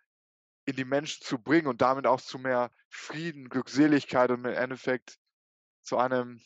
[0.66, 5.18] in die Menschen zu bringen und damit auch zu mehr Frieden, Glückseligkeit und im Endeffekt
[5.84, 6.42] zu einem,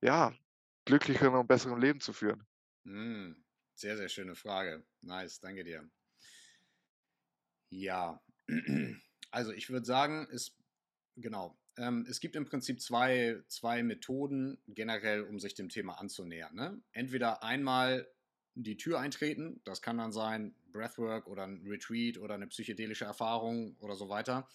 [0.00, 0.32] ja,
[0.86, 2.46] glücklicheren und besseren Leben zu führen?
[2.84, 3.32] Mm,
[3.74, 4.86] sehr, sehr schöne Frage.
[5.02, 5.86] Nice, danke dir.
[7.68, 8.22] Ja,
[9.30, 10.56] also ich würde sagen, es,
[11.16, 16.54] genau, ähm, es gibt im Prinzip zwei, zwei Methoden generell, um sich dem Thema anzunähern.
[16.54, 16.80] Ne?
[16.92, 18.08] Entweder einmal
[18.54, 23.76] die Tür eintreten, das kann dann sein Breathwork oder ein Retreat oder eine psychedelische Erfahrung
[23.80, 24.48] oder so weiter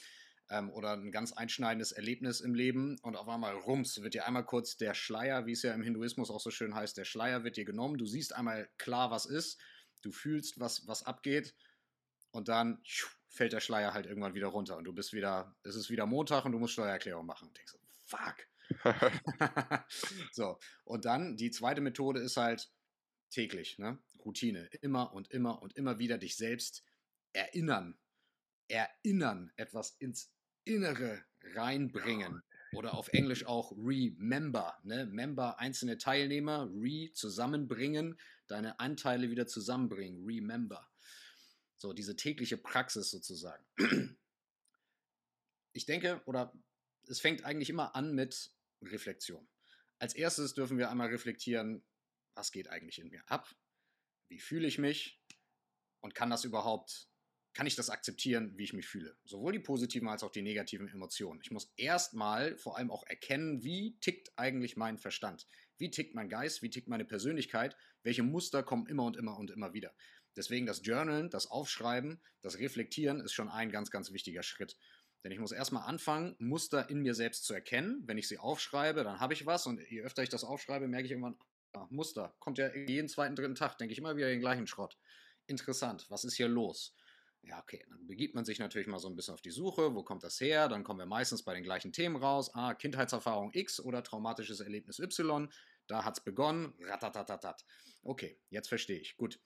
[0.50, 4.46] ähm, oder ein ganz einschneidendes Erlebnis im Leben und auf einmal rums wird dir einmal
[4.46, 7.58] kurz der Schleier, wie es ja im Hinduismus auch so schön heißt, der Schleier wird
[7.58, 9.60] dir genommen, du siehst einmal klar, was ist,
[10.02, 11.56] du fühlst, was, was abgeht
[12.32, 12.82] und dann
[13.32, 16.46] fällt der Schleier halt irgendwann wieder runter und du bist wieder, es ist wieder Montag
[16.46, 17.48] und du musst Steuererklärung machen.
[17.48, 18.36] Und denkst, fuck.
[20.32, 22.72] so, und dann die zweite Methode ist halt
[23.30, 24.00] täglich, ne?
[24.24, 24.68] Routine.
[24.82, 26.84] Immer und immer und immer wieder dich selbst
[27.34, 27.98] erinnern.
[28.72, 30.32] Erinnern, etwas ins
[30.64, 31.24] Innere
[31.56, 32.42] reinbringen.
[32.74, 34.80] Oder auf Englisch auch remember.
[34.84, 35.06] Ne?
[35.06, 38.18] Member, einzelne Teilnehmer, re, zusammenbringen,
[38.48, 40.26] deine Anteile wieder zusammenbringen.
[40.26, 40.90] Remember.
[41.78, 43.66] So, diese tägliche Praxis sozusagen.
[45.74, 46.54] Ich denke, oder
[47.08, 49.48] es fängt eigentlich immer an mit Reflexion.
[50.00, 51.84] Als erstes dürfen wir einmal reflektieren,
[52.36, 53.54] was geht eigentlich in mir ab?
[54.30, 55.22] Wie fühle ich mich?
[56.00, 57.11] Und kann das überhaupt,
[57.54, 59.16] kann ich das akzeptieren, wie ich mich fühle?
[59.26, 61.42] Sowohl die positiven als auch die negativen Emotionen.
[61.44, 65.48] Ich muss erstmal vor allem auch erkennen, wie tickt eigentlich mein Verstand?
[65.78, 66.62] Wie tickt mein Geist?
[66.62, 67.76] Wie tickt meine Persönlichkeit?
[68.04, 69.94] Welche Muster kommen immer und immer und immer wieder?
[70.36, 74.78] Deswegen das Journalen, das Aufschreiben, das Reflektieren ist schon ein ganz, ganz wichtiger Schritt.
[75.24, 78.02] Denn ich muss erstmal anfangen, Muster in mir selbst zu erkennen.
[78.06, 79.68] Wenn ich sie aufschreibe, dann habe ich was.
[79.68, 81.38] Und je öfter ich das aufschreibe, merke ich irgendwann,
[81.76, 82.34] ja, Muster.
[82.40, 84.98] Kommt ja jeden zweiten, dritten Tag, denke ich immer wieder den gleichen Schrott.
[85.48, 86.96] Interessant, was ist hier los?
[87.44, 89.96] Ja, okay, dann begibt man sich natürlich mal so ein bisschen auf die Suche.
[89.96, 90.70] Wo kommt das her?
[90.70, 92.54] Dann kommen wir meistens bei den gleichen Themen raus.
[92.54, 95.52] Ah, Kindheitserfahrung X oder traumatisches Erlebnis Y.
[95.88, 96.74] Da hat es begonnen.
[96.82, 97.66] Ratatatatat.
[98.04, 99.18] Okay, jetzt verstehe ich.
[99.18, 99.40] Gut.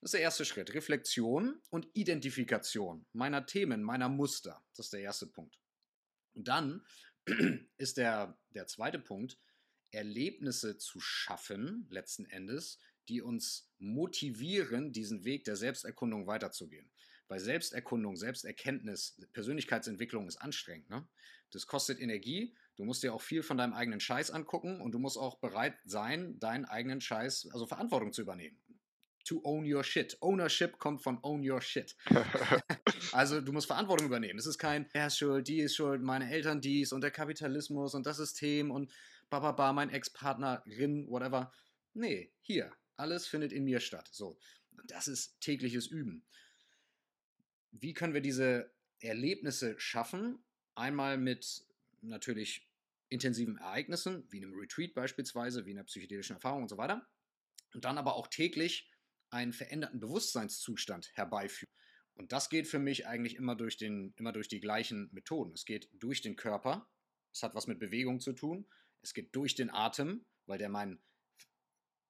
[0.00, 0.74] Das ist der erste Schritt.
[0.74, 4.62] Reflexion und Identifikation meiner Themen, meiner Muster.
[4.76, 5.58] Das ist der erste Punkt.
[6.34, 6.84] Und dann
[7.78, 9.38] ist der, der zweite Punkt,
[9.90, 16.90] Erlebnisse zu schaffen, letzten Endes, die uns motivieren, diesen Weg der Selbsterkundung weiterzugehen.
[17.28, 20.90] Bei Selbsterkundung, Selbsterkenntnis, Persönlichkeitsentwicklung ist anstrengend.
[20.90, 21.06] Ne?
[21.50, 22.54] Das kostet Energie.
[22.76, 25.76] Du musst dir auch viel von deinem eigenen Scheiß angucken und du musst auch bereit
[25.84, 28.58] sein, deinen eigenen Scheiß, also Verantwortung zu übernehmen
[29.28, 30.16] to own your shit.
[30.20, 31.94] Ownership kommt von own your shit.
[33.12, 34.38] also du musst Verantwortung übernehmen.
[34.38, 37.94] Es ist kein, er ist schuld, die ist schuld, meine Eltern dies und der Kapitalismus
[37.94, 38.90] und das System und
[39.28, 41.52] bababa, mein Ex-Partnerin, whatever.
[41.92, 44.08] Nee, hier, alles findet in mir statt.
[44.10, 44.38] So,
[44.86, 46.24] das ist tägliches Üben.
[47.70, 50.38] Wie können wir diese Erlebnisse schaffen?
[50.74, 51.64] Einmal mit
[52.00, 52.68] natürlich
[53.08, 57.06] intensiven Ereignissen, wie einem Retreat beispielsweise, wie einer psychedelischen Erfahrung und so weiter.
[57.74, 58.90] Und dann aber auch täglich
[59.30, 61.72] einen veränderten Bewusstseinszustand herbeiführen.
[62.14, 65.52] Und das geht für mich eigentlich immer durch, den, immer durch die gleichen Methoden.
[65.52, 66.90] Es geht durch den Körper,
[67.32, 68.66] es hat was mit Bewegung zu tun,
[69.02, 71.00] es geht durch den Atem, weil der meinen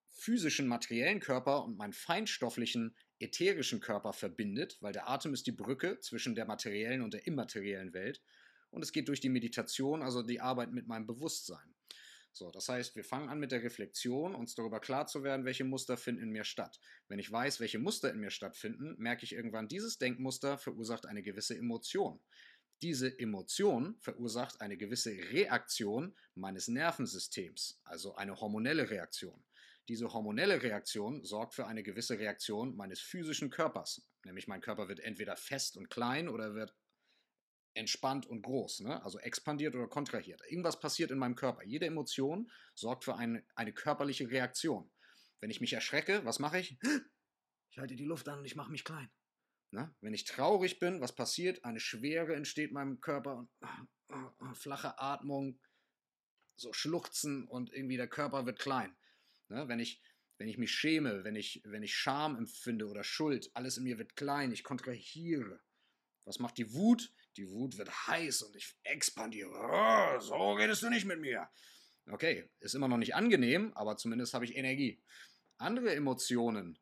[0.08, 5.98] physischen, materiellen Körper und meinen feinstofflichen, ätherischen Körper verbindet, weil der Atem ist die Brücke
[6.00, 8.22] zwischen der materiellen und der immateriellen Welt.
[8.70, 11.74] Und es geht durch die Meditation, also die Arbeit mit meinem Bewusstsein.
[12.32, 15.64] So, das heißt, wir fangen an mit der Reflexion, uns darüber klar zu werden, welche
[15.64, 16.78] Muster finden in mir statt.
[17.08, 21.22] Wenn ich weiß, welche Muster in mir stattfinden, merke ich irgendwann, dieses Denkmuster verursacht eine
[21.22, 22.20] gewisse Emotion.
[22.80, 29.42] Diese Emotion verursacht eine gewisse Reaktion meines Nervensystems, also eine hormonelle Reaktion.
[29.88, 35.00] Diese hormonelle Reaktion sorgt für eine gewisse Reaktion meines physischen Körpers, nämlich mein Körper wird
[35.00, 36.74] entweder fest und klein oder wird
[37.74, 39.02] entspannt und groß, ne?
[39.02, 40.42] also expandiert oder kontrahiert.
[40.48, 41.62] Irgendwas passiert in meinem Körper.
[41.64, 44.90] Jede Emotion sorgt für eine, eine körperliche Reaktion.
[45.40, 46.78] Wenn ich mich erschrecke, was mache ich?
[47.70, 49.10] Ich halte die Luft an und ich mache mich klein.
[49.70, 49.94] Ne?
[50.00, 51.64] Wenn ich traurig bin, was passiert?
[51.64, 55.60] Eine Schwere entsteht in meinem Körper und uh, uh, flache Atmung,
[56.56, 58.96] so Schluchzen und irgendwie der Körper wird klein.
[59.48, 59.68] Ne?
[59.68, 60.00] Wenn, ich,
[60.38, 63.98] wenn ich mich schäme, wenn ich, wenn ich Scham empfinde oder Schuld, alles in mir
[63.98, 65.60] wird klein, ich kontrahiere.
[66.24, 67.12] Was macht die Wut?
[67.36, 69.50] Die Wut wird heiß und ich expandiere.
[69.50, 71.48] Oh, so redest du nicht mit mir.
[72.10, 75.02] Okay, ist immer noch nicht angenehm, aber zumindest habe ich Energie.
[75.58, 76.78] Andere Emotionen,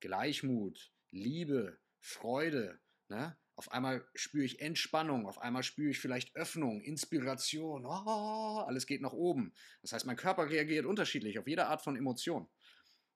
[0.00, 3.36] Gleichmut, Liebe, Freude, ne?
[3.54, 9.02] Auf einmal spüre ich Entspannung, auf einmal spüre ich vielleicht Öffnung, Inspiration, oh, alles geht
[9.02, 9.52] nach oben.
[9.82, 12.48] Das heißt, mein Körper reagiert unterschiedlich auf jede Art von Emotion.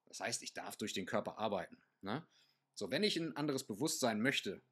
[0.05, 1.79] Das heißt, ich darf durch den Körper arbeiten.
[2.03, 2.27] Ne?
[2.75, 4.63] So, wenn ich ein anderes Bewusstsein möchte,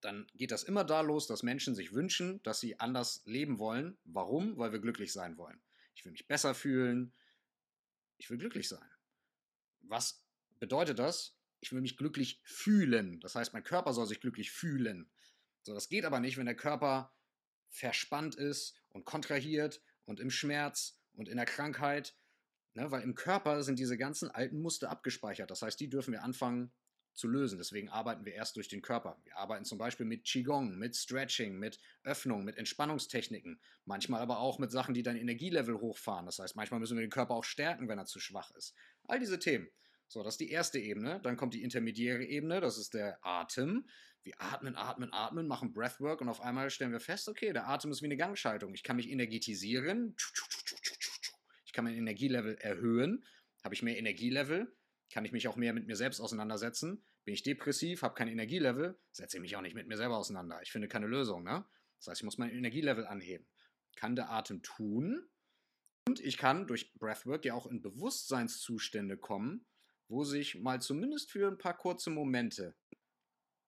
[0.00, 3.98] dann geht das immer da los, dass Menschen sich wünschen, dass sie anders leben wollen.
[4.04, 4.56] Warum?
[4.56, 5.60] Weil wir glücklich sein wollen.
[5.94, 7.12] Ich will mich besser fühlen.
[8.16, 8.88] Ich will glücklich sein.
[9.80, 10.24] Was
[10.58, 11.39] bedeutet das?
[11.60, 13.20] Ich will mich glücklich fühlen.
[13.20, 15.10] Das heißt, mein Körper soll sich glücklich fühlen.
[15.62, 17.12] So, das geht aber nicht, wenn der Körper
[17.68, 22.16] verspannt ist und kontrahiert und im Schmerz und in der Krankheit.
[22.74, 25.50] Ne, weil im Körper sind diese ganzen alten Muster abgespeichert.
[25.50, 26.72] Das heißt, die dürfen wir anfangen
[27.14, 27.58] zu lösen.
[27.58, 29.20] Deswegen arbeiten wir erst durch den Körper.
[29.24, 33.60] Wir arbeiten zum Beispiel mit Qigong, mit Stretching, mit Öffnung, mit Entspannungstechniken.
[33.84, 36.26] Manchmal aber auch mit Sachen, die dein Energielevel hochfahren.
[36.26, 38.74] Das heißt, manchmal müssen wir den Körper auch stärken, wenn er zu schwach ist.
[39.08, 39.68] All diese Themen.
[40.10, 41.20] So, das ist die erste Ebene.
[41.22, 43.86] Dann kommt die intermediäre Ebene, das ist der Atem.
[44.24, 47.92] Wir atmen, atmen, atmen, machen Breathwork und auf einmal stellen wir fest, okay, der Atem
[47.92, 48.74] ist wie eine Gangschaltung.
[48.74, 50.16] Ich kann mich energetisieren.
[51.64, 53.24] Ich kann mein Energielevel erhöhen.
[53.62, 54.76] Habe ich mehr Energielevel,
[55.12, 57.04] kann ich mich auch mehr mit mir selbst auseinandersetzen.
[57.24, 60.60] Bin ich depressiv, habe kein Energielevel, setze ich mich auch nicht mit mir selber auseinander.
[60.62, 61.44] Ich finde keine Lösung.
[61.44, 61.64] Ne?
[61.98, 63.46] Das heißt, ich muss mein Energielevel anheben.
[63.94, 65.30] Kann der Atem tun.
[66.08, 69.66] Und ich kann durch Breathwork ja auch in Bewusstseinszustände kommen,
[70.10, 72.74] wo sich mal zumindest für ein paar kurze Momente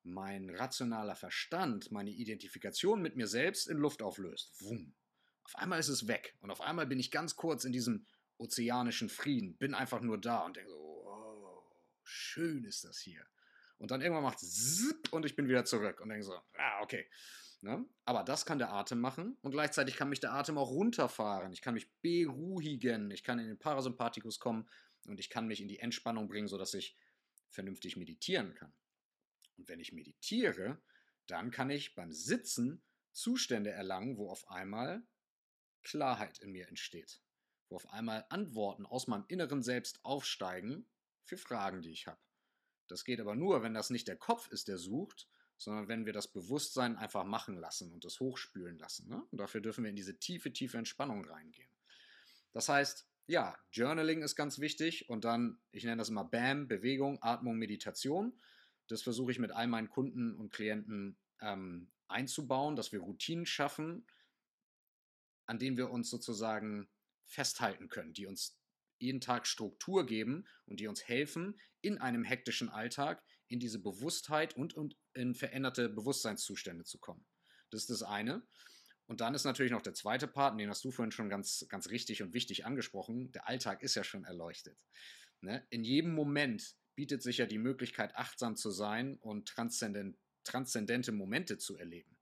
[0.02, 4.60] mein rationaler Verstand, meine Identifikation mit mir selbst in Luft auflöst.
[4.60, 4.92] Wumm.
[5.44, 8.06] Auf einmal ist es weg und auf einmal bin ich ganz kurz in diesem
[8.38, 11.62] ozeanischen Frieden, bin einfach nur da und denke so, oh,
[12.02, 13.24] schön ist das hier.
[13.78, 17.08] Und dann irgendwann macht es und ich bin wieder zurück und denke so, ah, okay.
[17.60, 17.84] Ne?
[18.04, 21.52] Aber das kann der Atem machen und gleichzeitig kann mich der Atem auch runterfahren.
[21.52, 24.68] Ich kann mich beruhigen, ich kann in den Parasympathikus kommen
[25.06, 26.96] und ich kann mich in die Entspannung bringen, sodass ich
[27.48, 28.72] vernünftig meditieren kann.
[29.56, 30.80] Und wenn ich meditiere,
[31.26, 35.06] dann kann ich beim Sitzen Zustände erlangen, wo auf einmal
[35.82, 37.20] Klarheit in mir entsteht,
[37.68, 40.86] wo auf einmal Antworten aus meinem inneren Selbst aufsteigen
[41.24, 42.20] für Fragen, die ich habe.
[42.88, 46.12] Das geht aber nur, wenn das nicht der Kopf ist, der sucht, sondern wenn wir
[46.12, 49.08] das Bewusstsein einfach machen lassen und das hochspülen lassen.
[49.08, 49.22] Ne?
[49.30, 51.70] Und dafür dürfen wir in diese tiefe, tiefe Entspannung reingehen.
[52.52, 57.22] Das heißt, ja, Journaling ist ganz wichtig und dann, ich nenne das immer BAM, Bewegung,
[57.22, 58.38] Atmung, Meditation.
[58.88, 64.06] Das versuche ich mit all meinen Kunden und Klienten ähm, einzubauen, dass wir Routinen schaffen,
[65.46, 66.88] an denen wir uns sozusagen
[67.26, 68.58] festhalten können, die uns
[68.98, 74.56] jeden Tag Struktur geben und die uns helfen, in einem hektischen Alltag in diese Bewusstheit
[74.56, 77.26] und, und in veränderte Bewusstseinszustände zu kommen.
[77.70, 78.46] Das ist das eine.
[79.06, 81.90] Und dann ist natürlich noch der zweite Part, den hast du vorhin schon ganz, ganz
[81.90, 83.32] richtig und wichtig angesprochen.
[83.32, 84.78] Der Alltag ist ja schon erleuchtet.
[85.40, 85.66] Ne?
[85.70, 91.58] In jedem Moment bietet sich ja die Möglichkeit, achtsam zu sein und transzendent, transzendente Momente
[91.58, 92.16] zu erleben.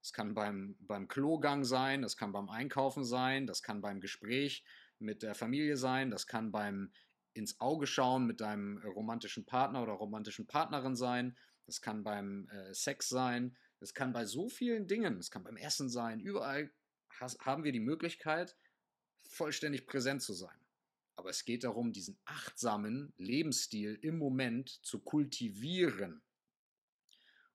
[0.00, 4.64] Das kann beim, beim Klogang sein, das kann beim Einkaufen sein, das kann beim Gespräch
[4.98, 6.92] mit der Familie sein, das kann beim
[7.34, 11.36] ins Auge schauen mit deinem romantischen Partner oder romantischen Partnerin sein,
[11.66, 15.56] das kann beim äh, Sex sein, es kann bei so vielen Dingen, es kann beim
[15.56, 16.70] Essen sein, überall
[17.20, 18.56] has, haben wir die Möglichkeit,
[19.28, 20.58] vollständig präsent zu sein.
[21.16, 26.22] Aber es geht darum, diesen achtsamen Lebensstil im Moment zu kultivieren.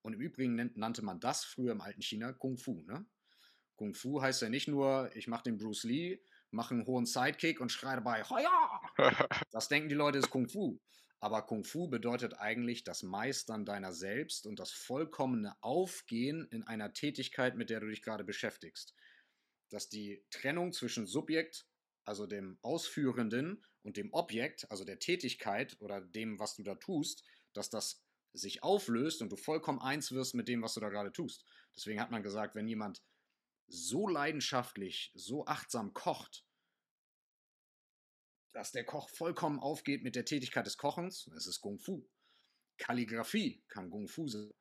[0.02, 2.82] Und im Übrigen nannte man das früher im alten China Kung Fu.
[2.82, 3.06] Ne?
[3.76, 7.62] Kung Fu heißt ja nicht nur, ich mache den Bruce Lee, mache einen hohen Sidekick
[7.62, 8.82] und schreie dabei, Hoya!
[9.52, 10.80] Das denken die Leute, ist Kung Fu.
[11.22, 16.94] Aber Kung Fu bedeutet eigentlich das Meistern deiner selbst und das vollkommene Aufgehen in einer
[16.94, 18.96] Tätigkeit, mit der du dich gerade beschäftigst.
[19.70, 21.68] Dass die Trennung zwischen Subjekt,
[22.04, 27.24] also dem Ausführenden, und dem Objekt, also der Tätigkeit oder dem, was du da tust,
[27.54, 28.04] dass das
[28.34, 31.46] sich auflöst und du vollkommen eins wirst mit dem, was du da gerade tust.
[31.76, 33.02] Deswegen hat man gesagt, wenn jemand
[33.68, 36.46] so leidenschaftlich, so achtsam kocht,
[38.54, 42.08] dass der Koch vollkommen aufgeht mit der Tätigkeit des Kochens, das ist Kung Fu.
[42.78, 44.52] Kalligrafie kann Kung Fu sein.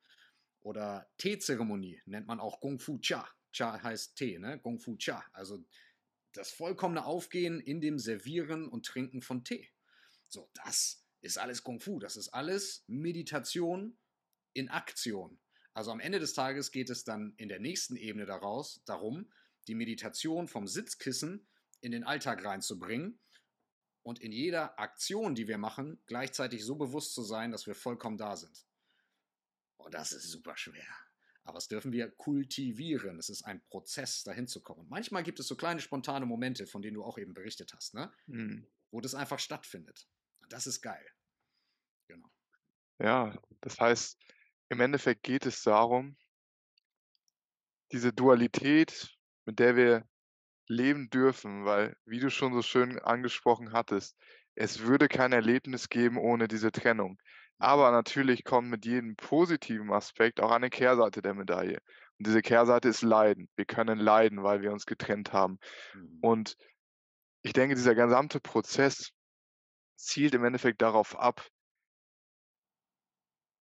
[0.61, 3.27] Oder Teezeremonie nennt man auch Kung Fu Cha.
[3.51, 4.59] Cha heißt Tee, ne?
[4.59, 5.25] Kung Fu Cha.
[5.33, 5.65] Also
[6.33, 9.69] das vollkommene Aufgehen in dem Servieren und Trinken von Tee.
[10.27, 11.99] So, das ist alles Kung Fu.
[11.99, 13.97] Das ist alles Meditation
[14.53, 15.39] in Aktion.
[15.73, 19.31] Also am Ende des Tages geht es dann in der nächsten Ebene daraus darum,
[19.67, 21.47] die Meditation vom Sitzkissen
[21.81, 23.19] in den Alltag reinzubringen
[24.03, 28.17] und in jeder Aktion, die wir machen, gleichzeitig so bewusst zu sein, dass wir vollkommen
[28.17, 28.65] da sind.
[29.77, 30.87] Und das ist super schwer.
[31.43, 33.17] Aber das dürfen wir kultivieren.
[33.17, 34.81] Es ist ein Prozess, dahin zu kommen.
[34.81, 37.93] Und manchmal gibt es so kleine spontane Momente, von denen du auch eben berichtet hast,
[37.93, 38.11] ne?
[38.27, 38.67] Mhm.
[38.91, 40.07] wo das einfach stattfindet.
[40.41, 41.05] Und das ist geil.
[42.07, 42.29] Genau.
[42.99, 44.19] Ja, das heißt,
[44.69, 46.15] im Endeffekt geht es darum,
[47.91, 50.07] diese Dualität, mit der wir
[50.71, 54.15] leben dürfen, weil, wie du schon so schön angesprochen hattest,
[54.55, 57.17] es würde kein Erlebnis geben ohne diese Trennung.
[57.59, 61.79] Aber natürlich kommt mit jedem positiven Aspekt auch eine Kehrseite der Medaille.
[62.17, 63.49] Und diese Kehrseite ist Leiden.
[63.55, 65.59] Wir können leiden, weil wir uns getrennt haben.
[65.93, 66.19] Mhm.
[66.21, 66.57] Und
[67.43, 69.11] ich denke, dieser gesamte Prozess
[69.95, 71.47] zielt im Endeffekt darauf ab,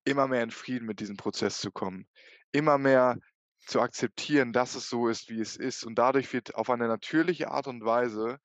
[0.05, 2.07] immer mehr in Frieden mit diesem Prozess zu kommen.
[2.53, 3.17] Immer mehr
[3.67, 5.85] zu akzeptieren, dass es so ist, wie es ist.
[5.85, 8.39] Und dadurch wird auf eine natürliche Art und Weise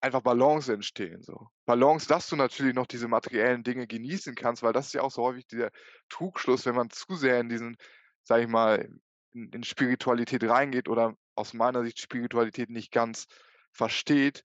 [0.00, 1.48] einfach Balance entstehen so.
[1.64, 5.12] Balance, dass du natürlich noch diese materiellen Dinge genießen kannst, weil das ist ja auch
[5.12, 5.70] so häufig dieser
[6.08, 7.76] Trugschluss, wenn man zu sehr in diesen,
[8.24, 9.00] sage ich mal, in
[9.34, 13.26] in Spiritualität reingeht oder aus meiner Sicht Spiritualität nicht ganz
[13.72, 14.44] versteht,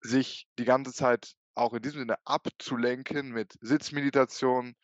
[0.00, 4.74] sich die ganze Zeit auch in diesem Sinne abzulenken mit Sitzmeditation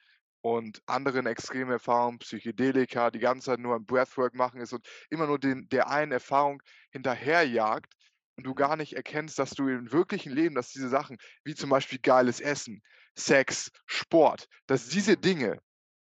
[0.55, 5.27] und anderen extremen Erfahrungen, Psychedelika, die ganze Zeit nur am Breathwork machen ist und immer
[5.27, 7.95] nur den der einen Erfahrung hinterherjagt
[8.37, 11.71] und du gar nicht erkennst, dass du im wirklichen Leben dass diese Sachen, wie zum
[11.71, 12.83] Beispiel geiles Essen,
[13.19, 15.59] Sex, Sport, dass diese Dinge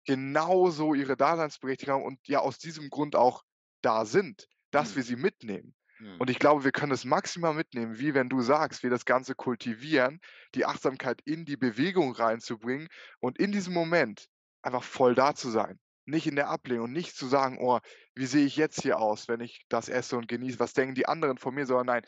[0.07, 3.43] genauso ihre Daseinsberechtigung haben und ja aus diesem Grund auch
[3.83, 4.97] da sind, dass Mhm.
[4.97, 5.75] wir sie mitnehmen.
[6.01, 6.19] Mhm.
[6.19, 9.35] Und ich glaube, wir können es maximal mitnehmen, wie wenn du sagst, wir das Ganze
[9.35, 10.21] kultivieren,
[10.55, 12.89] die Achtsamkeit in die Bewegung reinzubringen
[13.21, 14.27] und in diesem Moment
[14.63, 15.79] einfach voll da zu sein.
[16.07, 17.79] Nicht in der Ablehnung und nicht zu sagen: „Oh,
[18.15, 20.59] wie sehe ich jetzt hier aus, wenn ich das esse und genieße?
[20.59, 22.03] Was denken die anderen von mir?“ Sondern nein,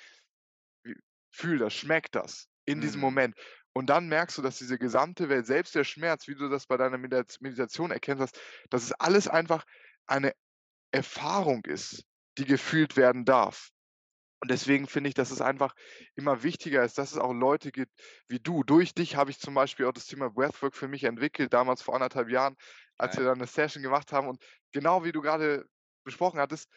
[1.30, 3.00] fühl das, schmeck das in diesem Mhm.
[3.00, 3.36] Moment.
[3.72, 6.76] Und dann merkst du, dass diese gesamte Welt, selbst der Schmerz, wie du das bei
[6.76, 8.40] deiner Meditation erkannt hast,
[8.70, 9.64] dass es alles einfach
[10.06, 10.32] eine
[10.92, 12.04] Erfahrung ist,
[12.38, 13.70] die gefühlt werden darf.
[14.40, 15.74] Und deswegen finde ich, dass es einfach
[16.16, 17.92] immer wichtiger ist, dass es auch Leute gibt
[18.28, 18.64] wie du.
[18.64, 21.94] Durch dich habe ich zum Beispiel auch das Thema Breathwork für mich entwickelt, damals vor
[21.94, 22.56] 1,5 Jahren,
[22.98, 23.26] als wir Geil.
[23.26, 24.28] dann 'ne Session gemacht haben.
[24.28, 24.42] Und
[24.72, 25.66] genau wie du grade
[26.04, 26.68] besprochen hattest,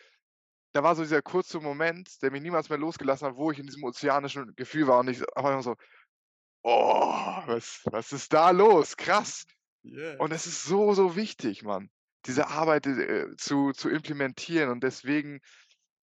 [0.74, 3.68] da war so dieser kurze Moment, der mich niemals mehr losgelassen hat, wo ich in
[3.68, 5.76] diesem ozeanischen Gefühl war und ich auf einmal so:
[6.64, 8.98] „Oh, was was ist da los?
[8.98, 9.46] Krass.“
[10.18, 11.90] Und es ist so, so wichtig, Mann,
[12.28, 14.70] diese Arbeit, äh, zu zu implementieren.
[14.72, 15.42] Und deswegen,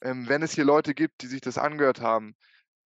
[0.03, 2.35] ähm, wenn es hier Leute gibt, die sich das angehört haben,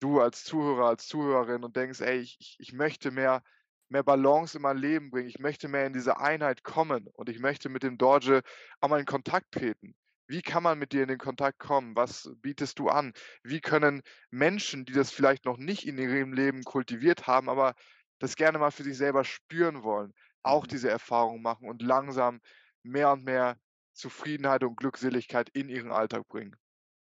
[0.01, 3.43] du als Zuhörer, als Zuhörerin und denkst: „Ey, ich ich möchte mehr
[3.89, 5.28] mehr Balance in mein Leben bringen.
[5.28, 8.43] Ich möchte mehr in diese Einheit kommen und ich möchte mit dem Dorje
[8.81, 9.95] auch mal in Kontakt treten.“
[10.28, 11.97] Wie kann man mit dir in den Kontakt kommen?
[11.97, 13.12] Was bietest du an?
[13.43, 17.74] Wie können Menschen, die das vielleicht noch nicht in ihrem Leben kultiviert haben, aber
[18.20, 20.12] das gerne mal für sich selber spüren wollen,
[20.43, 20.69] auch Mhm.
[20.69, 22.41] diese Erfahrung machen und langsam
[22.82, 23.59] mehr und mehr
[23.93, 26.57] Zufriedenheit und Glückseligkeit in ihren Alltag bringen?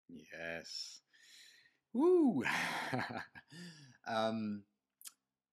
[0.09, 1.01] Yes.
[1.93, 2.43] Uh.
[4.07, 4.65] Ähm,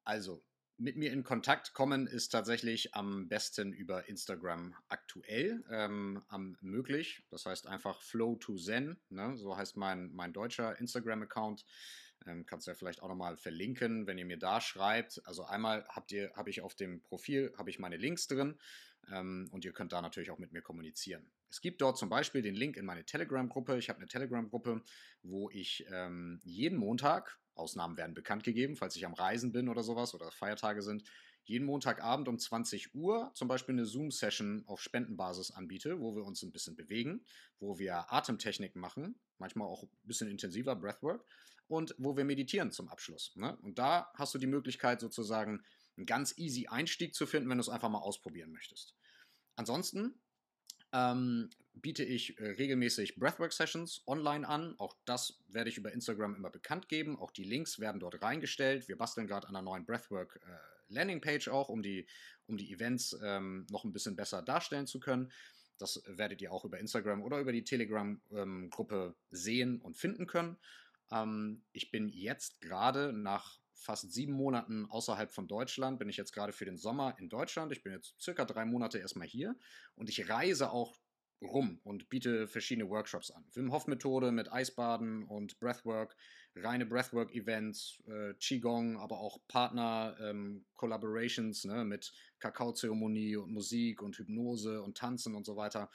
[0.05, 0.45] also,
[0.77, 7.23] mit mir in Kontakt kommen ist tatsächlich am besten über Instagram aktuell, ähm, am möglich.
[7.31, 9.37] Das heißt einfach Flow2Zen, ne?
[9.37, 11.65] So heißt mein mein deutscher Instagram-Account.
[12.27, 15.23] Ähm, kannst du ja vielleicht auch noch mal verlinken, wenn ihr mir da schreibt.
[15.25, 18.59] Also, einmal habt ihr habe ich auf dem Profil habe ich meine Links drin,
[19.11, 21.33] und ihr könnt da natürlich auch mit mir kommunizieren.
[21.51, 23.77] Es gibt dort zum Beispiel den Link in meine Telegram-Gruppe.
[23.79, 24.83] Ich habe 'ne Telegram-Gruppe,
[25.23, 29.83] wo ich, ähm, jeden Montag Ausnahmen werden bekannt gegeben, falls ich am Reisen bin oder
[29.83, 31.05] so was oder Feiertage sind,
[31.45, 36.53] jeden Montagabend um 20:00 zum Beispiel 'ne Zoom-Session auf Spendenbasis anbiete, wo wir uns 'n
[36.53, 37.25] bisschen bewegen,
[37.59, 41.27] wo wir Atemtechniken machen, manchmal auch 'n bisschen intensiver, Breathwork,
[41.69, 43.57] und wo wir meditieren zum Abschluss, ne?
[43.63, 45.63] Und da hast du die Möglichkeit sozusagen
[45.99, 48.97] 'n ganz easy Einstieg zu finden, wenn du's einfach mal ausprobieren möchtest.
[49.57, 50.23] Ansonsten,
[50.93, 54.77] ähm, biete ich, äh, regelmäßig Breathwork-Sessions online an.
[54.79, 57.19] Auch das werde ich über Instagram immer bekannt geben.
[57.19, 58.89] Auch die Links werden dort reingestellt.
[58.89, 60.59] Wir basteln grad an 'ner neuen Breathwork, äh,
[61.51, 62.09] auch, um die
[62.47, 65.33] um die Events, ähm, noch 'n bisschen besser darstellen zu können.
[65.79, 68.71] Das werdet ihr auch über Instagram oder über die Telegram, ähm,
[69.31, 70.59] sehen und finden können.
[71.13, 76.33] Ähm, ich bin jetzt grade nach fast 7 Monaten außerhalb von Deutschland bin ich jetzt
[76.33, 77.73] grade für den Sommer in Deutschland.
[77.73, 79.57] Ich bin jetzt circa 3 Monate erst mal hier
[79.95, 80.97] und ich reise auch
[81.43, 83.45] rum und biete verschiedene Workshops an.
[83.53, 86.17] Wim-Hof-Methode mit Eisbaden und Breathwork,
[86.55, 94.17] reine Breathwork-Events, äh, Qigong, aber auch Partner ähm, Collaborations, ne, mit Kakaozeremonie und Musik und
[94.17, 95.91] Hypnose und Tanzen und so weiter.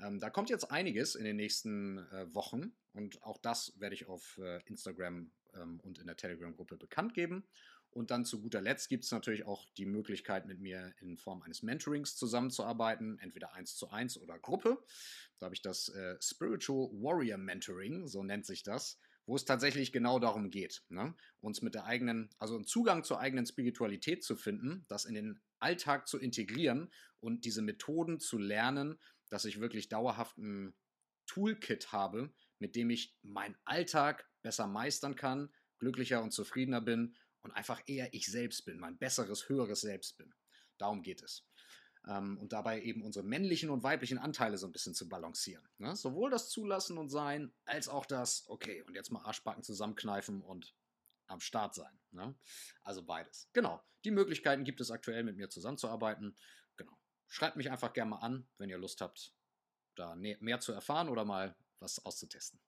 [0.00, 4.08] Ähm, da kommt jetzt einiges in den nächsten, äh, Wochen und auch das werde ich
[4.08, 7.48] auf, äh, Instagram, ähm, und in der Telegram-Gruppe bekannt geben.
[7.90, 11.62] Und dann zu guter Letzt gibt's natürlich auch die Möglichkeit, mit mir in Form eines
[11.62, 14.84] Mentorings zusammenzuarbeiten, entweder 1:1 oder Gruppe.
[15.38, 19.92] Da habe ich das, äh, Spiritual Warrior Mentoring, so nennt sich das, wo es tatsächlich
[19.92, 24.36] genau darum geht, ne, uns mit der eigenen also 'n Zugang zur eigenen Spiritualität zu
[24.36, 29.00] finden, das in den Alltag zu integrieren und diese Methoden zu lernen,
[29.30, 30.74] dass ich wirklich dauerhaft 'n
[31.26, 37.52] Toolkit habe, mit dem ich meinen Alltag besser meistern kann, glücklicher und zufriedener bin und
[37.52, 40.34] einfach eher ich selbst bin, mein besseres, höheres Selbst bin.
[40.78, 41.48] Darum geht es.
[42.08, 45.96] Ähm, und dabei eben unsere männlichen und weiblichen Anteile so 'n bisschen zu balancieren, ne?
[45.96, 50.76] Sowohl das Zulassen und Sein als auch das: „Okay, und jetzt mal Arschbacken zusammenkneifen und
[51.28, 52.38] am Start sein“, ne?
[52.82, 53.50] Also beides.
[53.54, 56.36] Genau, die Möglichkeiten gibt es aktuell, mit mir zusammenzuarbeiten.
[56.76, 56.98] Genau.
[57.28, 59.34] Schreibt mich einfach gern mal an, wenn ihr Lust habt,
[59.96, 62.60] da nä mehr zu erfahren oder mal was auszutesten.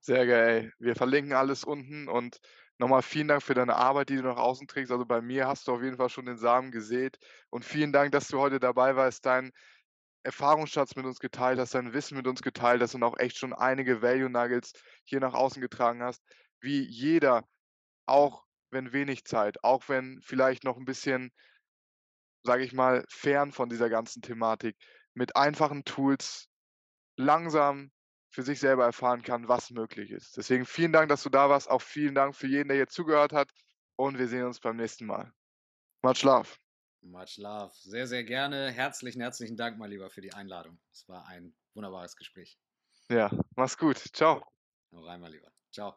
[0.00, 0.72] Sehr geil.
[0.78, 2.40] Wir verlinken alles unten und
[2.78, 4.92] Nochmal vielen Dank für deine Arbeit, die du nach außen trägst.
[4.92, 7.18] Also bei mir hast du auf jeden Fall schon den Samen gesät.
[7.48, 9.52] Und vielen Dank, dass du heute dabei warst, deinen
[10.24, 13.54] Erfahrungsschatz mit uns geteilt hast, dein Wissen mit uns geteilt hast und auch echt schon
[13.54, 14.72] einige Value Nuggets
[15.04, 16.22] hier nach außen getragen hast.
[16.60, 17.48] Wie jeder,
[18.04, 21.32] auch wenn wenig Zeit, auch wenn vielleicht noch ein bisschen,
[22.42, 24.76] sage ich mal, fern von dieser ganzen Thematik,
[25.14, 26.48] mit einfachen Tools
[27.16, 27.90] langsam
[28.36, 30.36] für sich selber erfahren kann, was möglich ist.
[30.36, 31.70] Deswegen vielen Dank, dass du da warst.
[31.70, 33.50] Auch vielen Dank für jeden, der hier zugehört hat.
[33.96, 35.32] Und wir sehen uns beim nächsten Mal.
[36.02, 36.46] Much love.
[37.00, 37.72] Much love.
[37.72, 38.70] Sehr, sehr gerne.
[38.70, 40.78] Herzlichen, herzlichen Dank, mein Lieber, für die Einladung.
[40.92, 42.58] Es war ein wunderbares Gespräch.
[43.08, 43.96] Ja, mach's gut.
[43.96, 44.46] Ciao.
[44.92, 45.50] Hau rein, mein Lieber.
[45.72, 45.96] Ciao.